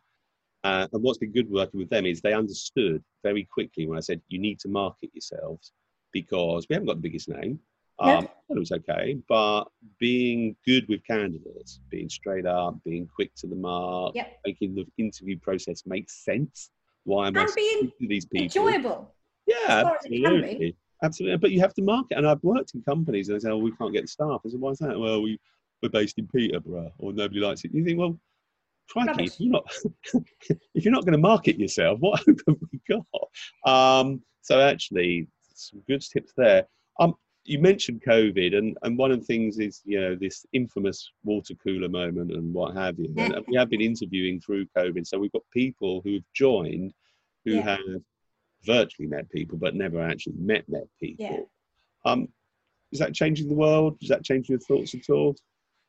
uh, 0.64 0.88
and 0.92 1.04
what's 1.04 1.20
been 1.20 1.34
good 1.34 1.52
working 1.52 1.80
with 1.80 1.90
them 1.90 2.06
is 2.06 2.22
they 2.22 2.34
understood 2.34 3.04
very 3.22 3.44
quickly 3.44 3.86
when 3.86 3.98
i 3.98 4.02
said 4.02 4.22
you 4.30 4.40
need 4.40 4.60
to 4.62 4.70
market 4.70 5.12
yourselves 5.14 5.74
because 6.14 6.66
we 6.70 6.74
haven't 6.74 6.88
got 6.88 6.96
the 6.96 7.10
biggest 7.10 7.28
name 7.28 7.60
um, 8.00 8.28
it 8.50 8.60
was 8.60 8.72
okay, 8.72 9.18
but 9.28 9.66
being 10.00 10.56
good 10.66 10.88
with 10.88 11.06
candidates, 11.06 11.80
being 11.90 12.10
straight 12.10 12.46
up, 12.46 12.78
being 12.84 13.08
quick 13.14 13.34
to 13.36 13.48
the 13.48 13.56
mark, 13.56 14.16
yep. 14.16 14.40
making 14.46 14.76
the 14.76 14.86
interview 14.98 15.38
process 15.40 15.84
make 15.86 16.10
sense. 16.10 16.70
Why 17.04 17.28
am 17.28 17.38
and 17.38 17.50
I 17.50 17.54
being 17.56 17.92
to 18.00 18.08
these 18.08 18.26
people? 18.26 18.68
Enjoyable. 18.68 19.14
Yeah, 19.46 19.92
absolutely. 19.96 20.76
Absolutely. 21.04 21.38
But 21.38 21.52
you 21.52 21.60
have 21.60 21.74
to 21.76 21.82
market. 21.82 22.18
And 22.18 22.28
I've 22.28 22.44
worked 22.44 22.74
in 22.74 22.82
companies 22.82 23.30
and 23.30 23.40
they 23.40 23.44
say, 23.44 23.52
oh, 23.52 23.58
we 23.58 23.72
can't 23.72 23.94
get 23.94 24.10
staff. 24.10 24.42
I 24.46 24.50
said, 24.50 24.60
why 24.60 24.72
is 24.72 24.80
that? 24.80 25.00
Well, 25.00 25.22
we, 25.22 25.40
we're 25.82 25.90
based 25.90 26.18
in 26.18 26.28
Peterborough 26.28 26.92
or 26.98 27.14
nobody 27.14 27.40
likes 27.40 27.64
it. 27.64 27.74
You 27.74 27.84
think, 27.84 28.00
well, 28.00 28.20
crikey, 28.90 29.26
if 29.26 29.40
you're 29.40 29.52
not, 29.52 29.72
if 30.74 30.86
you're 30.86 30.94
not 30.94 31.06
going 31.06 31.14
to 31.14 31.20
market 31.20 31.60
yourself, 31.60 32.00
what 32.00 32.22
hope 32.22 32.40
have 32.48 32.58
we 32.72 32.82
got? 32.90 33.72
Um, 33.72 34.22
so 34.42 34.60
actually, 34.60 35.28
some 35.54 35.82
good 35.88 36.02
tips 36.02 36.34
there. 36.36 36.68
Um, 37.00 37.16
you 37.48 37.60
mentioned 37.60 38.04
COVID, 38.06 38.58
and, 38.58 38.78
and 38.84 38.98
one 38.98 39.10
of 39.10 39.22
the 39.22 39.26
things 39.26 39.58
is 39.58 39.82
you 39.86 40.00
know 40.00 40.16
this 40.16 40.46
infamous 40.52 41.10
water 41.24 41.54
cooler 41.56 41.88
moment 41.88 42.32
and 42.32 42.54
what 42.54 42.76
have 42.76 43.00
you. 43.00 43.12
And 43.18 43.44
we 43.48 43.56
have 43.56 43.70
been 43.70 43.82
interviewing 43.82 44.42
through 44.42 44.68
COVID, 44.78 45.08
so 45.08 45.18
we've 45.18 45.32
got 45.32 45.44
people 45.52 46.02
who 46.04 46.16
have 46.16 46.26
joined 46.36 46.94
who 47.46 47.54
yeah. 47.54 47.62
have 47.62 48.02
virtually 48.66 49.08
met 49.08 49.30
people 49.30 49.58
but 49.58 49.76
never 49.76 50.02
actually 50.02 50.36
met 50.38 50.68
met 50.68 50.88
people. 51.02 51.26
Yeah. 52.06 52.12
Um, 52.12 52.28
is 52.92 53.00
that 53.00 53.14
changing 53.14 53.48
the 53.48 53.56
world? 53.56 53.98
Is 54.02 54.10
that 54.10 54.26
changing 54.26 54.54
your 54.54 54.60
thoughts 54.60 54.94
at 54.94 55.10
all? 55.10 55.36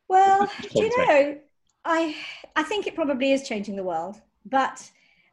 Well, 0.09 0.49
do 0.73 0.85
you 0.85 1.07
know, 1.07 1.39
I 1.85 2.15
I 2.55 2.63
think 2.63 2.87
it 2.87 2.95
probably 2.95 3.33
is 3.33 3.49
changing 3.49 3.75
the 3.75 3.85
world, 3.85 4.21
but 4.47 4.89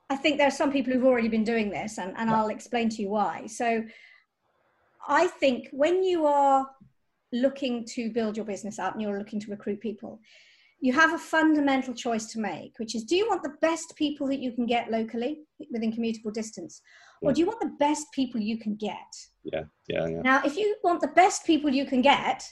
I 0.10 0.16
think 0.16 0.40
there 0.40 0.48
are 0.48 0.52
some 0.52 0.72
people 0.72 0.92
who've 0.92 1.06
already 1.06 1.30
been 1.30 1.44
doing 1.44 1.70
this, 1.70 2.00
and, 2.00 2.16
and 2.18 2.32
yeah. 2.32 2.36
I'll 2.36 2.50
explain 2.50 2.90
to 2.90 3.02
you 3.04 3.10
why. 3.10 3.46
So 3.46 3.84
I 5.08 5.28
think 5.28 5.70
when 5.72 6.04
you 6.04 6.26
are 6.26 6.68
looking 7.32 7.86
to 7.86 8.12
build 8.12 8.38
your 8.38 8.46
business 8.46 8.80
up 8.80 8.94
and 8.94 9.02
you're 9.02 9.18
looking 9.18 9.40
to 9.42 9.52
recruit 9.52 9.80
people, 9.80 10.20
you 10.80 10.94
have 10.94 11.14
a 11.14 11.18
fundamental 11.18 11.94
choice 11.94 12.28
to 12.28 12.40
make, 12.40 12.74
which 12.78 12.96
is 12.96 13.04
do 13.04 13.16
you 13.16 13.28
want 13.28 13.44
the 13.44 13.56
best 13.62 13.96
people 13.96 14.28
that 14.28 14.40
you 14.40 14.52
can 14.52 14.66
get 14.66 14.92
locally 14.92 15.40
within 15.72 15.92
commutable 15.92 16.34
distance? 16.34 16.82
Or 17.22 17.34
do 17.34 17.40
you 17.40 17.48
want 17.48 17.60
the 17.60 17.74
best 17.80 18.06
people 18.14 18.40
you 18.40 18.60
can 18.60 18.76
get? 18.76 18.98
Yeah, 19.44 19.64
yeah, 19.88 20.08
yeah. 20.08 20.22
Now, 20.22 20.42
if 20.46 20.58
you 20.58 20.76
want 20.84 21.02
the 21.02 21.08
best 21.08 21.46
people 21.46 21.72
you 21.72 21.86
can 21.86 22.02
get, 22.02 22.44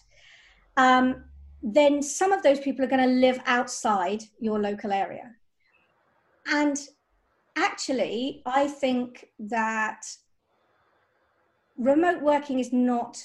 um, 0.78 1.26
then 1.62 2.02
some 2.02 2.32
of 2.32 2.42
those 2.44 2.60
people 2.60 2.84
are 2.84 2.90
going 2.90 3.08
to 3.08 3.16
live 3.16 3.40
outside 3.46 4.24
your 4.40 4.60
local 4.60 4.92
area. 4.92 5.32
And 6.48 6.78
actually, 7.56 8.42
I 8.46 8.68
think 8.68 9.28
that 9.40 10.02
remote 11.78 12.22
working 12.22 12.60
is 12.60 12.72
not 12.72 13.22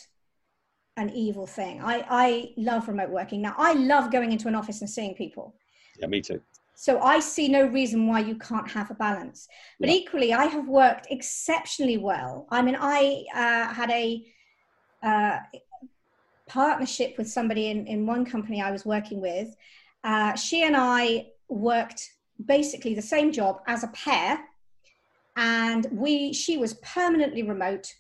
an 0.97 1.11
evil 1.11 1.47
thing. 1.47 1.81
I, 1.81 2.05
I 2.09 2.51
love 2.57 2.89
remote 2.89 3.11
working. 3.11 3.41
Now, 3.43 3.55
I 3.57 3.75
love 3.75 4.11
going 4.11 4.33
into 4.33 4.49
an 4.49 4.55
office 4.55 4.81
and 4.81 4.91
seeing 4.91 5.15
people. 5.15 5.55
Yeah, 5.99 6.07
me 6.09 6.21
too. 6.21 6.41
So 6.75 7.01
I 7.01 7.21
see 7.21 7.49
no 7.49 7.67
reason 7.67 8.07
why 8.07 8.21
you 8.21 8.37
can't 8.37 8.71
have 8.71 8.91
a 8.91 8.95
balance. 8.95 9.49
But 9.81 9.89
Yeah. 9.89 9.97
equally, 9.97 10.33
I 10.33 10.45
have 10.47 10.69
worked 10.69 11.09
exceptionally 11.11 11.99
well. 11.99 12.47
I 12.51 12.63
mean, 12.63 12.77
I 12.79 13.25
uh, 13.35 13.75
had 13.75 13.91
a 13.91 14.25
uh, 15.03 15.39
partnership 16.49 17.17
with 17.19 17.29
somebody 17.29 17.69
in, 17.69 17.87
in 17.87 18.07
one 18.07 18.25
company 18.25 18.63
I 18.63 18.71
was 18.71 18.85
working 18.85 19.21
with. 19.21 19.55
Uh, 20.05 20.35
she 20.35 20.65
and 20.65 20.77
I 20.77 21.29
worked 21.49 22.11
basically 22.45 22.95
the 22.95 23.03
same 23.03 23.33
job 23.33 23.61
as 23.67 23.83
a 23.85 23.89
pair, 23.89 24.39
and 25.37 25.87
we 25.91 26.33
she 26.33 26.57
was 26.57 26.75
permanently 26.75 27.43
remote, 27.43 27.93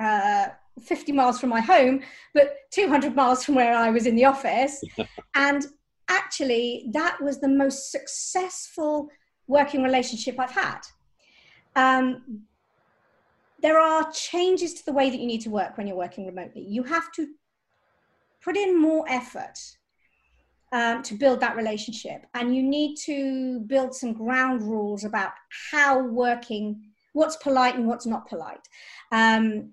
uh, 0.00 0.48
50 0.82 1.12
miles 1.12 1.40
from 1.40 1.50
my 1.50 1.60
home, 1.60 2.02
but 2.34 2.56
200 2.70 3.14
miles 3.14 3.44
from 3.44 3.54
where 3.54 3.74
I 3.74 3.90
was 3.90 4.06
in 4.06 4.16
the 4.16 4.24
office, 4.24 4.82
and 5.34 5.66
actually 6.08 6.88
that 6.92 7.20
was 7.20 7.40
the 7.40 7.48
most 7.48 7.90
successful 7.90 9.08
working 9.46 9.82
relationship 9.82 10.38
I've 10.38 10.50
had. 10.50 10.80
Um, 11.74 12.42
there 13.62 13.78
are 13.78 14.10
changes 14.12 14.74
to 14.74 14.84
the 14.84 14.92
way 14.92 15.10
that 15.10 15.18
you 15.18 15.26
need 15.26 15.40
to 15.42 15.50
work 15.50 15.76
when 15.76 15.86
you're 15.86 15.96
working 15.96 16.26
remotely. 16.26 16.62
You 16.62 16.82
have 16.84 17.10
to 17.12 17.26
put 18.42 18.56
in 18.56 18.80
more 18.80 19.04
effort 19.08 19.58
um, 20.72 21.02
to 21.02 21.14
build 21.14 21.40
that 21.40 21.56
relationship, 21.56 22.26
and 22.34 22.54
you 22.54 22.62
need 22.62 22.96
to 23.06 23.60
build 23.60 23.94
some 23.94 24.12
ground 24.12 24.62
rules 24.62 25.04
about 25.04 25.32
how 25.72 26.00
working, 26.00 26.82
what's 27.12 27.36
polite 27.36 27.76
and 27.76 27.86
what's 27.86 28.06
not 28.06 28.28
polite. 28.28 28.60
Um, 29.10 29.72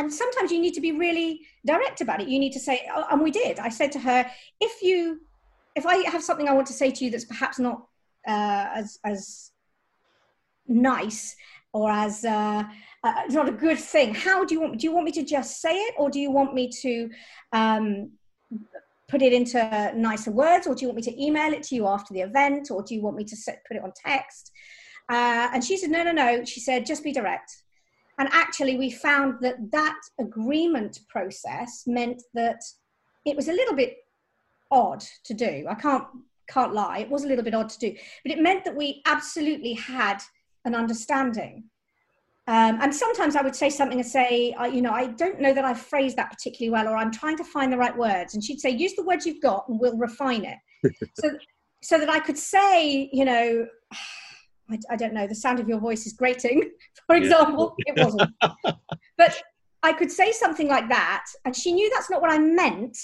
and 0.00 0.12
sometimes 0.12 0.50
you 0.50 0.60
need 0.60 0.74
to 0.74 0.80
be 0.80 0.92
really 0.92 1.46
direct 1.66 2.00
about 2.00 2.20
it. 2.20 2.28
You 2.28 2.38
need 2.38 2.52
to 2.52 2.60
say, 2.60 2.88
oh, 2.94 3.04
and 3.10 3.20
we 3.20 3.30
did. 3.30 3.58
I 3.58 3.68
said 3.68 3.92
to 3.92 3.98
her, 3.98 4.20
if 4.60 4.82
you, 4.82 5.20
if 5.76 5.84
I 5.86 5.96
have 6.10 6.22
something 6.22 6.48
I 6.48 6.52
want 6.52 6.66
to 6.68 6.72
say 6.72 6.90
to 6.90 7.04
you 7.04 7.10
that's 7.10 7.26
perhaps 7.26 7.58
not 7.58 7.86
uh, 8.26 8.66
as 8.80 8.98
as 9.04 9.50
nice 10.66 11.36
or 11.72 11.90
as 11.90 12.24
uh, 12.24 12.64
uh, 13.04 13.12
not 13.28 13.48
a 13.48 13.52
good 13.52 13.78
thing. 13.78 14.14
How 14.14 14.44
do 14.44 14.54
you 14.54 14.60
want? 14.62 14.80
Do 14.80 14.86
you 14.86 14.92
want 14.92 15.06
me 15.06 15.12
to 15.12 15.24
just 15.24 15.60
say 15.60 15.74
it, 15.74 15.94
or 15.98 16.10
do 16.10 16.18
you 16.18 16.30
want 16.30 16.54
me 16.54 16.70
to 16.82 17.10
um, 17.52 18.10
put 19.08 19.22
it 19.22 19.32
into 19.32 19.58
nicer 19.96 20.30
words, 20.30 20.66
or 20.66 20.74
do 20.74 20.80
you 20.82 20.88
want 20.88 20.96
me 20.96 21.02
to 21.10 21.22
email 21.22 21.52
it 21.52 21.62
to 21.64 21.74
you 21.74 21.86
after 21.86 22.14
the 22.14 22.20
event, 22.20 22.70
or 22.70 22.82
do 22.82 22.94
you 22.94 23.02
want 23.02 23.16
me 23.16 23.24
to 23.24 23.36
set, 23.36 23.62
put 23.66 23.76
it 23.76 23.82
on 23.82 23.92
text? 23.94 24.52
Uh, 25.10 25.48
and 25.52 25.64
she 25.64 25.76
said, 25.76 25.90
no, 25.90 26.04
no, 26.04 26.12
no. 26.12 26.44
She 26.44 26.60
said, 26.60 26.86
just 26.86 27.02
be 27.02 27.12
direct. 27.12 27.50
And 28.20 28.28
actually, 28.32 28.76
we 28.76 28.90
found 28.90 29.38
that 29.40 29.56
that 29.72 29.98
agreement 30.20 31.00
process 31.08 31.84
meant 31.86 32.22
that 32.34 32.60
it 33.24 33.34
was 33.34 33.48
a 33.48 33.52
little 33.52 33.74
bit 33.74 33.96
odd 34.70 35.02
to 35.24 35.32
do. 35.32 35.64
I 35.66 35.74
can't 35.74 36.04
can't 36.46 36.74
lie. 36.74 36.98
It 36.98 37.08
was 37.08 37.24
a 37.24 37.28
little 37.28 37.44
bit 37.44 37.54
odd 37.54 37.70
to 37.70 37.78
do, 37.78 37.96
but 38.22 38.32
it 38.32 38.38
meant 38.38 38.66
that 38.66 38.76
we 38.76 39.00
absolutely 39.06 39.72
had 39.72 40.18
an 40.66 40.74
understanding. 40.74 41.64
Um, 42.46 42.78
and 42.82 42.94
sometimes 42.94 43.36
I 43.36 43.42
would 43.42 43.56
say 43.56 43.70
something 43.70 44.00
and 44.00 44.06
say, 44.06 44.52
I, 44.52 44.66
you 44.66 44.82
know, 44.82 44.92
I 44.92 45.06
don't 45.06 45.40
know 45.40 45.54
that 45.54 45.64
I've 45.64 45.80
phrased 45.80 46.18
that 46.18 46.30
particularly 46.30 46.70
well, 46.70 46.92
or 46.92 46.98
I'm 46.98 47.12
trying 47.12 47.38
to 47.38 47.44
find 47.44 47.72
the 47.72 47.78
right 47.78 47.96
words. 47.96 48.34
And 48.34 48.44
she'd 48.44 48.60
say, 48.60 48.68
use 48.68 48.94
the 48.96 49.04
words 49.04 49.24
you've 49.24 49.40
got 49.40 49.66
and 49.68 49.80
we'll 49.80 49.96
refine 49.96 50.44
it. 50.44 50.58
so, 51.14 51.30
so 51.82 51.98
that 51.98 52.10
I 52.10 52.20
could 52.20 52.36
say, 52.36 53.08
you 53.12 53.24
know, 53.24 53.66
I, 54.70 54.78
I, 54.90 54.96
don't 54.96 55.14
know, 55.14 55.26
the 55.26 55.34
sound 55.34 55.60
of 55.60 55.68
your 55.68 55.78
voice 55.78 56.06
is 56.06 56.12
grating, 56.12 56.70
for 57.06 57.16
example. 57.16 57.76
Yeah. 57.86 57.94
it 57.94 58.04
wasn't. 58.04 58.30
but 59.18 59.42
I 59.82 59.92
could 59.92 60.10
say 60.10 60.32
something 60.32 60.68
like 60.68 60.88
that. 60.88 61.26
And 61.44 61.54
she 61.54 61.72
knew 61.72 61.90
that's 61.90 62.10
not 62.10 62.20
what 62.20 62.30
I 62.30 62.38
meant. 62.38 62.96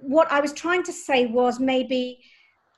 What 0.00 0.30
I 0.30 0.40
was 0.40 0.52
trying 0.52 0.82
to 0.84 0.92
say 0.92 1.26
was 1.26 1.60
maybe 1.60 2.20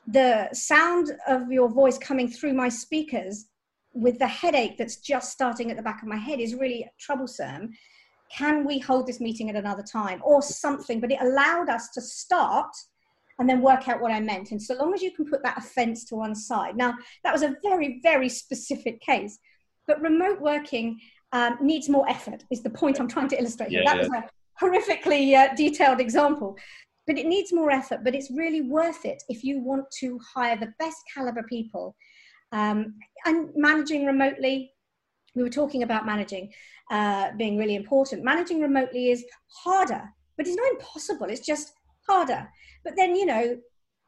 the 0.07 0.49
sound 0.53 1.13
of 1.27 1.51
your 1.51 1.69
voice 1.69 1.99
coming 1.99 2.29
through 2.29 2.53
my 2.53 2.69
speakers 2.69 3.47
with 3.95 4.19
the 4.19 4.27
headache 4.27 4.77
that's 4.77 4.97
just 4.97 5.33
starting 5.33 5.71
at 5.71 5.77
the 5.77 5.83
back 5.83 6.03
of 6.03 6.09
my 6.09 6.17
head 6.17 6.41
is 6.41 6.55
really 6.55 6.89
troublesome. 6.99 7.71
Can 8.31 8.67
we 8.67 8.79
hold 8.79 9.07
this 9.07 9.21
meeting 9.21 9.49
at 9.49 9.57
another 9.57 9.83
time 9.83 10.21
or 10.25 10.43
something? 10.43 11.01
But 11.01 11.13
it 11.13 11.21
allowed 11.21 11.69
us 11.69 11.91
to 11.91 12.01
start 12.01 12.75
and 13.38 13.49
then 13.49 13.61
work 13.61 13.88
out 13.88 14.01
what 14.01 14.12
I 14.12 14.20
meant. 14.20 14.53
And 14.53 14.62
so 14.62 14.75
long 14.75 14.94
as 14.94 15.03
you 15.03 15.12
can 15.12 15.27
put 15.27 15.42
that 15.42 15.59
offense 15.59 16.05
to 16.07 16.16
one 16.16 16.35
side. 16.35 16.77
Now, 16.77 16.94
that 17.25 17.33
was 17.33 17.42
a 17.42 17.57
very, 17.62 18.01
very 18.03 18.29
specific 18.29 19.01
case, 19.01 19.38
but 19.87 20.01
remote 20.01 20.40
working 20.40 21.01
um, 21.33 21.59
needs 21.61 21.88
more 21.88 22.09
effort, 22.09 22.44
is 22.51 22.62
the 22.62 22.70
point 22.70 23.01
I'm 23.01 23.09
trying 23.09 23.29
to 23.29 23.38
illustrate. 23.38 23.70
Yeah, 23.70 23.83
that 23.85 23.97
yeah. 23.97 24.03
was 24.03 24.11
a 24.11 24.64
horrifically 24.64 25.35
uh, 25.35 25.55
detailed 25.55 26.01
example. 26.01 26.57
But 27.07 27.18
it 27.18 27.27
needs 27.27 27.53
more 27.53 27.70
effort, 27.70 28.01
but 28.03 28.14
it's 28.14 28.31
really 28.31 28.62
worth 28.62 29.05
it 29.05 29.23
if 29.29 29.44
you 29.44 29.61
want 29.61 29.85
to 30.01 30.18
hire 30.35 30.57
the 30.57 30.73
best 30.79 30.97
caliber 31.14 31.42
people 31.42 31.94
um, 32.55 32.94
and 33.27 33.51
managing 33.57 34.07
remotely, 34.07 34.73
we 35.35 35.42
were 35.42 35.51
talking 35.51 35.83
about 35.83 36.07
managing 36.07 36.53
uh, 36.90 37.33
being 37.37 37.59
really 37.59 37.75
important. 37.75 38.23
Managing 38.23 38.61
remotely 38.61 39.11
is 39.11 39.25
harder, 39.49 40.03
but 40.37 40.47
it's 40.47 40.57
not 40.57 40.70
impossible. 40.70 41.27
It's 41.29 41.44
just 41.44 41.73
harder. 42.07 42.49
But 42.85 42.95
then, 42.97 43.17
you 43.17 43.27
know, 43.27 43.59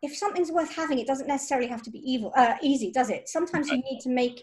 if 0.03 0.17
something's 0.17 0.53
worth 0.53 0.75
having, 0.75 0.99
it 0.99 1.07
doesn't 1.07 1.27
necessarily 1.27 1.69
have 1.69 1.83
to 1.83 1.91
be 1.91 1.99
evil, 1.99 2.33
uh, 2.37 2.55
easy, 2.63 2.91
does 2.93 3.11
it? 3.11 3.29
Sometimes 3.29 3.69
you 3.69 3.79
need 3.79 4.01
to 4.03 4.11
make 4.11 4.43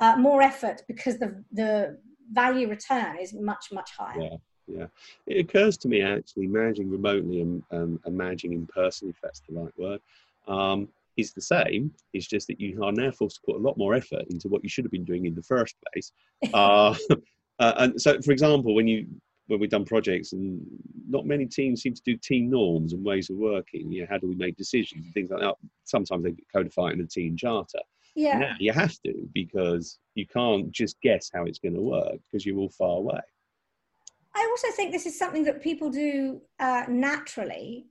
uh, 0.00 0.16
more 0.16 0.42
effort 0.42 0.82
because 0.88 1.18
the 1.18 1.44
the 1.52 1.98
value 2.32 2.68
return 2.68 3.16
is 3.20 3.32
much 3.34 3.66
much 3.72 3.90
higher. 3.96 4.20
Yeah. 4.20 4.36
Yeah, 4.66 4.86
it 5.26 5.40
occurs 5.40 5.76
to 5.78 5.88
me 5.88 6.00
actually 6.00 6.46
managing 6.46 6.90
remotely 6.90 7.42
and, 7.42 7.62
um, 7.70 8.00
and 8.06 8.16
managing 8.16 8.54
in 8.54 8.66
person, 8.66 9.10
if 9.10 9.16
that's 9.22 9.42
the 9.46 9.60
right 9.60 9.78
word, 9.78 10.00
um, 10.48 10.88
is 11.16 11.32
the 11.32 11.40
same. 11.40 11.92
It's 12.12 12.26
just 12.26 12.46
that 12.48 12.60
you 12.60 12.82
are 12.82 12.92
now 12.92 13.10
forced 13.10 13.36
to 13.36 13.42
put 13.44 13.56
a 13.56 13.58
lot 13.58 13.76
more 13.76 13.94
effort 13.94 14.24
into 14.30 14.48
what 14.48 14.62
you 14.62 14.70
should 14.70 14.84
have 14.84 14.92
been 14.92 15.04
doing 15.04 15.26
in 15.26 15.34
the 15.34 15.42
first 15.42 15.76
place. 15.92 16.12
uh, 16.54 16.94
uh, 17.58 17.72
and 17.76 18.00
so, 18.00 18.20
for 18.22 18.32
example, 18.32 18.74
when 18.74 18.88
you 18.88 19.06
when 19.46 19.60
we've 19.60 19.70
done 19.70 19.84
projects 19.84 20.32
and 20.32 20.60
not 21.08 21.26
many 21.26 21.46
teams 21.46 21.82
seem 21.82 21.94
to 21.94 22.02
do 22.04 22.16
team 22.16 22.50
norms 22.50 22.92
and 22.92 23.04
ways 23.04 23.28
of 23.30 23.36
working. 23.36 23.92
You 23.92 24.02
know, 24.02 24.06
how 24.10 24.18
do 24.18 24.28
we 24.28 24.34
make 24.34 24.56
decisions 24.56 25.04
and 25.04 25.12
things 25.12 25.30
like 25.30 25.40
that? 25.40 25.54
Sometimes 25.84 26.24
they 26.24 26.34
codify 26.52 26.88
it 26.88 26.94
in 26.94 27.00
a 27.00 27.06
team 27.06 27.36
charter. 27.36 27.80
Yeah. 28.14 28.38
Now 28.38 28.54
you 28.58 28.72
have 28.72 28.96
to 29.02 29.28
because 29.34 29.98
you 30.14 30.26
can't 30.26 30.70
just 30.70 31.00
guess 31.02 31.30
how 31.34 31.44
it's 31.44 31.58
going 31.58 31.74
to 31.74 31.80
work 31.80 32.18
because 32.24 32.46
you're 32.46 32.58
all 32.58 32.70
far 32.70 32.98
away. 32.98 33.20
I 34.36 34.48
also 34.50 34.68
think 34.74 34.92
this 34.92 35.06
is 35.06 35.18
something 35.18 35.44
that 35.44 35.62
people 35.62 35.90
do 35.90 36.40
uh, 36.58 36.84
naturally 36.88 37.86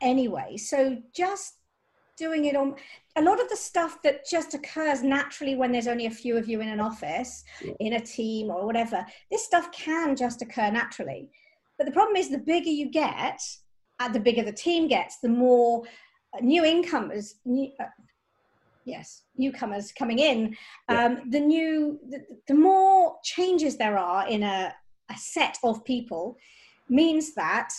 anyway. 0.00 0.56
So 0.56 0.98
just 1.14 1.54
doing 2.16 2.46
it 2.46 2.56
on 2.56 2.74
a 3.16 3.22
lot 3.22 3.40
of 3.40 3.48
the 3.48 3.56
stuff 3.56 4.00
that 4.02 4.26
just 4.28 4.54
occurs 4.54 5.02
naturally 5.02 5.54
when 5.54 5.72
there's 5.72 5.86
only 5.86 6.06
a 6.06 6.10
few 6.10 6.36
of 6.36 6.48
you 6.48 6.60
in 6.60 6.68
an 6.68 6.80
office 6.80 7.44
yeah. 7.62 7.72
in 7.80 7.94
a 7.94 8.00
team 8.00 8.50
or 8.50 8.66
whatever 8.66 9.04
this 9.30 9.44
stuff 9.44 9.70
can 9.72 10.16
just 10.16 10.42
occur 10.42 10.70
naturally 10.70 11.30
but 11.78 11.86
the 11.86 11.92
problem 11.92 12.16
is 12.16 12.30
the 12.30 12.38
bigger 12.38 12.70
you 12.70 12.90
get 12.90 13.40
and 14.00 14.14
the 14.14 14.20
bigger 14.20 14.42
the 14.42 14.52
team 14.52 14.88
gets 14.88 15.18
the 15.18 15.28
more 15.28 15.82
new 16.40 16.64
incomers 16.64 17.36
new, 17.44 17.70
uh, 17.80 17.84
yes 18.84 19.22
newcomers 19.36 19.92
coming 19.92 20.18
in 20.18 20.56
yeah. 20.90 21.04
um, 21.04 21.30
the 21.30 21.40
new 21.40 21.98
the, 22.08 22.20
the 22.48 22.54
more 22.54 23.16
changes 23.22 23.76
there 23.76 23.98
are 23.98 24.26
in 24.28 24.42
a, 24.42 24.72
a 25.10 25.16
set 25.16 25.58
of 25.64 25.84
people 25.84 26.36
means 26.88 27.34
that 27.34 27.70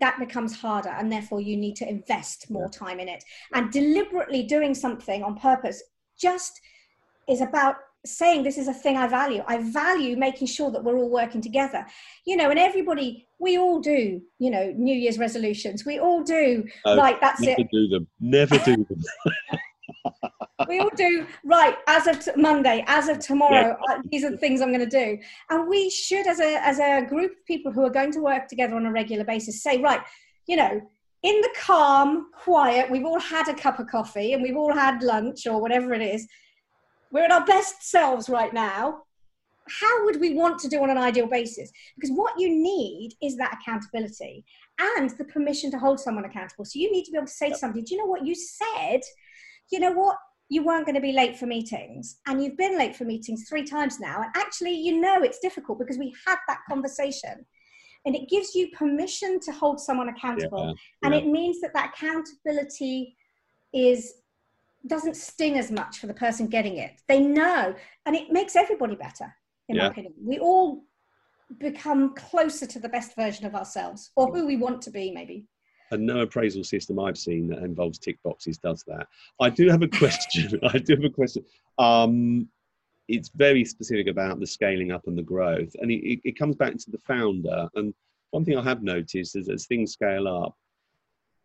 that 0.00 0.18
becomes 0.18 0.54
harder 0.54 0.90
and 0.90 1.10
therefore 1.10 1.40
you 1.40 1.56
need 1.56 1.76
to 1.76 1.88
invest 1.88 2.50
more 2.50 2.68
time 2.68 3.00
in 3.00 3.08
it. 3.08 3.24
And 3.54 3.70
deliberately 3.70 4.42
doing 4.42 4.74
something 4.74 5.22
on 5.22 5.38
purpose 5.38 5.82
just 6.18 6.60
is 7.28 7.40
about 7.40 7.76
saying 8.06 8.42
this 8.42 8.58
is 8.58 8.68
a 8.68 8.74
thing 8.74 8.96
i 8.96 9.06
value. 9.06 9.42
I 9.46 9.58
value 9.70 10.16
making 10.16 10.46
sure 10.46 10.70
that 10.70 10.82
we're 10.82 10.96
all 10.96 11.10
working 11.10 11.40
together. 11.40 11.84
You 12.24 12.36
know 12.36 12.50
and 12.50 12.58
everybody 12.58 13.26
we 13.38 13.58
all 13.58 13.80
do 13.80 14.20
you 14.38 14.50
know 14.50 14.72
new 14.76 14.94
year's 14.94 15.18
resolutions. 15.18 15.84
We 15.84 15.98
all 15.98 16.22
do 16.22 16.64
oh, 16.84 16.94
like 16.94 17.20
that's 17.20 17.40
never 17.40 17.60
it. 17.60 17.68
do 17.72 17.88
them. 17.88 18.06
Never 18.20 18.58
do 18.58 18.86
them 18.88 19.02
we 20.66 20.80
all 20.80 20.90
do. 20.96 21.26
Right 21.44 21.76
as 21.86 22.06
of 22.06 22.24
t- 22.24 22.30
monday 22.36 22.84
as 22.86 23.08
of 23.08 23.18
tomorrow 23.18 23.76
yeah. 23.88 23.94
uh, 23.94 24.02
these 24.10 24.24
are 24.24 24.30
the 24.30 24.38
things 24.38 24.60
i'm 24.60 24.72
going 24.72 24.80
to 24.80 24.86
do. 24.86 25.18
And 25.50 25.68
we 25.68 25.90
should 25.90 26.26
as 26.26 26.40
a 26.40 26.58
as 26.64 26.78
a 26.78 27.06
group 27.06 27.32
of 27.32 27.46
people 27.46 27.72
who 27.72 27.84
are 27.84 27.90
going 27.90 28.12
to 28.12 28.20
work 28.20 28.48
together 28.48 28.74
on 28.74 28.86
a 28.86 28.92
regular 28.92 29.24
basis 29.24 29.62
say 29.62 29.80
right 29.80 30.00
you 30.46 30.56
know 30.56 30.80
in 31.22 31.40
the 31.40 31.50
calm 31.58 32.30
quiet 32.32 32.90
we've 32.90 33.04
all 33.04 33.20
had 33.20 33.48
a 33.48 33.54
cup 33.54 33.78
of 33.78 33.88
coffee 33.88 34.32
and 34.32 34.42
we've 34.42 34.56
all 34.56 34.72
had 34.72 35.02
lunch 35.02 35.46
or 35.46 35.60
whatever 35.60 35.92
it 35.92 36.02
is. 36.02 36.26
We're 37.10 37.24
at 37.24 37.32
our 37.32 37.44
best 37.44 37.90
selves 37.90 38.28
right 38.28 38.52
now. 38.52 39.02
How 39.80 40.04
would 40.04 40.20
we 40.20 40.34
want 40.34 40.58
to 40.60 40.68
do 40.68 40.82
on 40.82 40.90
an 40.90 40.98
ideal 40.98 41.26
basis? 41.26 41.70
Because 41.94 42.14
what 42.14 42.38
you 42.38 42.48
need 42.48 43.14
is 43.22 43.36
that 43.36 43.58
accountability 43.60 44.44
and 44.78 45.10
the 45.10 45.24
permission 45.24 45.70
to 45.72 45.78
hold 45.78 46.00
someone 46.00 46.24
accountable. 46.24 46.64
So 46.64 46.78
you 46.78 46.90
need 46.92 47.04
to 47.04 47.10
be 47.10 47.16
able 47.16 47.26
to 47.26 47.32
say 47.32 47.50
to 47.50 47.56
somebody 47.56 47.82
do 47.82 47.94
you 47.94 48.00
know 48.00 48.06
what? 48.06 48.24
You 48.24 48.34
said 48.34 49.00
you 49.70 49.80
know 49.80 49.92
what 49.92 50.16
you 50.50 50.64
weren't 50.64 50.86
going 50.86 50.94
to 50.94 51.00
be 51.00 51.12
late 51.12 51.36
for 51.36 51.46
meetings 51.46 52.18
and 52.26 52.42
you've 52.42 52.56
been 52.56 52.78
late 52.78 52.96
for 52.96 53.04
meetings 53.04 53.48
three 53.48 53.64
times 53.64 54.00
now 54.00 54.22
and 54.22 54.30
actually 54.36 54.72
you 54.72 55.00
know 55.00 55.22
it's 55.22 55.38
difficult 55.40 55.78
because 55.78 55.98
we 55.98 56.14
had 56.26 56.36
that 56.46 56.60
conversation 56.68 57.44
and 58.06 58.14
it 58.14 58.28
gives 58.28 58.54
you 58.54 58.68
permission 58.70 59.38
to 59.40 59.52
hold 59.52 59.78
someone 59.78 60.08
accountable 60.08 60.66
yeah, 60.68 61.06
and 61.06 61.14
it 61.14 61.26
means 61.26 61.60
that 61.60 61.72
that 61.74 61.92
accountability 61.94 63.16
is 63.74 64.14
doesn't 64.86 65.16
sting 65.16 65.58
as 65.58 65.70
much 65.70 65.98
for 65.98 66.06
the 66.06 66.14
person 66.14 66.46
getting 66.46 66.78
it. 66.78 67.00
They 67.08 67.20
know, 67.20 67.74
and 68.06 68.16
it 68.16 68.30
makes 68.30 68.56
everybody 68.56 68.94
better, 68.94 69.34
in 69.68 69.76
yeah. 69.76 69.84
my 69.84 69.88
opinion. 69.88 70.14
We 70.20 70.38
all 70.38 70.84
become 71.58 72.14
closer 72.14 72.66
to 72.66 72.78
the 72.78 72.88
best 72.88 73.16
version 73.16 73.46
of 73.46 73.54
ourselves 73.54 74.10
or 74.16 74.32
who 74.32 74.46
we 74.46 74.56
want 74.56 74.82
to 74.82 74.90
be, 74.90 75.10
maybe. 75.10 75.46
And 75.90 76.06
no 76.06 76.20
appraisal 76.20 76.64
system 76.64 76.98
I've 76.98 77.18
seen 77.18 77.48
that 77.48 77.58
involves 77.58 77.98
tick 77.98 78.18
boxes 78.22 78.58
does 78.58 78.84
that. 78.86 79.06
I 79.40 79.50
do 79.50 79.68
have 79.68 79.82
a 79.82 79.88
question. 79.88 80.60
I 80.72 80.78
do 80.78 80.96
have 80.96 81.04
a 81.04 81.10
question. 81.10 81.44
Um, 81.78 82.48
it's 83.08 83.30
very 83.30 83.64
specific 83.64 84.06
about 84.06 84.38
the 84.38 84.46
scaling 84.46 84.92
up 84.92 85.06
and 85.06 85.16
the 85.16 85.22
growth, 85.22 85.74
and 85.80 85.90
it, 85.90 86.20
it 86.24 86.38
comes 86.38 86.56
back 86.56 86.76
to 86.76 86.90
the 86.90 86.98
founder. 86.98 87.68
And 87.74 87.94
one 88.30 88.44
thing 88.44 88.58
I 88.58 88.62
have 88.62 88.82
noticed 88.82 89.34
is 89.34 89.48
as 89.48 89.66
things 89.66 89.92
scale 89.92 90.28
up, 90.28 90.54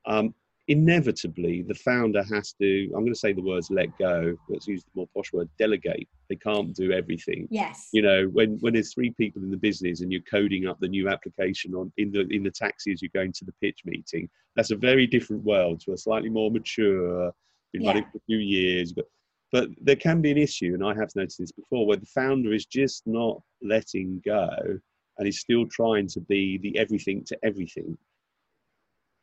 um, 0.06 0.34
inevitably 0.70 1.61
the 1.61 1.74
founder 1.76 2.24
has 2.24 2.53
to 2.53 2.86
i'm 2.95 3.01
going 3.01 3.14
to 3.14 3.20
say 3.20 3.34
the 3.34 3.41
words 3.41 3.70
let 3.70 3.88
go 3.97 4.34
let's 4.47 4.66
use 4.66 4.84
the 4.84 4.91
more 4.95 5.07
posh 5.14 5.34
word 5.34 5.49
delegate. 5.59 6.07
They 6.30 6.38
can't 6.38 6.74
do 6.74 6.91
everything. 6.91 7.47
Yes. 7.51 7.89
You 7.91 8.01
know 8.01 8.26
when 8.32 8.57
when 8.61 8.74
there's 8.74 8.93
three 8.93 9.11
people 9.11 9.43
in 9.43 9.51
the 9.51 9.57
business 9.57 10.01
and 10.01 10.11
you're 10.11 10.22
coding 10.22 10.66
up 10.66 10.80
the 10.80 10.88
new 10.88 11.09
application 11.09 11.76
on 11.76 11.91
in 11.97 12.11
the 12.11 12.22
in 12.30 12.43
the 12.43 12.51
taxi 12.51 12.93
as 12.93 13.01
you're 13.01 13.11
going 13.14 13.34
to 13.34 13.45
the 13.45 13.53
pitch 13.61 13.82
meeting 13.86 14.30
that's 14.55 14.72
a 14.72 14.76
very 14.76 15.05
different 15.05 15.43
world 15.43 15.82
to 15.82 15.91
a 15.91 15.97
slightly 15.97 16.30
more 16.30 16.49
mature 16.49 17.32
been 17.74 17.82
yeah. 17.82 17.89
running 17.89 18.05
for 18.11 18.18
a 18.18 18.26
few 18.26 18.38
years 18.38 18.93
but 18.93 19.05
but 19.51 19.68
there 19.82 19.95
can 19.95 20.22
be 20.22 20.32
an 20.32 20.38
issue 20.38 20.74
and 20.74 20.84
i 20.84 20.93
have 20.93 21.09
noticed 21.16 21.39
this 21.39 21.51
before 21.51 21.86
where 21.86 21.97
the 21.97 22.05
founder 22.05 22.53
is 22.53 22.66
just 22.66 23.03
not 23.05 23.41
letting 23.61 24.22
go 24.26 24.80
and 25.18 25.28
is 25.28 25.39
still 25.39 25.66
trying 25.68 26.07
to 26.07 26.20
be 26.22 26.57
the 26.57 26.78
everything 26.78 27.24
to 27.26 27.38
everything. 27.43 27.97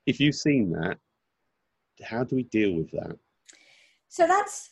If 0.07 0.21
you've 0.21 0.35
seen 0.35 0.71
that 0.73 0.99
how 2.03 2.25
do 2.25 2.37
we 2.37 2.45
deal 2.45 2.75
with 2.75 2.91
that? 2.93 3.19
So 4.09 4.27
that's, 4.27 4.71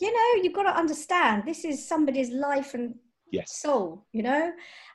you 0.00 0.12
know, 0.12 0.42
you've 0.42 0.54
got 0.54 0.64
to 0.64 0.76
understand 0.76 1.44
this 1.46 1.64
is 1.64 1.86
somebody's 1.86 2.30
life 2.30 2.74
and 2.74 2.94
yes. 3.30 3.56
soul, 3.56 4.06
you 4.12 4.22
know, 4.22 4.52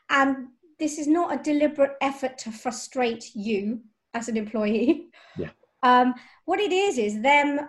and 0.09 0.47
this 0.77 0.97
is 0.97 1.07
not 1.07 1.33
a 1.33 1.43
deliberate 1.43 1.95
effort 2.01 2.37
to 2.39 2.51
frustrate 2.51 3.31
you 3.35 3.81
as 4.13 4.27
an 4.27 4.37
employee. 4.37 5.07
Yeah. 5.37 5.49
Um, 5.81 6.13
what 6.43 6.59
it 6.59 6.73
is 6.73 6.97
is 6.97 7.21
them 7.21 7.61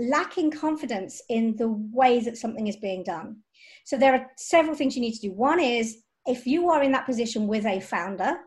lacking 0.00 0.50
confidence 0.50 1.22
in 1.28 1.54
the 1.54 1.68
way 1.68 2.18
that 2.18 2.36
something 2.36 2.66
is 2.66 2.74
being 2.74 3.04
done. 3.04 3.36
So 3.84 3.96
there 3.96 4.12
are 4.14 4.26
several 4.36 4.74
things 4.74 4.96
you 4.96 5.02
need 5.02 5.14
to 5.14 5.28
do. 5.28 5.32
One 5.32 5.60
is 5.60 6.02
if 6.26 6.48
you 6.48 6.68
are 6.68 6.82
in 6.82 6.90
that 6.90 7.06
position 7.06 7.46
with 7.46 7.64
a 7.64 7.78
founder, 7.78 8.38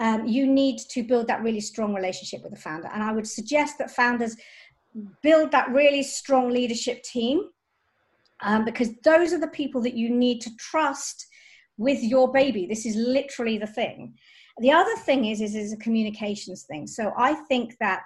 um, 0.00 0.26
you 0.26 0.46
need 0.46 0.78
to 0.90 1.02
build 1.02 1.26
that 1.28 1.42
really 1.42 1.60
strong 1.60 1.94
relationship 1.94 2.42
with 2.42 2.52
the 2.52 2.58
founder. 2.58 2.88
And 2.92 3.02
I 3.02 3.12
would 3.12 3.28
suggest 3.28 3.76
that 3.78 3.90
founders 3.90 4.34
build 5.22 5.52
that 5.52 5.70
really 5.70 6.02
strong 6.02 6.48
leadership 6.48 7.02
team 7.02 7.42
um, 8.42 8.64
because 8.64 8.90
those 9.04 9.32
are 9.34 9.38
the 9.38 9.48
people 9.48 9.82
that 9.82 9.94
you 9.94 10.10
need 10.10 10.40
to 10.40 10.50
trust 10.56 11.26
with 11.76 12.02
your 12.02 12.32
baby. 12.32 12.66
This 12.66 12.86
is 12.86 12.96
literally 12.96 13.58
the 13.58 13.66
thing. 13.66 14.14
The 14.58 14.72
other 14.72 14.94
thing 15.04 15.26
is, 15.26 15.42
is, 15.42 15.54
is 15.54 15.72
a 15.72 15.76
communications 15.76 16.64
thing. 16.64 16.86
So 16.86 17.12
I 17.16 17.34
think 17.34 17.76
that 17.78 18.04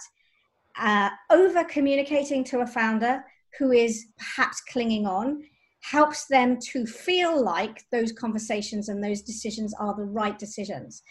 uh, 0.79 1.11
over 1.31 1.63
communicating 1.65 2.43
to 2.45 2.61
a 2.61 2.67
founder 2.67 3.25
who 3.57 3.71
is 3.71 4.07
perhaps 4.19 4.61
clinging 4.61 5.07
on 5.07 5.45
helps 5.83 6.27
them 6.27 6.59
to 6.73 6.87
feel 6.87 7.41
like 7.41 7.85
those 7.93 8.11
conversations 8.11 8.89
and 8.89 9.03
those 9.03 9.23
decisions 9.23 9.73
are 9.79 9.95
the 9.95 10.05
right 10.05 10.39
decisions 10.39 11.03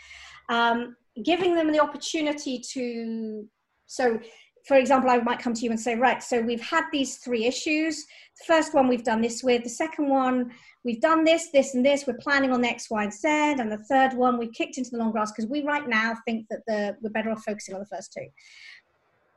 um, 0.49 0.95
giving 1.23 1.55
them 1.55 1.71
the 1.71 1.79
opportunity 1.79 2.59
to 2.59 3.47
so 3.85 4.19
for 4.67 4.77
example 4.77 5.09
i 5.09 5.17
might 5.17 5.39
come 5.39 5.53
to 5.53 5.61
you 5.61 5.69
and 5.69 5.79
say 5.79 5.95
right 5.95 6.23
so 6.23 6.41
we've 6.41 6.61
had 6.61 6.85
these 6.91 7.17
three 7.17 7.45
issues. 7.45 8.05
The 8.39 8.45
first 8.53 8.73
one 8.73 8.87
we've 8.87 9.03
done 9.03 9.21
this 9.21 9.43
with. 9.43 9.63
The 9.63 9.69
second 9.69 10.09
one 10.09 10.51
we've 10.83 11.01
done 11.01 11.23
this 11.23 11.49
this 11.51 11.75
and 11.75 11.85
this. 11.85 12.05
We're 12.07 12.17
planning 12.17 12.51
on 12.51 12.65
x 12.65 12.89
y 12.89 13.03
and 13.03 13.13
z. 13.13 13.27
And 13.27 13.71
the 13.71 13.83
third 13.89 14.13
one 14.13 14.37
we've 14.37 14.53
kicked 14.53 14.77
into 14.77 14.91
the 14.91 14.97
long 14.97 15.11
grass 15.11 15.31
because 15.31 15.49
we 15.49 15.63
right 15.63 15.87
now 15.87 16.15
think 16.25 16.47
that 16.49 16.61
the 16.67 16.97
we're 17.01 17.11
better 17.11 17.31
off 17.31 17.43
focusing 17.43 17.75
on 17.75 17.81
the 17.81 17.87
first 17.87 18.13
two. 18.13 18.25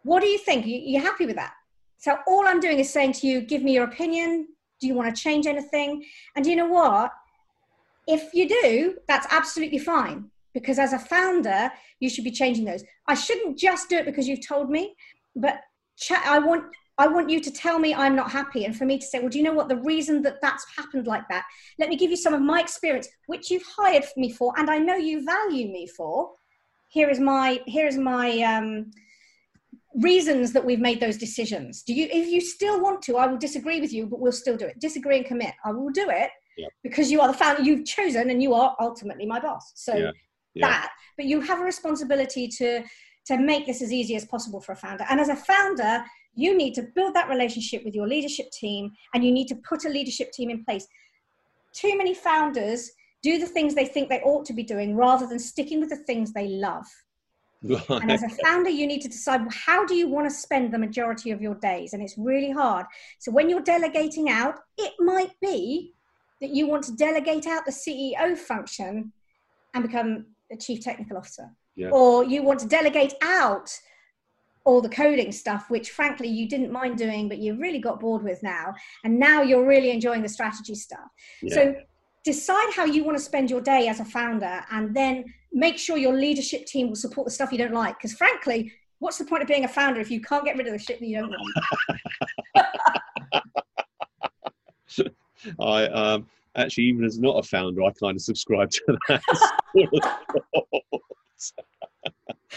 What 0.02 0.22
do 0.22 0.28
you 0.28 0.38
think? 0.38 0.66
You, 0.66 0.78
you 0.78 1.00
happy 1.00 1.26
with 1.26 1.36
that? 1.36 1.52
So 1.98 2.18
all 2.26 2.46
i'm 2.46 2.60
doing 2.60 2.78
is 2.78 2.90
saying 2.90 3.12
to 3.14 3.26
you 3.26 3.40
give 3.40 3.62
me 3.62 3.74
your 3.74 3.84
opinion. 3.84 4.48
Do 4.80 4.86
you 4.86 4.94
want 4.94 5.14
to 5.14 5.22
change 5.22 5.46
anything? 5.46 6.04
And 6.36 6.46
you 6.46 6.56
know 6.56 6.68
what? 6.68 7.10
If 8.06 8.32
you 8.32 8.48
do 8.48 8.96
that's 9.08 9.26
absolutely 9.30 9.78
fine 9.78 10.30
because 10.56 10.78
as 10.78 10.94
a 10.94 10.98
founder 10.98 11.70
you 12.00 12.08
should 12.08 12.24
be 12.24 12.30
changing 12.30 12.64
those. 12.64 12.82
I 13.06 13.14
shouldn't 13.14 13.58
just 13.58 13.90
do 13.90 13.96
it 13.98 14.06
because 14.06 14.26
you've 14.26 14.46
told 14.46 14.70
me 14.70 14.94
but 15.36 15.60
i 16.26 16.38
want 16.38 16.64
i 16.98 17.06
want 17.06 17.30
you 17.30 17.40
to 17.40 17.50
tell 17.50 17.78
me 17.78 17.94
i'm 17.94 18.16
not 18.16 18.30
happy 18.30 18.64
and 18.64 18.76
for 18.76 18.84
me 18.84 18.98
to 18.98 19.06
say 19.06 19.18
well 19.18 19.28
do 19.28 19.38
you 19.38 19.44
know 19.44 19.52
what? 19.52 19.68
The 19.68 19.82
reason 19.92 20.22
that 20.22 20.40
that's 20.42 20.64
happened 20.76 21.06
like 21.06 21.26
that 21.28 21.44
let 21.78 21.88
me 21.88 21.96
give 21.96 22.10
you 22.10 22.16
some 22.16 22.34
of 22.34 22.40
my 22.40 22.60
experience 22.60 23.08
which 23.26 23.50
you've 23.50 23.68
hired 23.76 24.04
me 24.16 24.32
for 24.32 24.52
and 24.58 24.70
i 24.70 24.78
know 24.78 24.96
you 24.96 25.24
value 25.24 25.68
me 25.68 25.86
for. 25.86 26.32
Here 26.88 27.10
is 27.10 27.20
my 27.20 27.60
here 27.66 27.86
is 27.86 27.98
my 27.98 28.28
um, 28.52 28.90
reasons 29.96 30.52
that 30.52 30.64
we've 30.64 30.84
made 30.88 31.00
those 31.00 31.18
decisions. 31.18 31.82
Do 31.82 31.92
you 31.92 32.08
if 32.10 32.28
you 32.28 32.40
still 32.40 32.80
want 32.80 33.02
to 33.02 33.16
i 33.16 33.26
will 33.26 33.42
disagree 33.48 33.80
with 33.80 33.92
you 33.92 34.06
but 34.06 34.20
we'll 34.20 34.40
still 34.44 34.56
do 34.56 34.66
it. 34.66 34.78
Disagree 34.78 35.18
and 35.18 35.26
commit. 35.26 35.54
I 35.64 35.72
will 35.72 35.90
do 35.90 36.08
it 36.08 36.30
yeah. 36.56 36.68
because 36.82 37.10
you 37.10 37.20
are 37.20 37.28
the 37.28 37.38
founder 37.42 37.62
you've 37.62 37.84
chosen 37.84 38.30
and 38.30 38.42
you 38.42 38.54
are 38.54 38.76
ultimately 38.80 39.26
my 39.26 39.40
boss. 39.40 39.72
So 39.74 39.94
yeah 39.94 40.12
yeah. 40.56 40.68
that 40.68 40.92
but 41.16 41.26
you 41.26 41.40
have 41.40 41.60
a 41.60 41.64
responsibility 41.64 42.46
to 42.46 42.82
to 43.26 43.38
make 43.38 43.66
this 43.66 43.82
as 43.82 43.92
easy 43.92 44.14
as 44.14 44.24
possible 44.24 44.60
for 44.60 44.72
a 44.72 44.76
founder. 44.76 45.04
And 45.10 45.18
as 45.18 45.28
a 45.28 45.36
founder 45.36 46.04
you 46.34 46.56
need 46.56 46.74
to 46.74 46.82
build 46.94 47.14
that 47.14 47.28
relationship 47.28 47.84
with 47.84 47.94
your 47.94 48.06
leadership 48.06 48.50
team 48.50 48.92
and 49.14 49.24
you 49.24 49.32
need 49.32 49.48
to 49.48 49.56
put 49.68 49.86
a 49.86 49.88
leadership 49.88 50.32
team 50.32 50.50
in 50.50 50.62
place. 50.64 50.86
Too 51.72 51.96
many 51.96 52.14
founders 52.14 52.90
do 53.22 53.38
the 53.38 53.46
things 53.46 53.74
they 53.74 53.86
think 53.86 54.08
they 54.08 54.20
ought 54.20 54.44
to 54.44 54.52
be 54.52 54.62
doing 54.62 54.94
rather 54.94 55.26
than 55.26 55.38
sticking 55.38 55.80
with 55.80 55.88
the 55.88 55.96
things 55.96 56.32
they 56.32 56.48
love. 56.48 56.84
And 57.62 58.12
as 58.12 58.22
a 58.22 58.28
founder 58.44 58.70
you 58.70 58.86
need 58.86 59.00
to 59.00 59.08
decide 59.08 59.40
well, 59.40 59.50
how 59.50 59.84
do 59.86 59.94
you 59.94 60.08
want 60.08 60.28
to 60.28 60.34
spend 60.34 60.72
the 60.72 60.78
majority 60.78 61.30
of 61.30 61.40
your 61.40 61.54
days? 61.56 61.94
And 61.94 62.02
it's 62.02 62.16
really 62.16 62.50
hard. 62.50 62.86
So 63.18 63.32
when 63.32 63.48
you're 63.48 63.62
delegating 63.62 64.28
out 64.28 64.60
it 64.76 64.92
might 65.00 65.32
be 65.40 65.94
that 66.40 66.50
you 66.50 66.68
want 66.68 66.84
to 66.84 66.92
delegate 66.92 67.46
out 67.46 67.64
the 67.64 67.72
ceo 67.72 68.36
function 68.36 69.10
and 69.74 69.82
become 69.82 70.26
a 70.52 70.56
chief 70.56 70.82
technical 70.82 71.16
officer 71.16 71.50
yeah. 71.74 71.88
or 71.90 72.24
you 72.24 72.42
want 72.42 72.60
to 72.60 72.66
delegate 72.66 73.14
out 73.22 73.70
all 74.64 74.80
the 74.80 74.88
coding 74.88 75.30
stuff 75.30 75.70
which 75.70 75.90
frankly 75.90 76.28
you 76.28 76.48
didn't 76.48 76.72
mind 76.72 76.98
doing 76.98 77.28
but 77.28 77.38
you 77.38 77.56
really 77.58 77.78
got 77.78 78.00
bored 78.00 78.22
with 78.22 78.42
now 78.42 78.74
and 79.04 79.18
now 79.18 79.42
you're 79.42 79.66
really 79.66 79.90
enjoying 79.90 80.22
the 80.22 80.28
strategy 80.28 80.74
stuff 80.74 81.08
yeah. 81.42 81.54
so 81.54 81.74
decide 82.24 82.72
how 82.74 82.84
you 82.84 83.04
want 83.04 83.16
to 83.16 83.22
spend 83.22 83.48
your 83.48 83.60
day 83.60 83.86
as 83.86 84.00
a 84.00 84.04
founder 84.04 84.64
and 84.72 84.94
then 84.94 85.24
make 85.52 85.78
sure 85.78 85.96
your 85.96 86.14
leadership 86.14 86.66
team 86.66 86.88
will 86.88 86.96
support 86.96 87.24
the 87.24 87.30
stuff 87.30 87.52
you 87.52 87.58
don't 87.58 87.72
like 87.72 87.96
because 87.96 88.12
frankly 88.14 88.72
what's 88.98 89.18
the 89.18 89.24
point 89.24 89.42
of 89.42 89.48
being 89.48 89.64
a 89.64 89.68
founder 89.68 90.00
if 90.00 90.10
you 90.10 90.20
can't 90.20 90.44
get 90.44 90.56
rid 90.56 90.66
of 90.66 90.72
the 90.72 90.78
shit 90.78 90.98
that 90.98 91.06
you 91.06 91.20
don't 91.20 91.30
want 91.30 91.42
I 95.60 95.84
um, 95.88 96.26
actually, 96.56 96.84
even 96.84 97.04
as 97.04 97.18
not 97.18 97.38
a 97.38 97.42
founder, 97.42 97.82
I 97.82 97.92
kind 97.92 98.16
of 98.16 98.22
subscribe 98.22 98.70
to 98.70 98.98
that. 99.08 99.22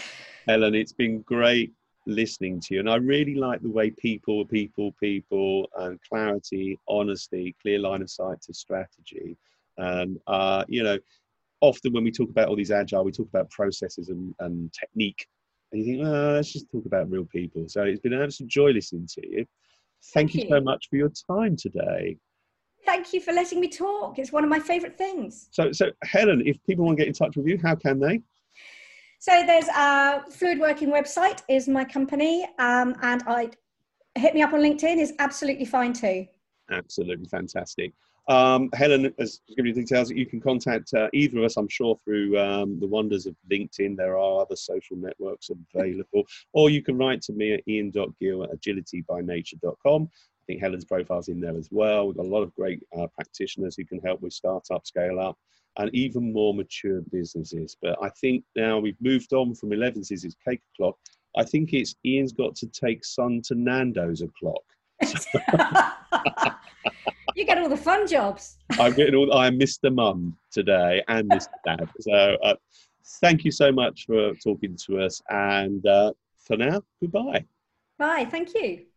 Helen, 0.48 0.76
it's 0.76 0.94
been 0.94 1.22
great 1.22 1.74
listening 2.06 2.60
to 2.62 2.74
you, 2.76 2.80
and 2.80 2.90
I 2.90 2.96
really 2.96 3.36
like 3.36 3.62
the 3.62 3.70
way 3.70 3.92
people, 3.92 4.46
people, 4.46 4.94
people, 5.00 5.70
and 5.78 6.00
clarity, 6.10 6.78
honesty, 6.88 7.56
clear 7.62 7.80
line 7.80 8.02
of 8.02 8.10
sight 8.10 8.42
to 8.44 8.54
strategy, 8.54 9.38
and 9.78 10.18
uh, 10.28 10.64
you 10.68 10.84
know, 10.84 10.98
often 11.62 11.94
when 11.94 12.04
we 12.04 12.12
talk 12.12 12.30
about 12.30 12.48
all 12.48 12.56
these 12.56 12.72
agile, 12.72 13.04
we 13.04 13.12
talk 13.12 13.28
about 13.28 13.50
processes 13.50 14.10
and, 14.10 14.34
and 14.40 14.74
technique, 14.74 15.28
and 15.72 15.82
you 15.82 15.98
think, 15.98 16.08
oh, 16.08 16.34
let's 16.34 16.52
just 16.52 16.72
talk 16.72 16.86
about 16.86 17.12
real 17.12 17.26
people. 17.26 17.68
So 17.68 17.84
it's 17.84 18.00
been 18.00 18.14
an 18.14 18.22
absolute 18.22 18.50
joy 18.50 18.72
listening 18.72 19.08
to 19.16 19.30
you. 19.30 19.46
Thank, 20.14 20.32
Thank 20.32 20.36
you 20.36 20.50
so 20.50 20.62
much 20.62 20.88
for 20.90 20.96
your 20.96 21.12
time 21.30 21.56
today. 21.58 22.18
Thank 22.86 23.14
you 23.14 23.22
for 23.22 23.34
letting 23.34 23.60
me 23.60 23.68
talk. 23.68 24.20
It's 24.20 24.32
one 24.32 24.44
of 24.44 24.50
my 24.50 24.60
favourite 24.60 24.98
things. 24.98 25.50
So, 25.52 25.72
so 25.72 25.92
Helen, 26.04 26.44
if 26.46 26.58
people 26.66 26.86
want 26.86 26.98
to 26.98 27.02
get 27.04 27.08
in 27.08 27.14
touch 27.14 27.36
with 27.38 27.48
you, 27.48 27.60
how 27.62 27.76
can 27.76 28.00
they? 28.00 28.22
So 29.20 29.44
there's 29.46 29.68
a 29.68 30.24
Fluid 30.32 30.60
Working 30.60 30.90
website 30.92 31.42
is 31.50 31.68
my 31.68 31.84
company, 31.84 32.48
um, 32.58 32.96
and 33.02 33.22
I 33.28 33.50
hit 34.16 34.34
me 34.34 34.42
up 34.42 34.54
on 34.54 34.62
LinkedIn 34.62 34.98
is 34.98 35.14
absolutely 35.20 35.66
fine 35.66 35.92
too. 35.92 36.26
Absolutely 36.72 37.28
fantastic. 37.28 37.94
Um, 38.30 38.70
Helen 38.74 39.12
has 39.18 39.42
given 39.50 39.66
you 39.66 39.74
details 39.74 40.08
that 40.10 40.18
you 40.18 40.26
can 40.26 40.40
contact 40.40 40.94
uh, 40.94 41.10
either 41.14 41.40
of 41.40 41.46
us, 41.46 41.58
I'm 41.58 41.68
sure, 41.68 41.98
through 42.06 42.40
um, 42.40 42.80
the 42.80 42.86
wonders 42.86 43.26
of 43.26 43.36
LinkedIn. 43.52 43.98
There 43.98 44.18
are 44.18 44.42
other 44.42 44.56
social 44.56 44.98
networks 44.98 45.50
available, 45.50 46.24
or 46.54 46.70
you 46.70 46.84
can 46.84 46.98
write 46.98 47.24
to 47.24 47.34
me 47.34 47.54
at 47.54 47.68
ian.gill 47.68 48.44
at 48.44 48.52
agilitybynature.com 48.52 50.10
think 50.50 50.62
Helen's 50.62 50.86
profile's 50.86 51.28
in 51.28 51.40
there 51.40 51.56
as 51.56 51.70
well. 51.72 52.08
We've 52.08 52.18
got 52.18 52.26
a 52.26 52.30
lot 52.30 52.42
of 52.42 52.56
great 52.56 52.82
uh, 52.98 53.06
practitioners 53.14 53.76
who 53.76 53.86
can 53.86 54.00
help 54.00 54.20
with 54.22 54.34
startup, 54.34 54.88
scale 54.88 55.20
up, 55.20 55.38
and 55.78 55.94
even 55.94 56.34
more 56.34 56.56
mature 56.56 57.02
businesses. 57.12 57.78
But 57.80 58.00
I 58.02 58.10
think 58.10 58.44
now 58.56 58.80
we've 58.80 59.00
moved 59.00 59.32
on 59.34 59.54
from 59.54 59.70
11s 59.70 60.12
is 60.12 60.36
cake 60.44 60.62
o'clock, 60.74 60.98
I 61.38 61.44
think 61.44 61.74
it's 61.74 61.94
Ian's 62.04 62.34
got 62.34 62.56
to 62.56 62.66
take 62.68 63.06
son 63.06 63.44
to 63.46 63.54
Nando's 63.54 64.24
o'clock. 64.24 64.64
you 67.36 67.46
get 67.46 67.60
all 67.60 67.70
the 67.70 67.78
fun 67.78 68.08
jobs. 68.08 68.58
I'm 68.80 68.94
getting 68.96 69.14
all. 69.14 69.32
I'm 69.32 69.60
Mr. 69.60 69.94
Mum 69.94 70.36
today 70.52 71.04
and 71.08 71.30
Mr. 71.30 71.50
Dad. 71.64 71.88
So 72.00 72.38
uh, 72.44 72.56
thank 73.22 73.46
you 73.46 73.52
so 73.52 73.72
much 73.72 74.08
for 74.08 74.34
talking 74.44 74.76
to 74.88 75.02
us. 75.02 75.22
And 75.30 75.86
uh, 75.86 76.14
for 76.40 76.58
now, 76.58 76.82
goodbye. 77.00 77.46
Bye. 78.00 78.26
Thank 78.26 78.56
you. 78.56 78.89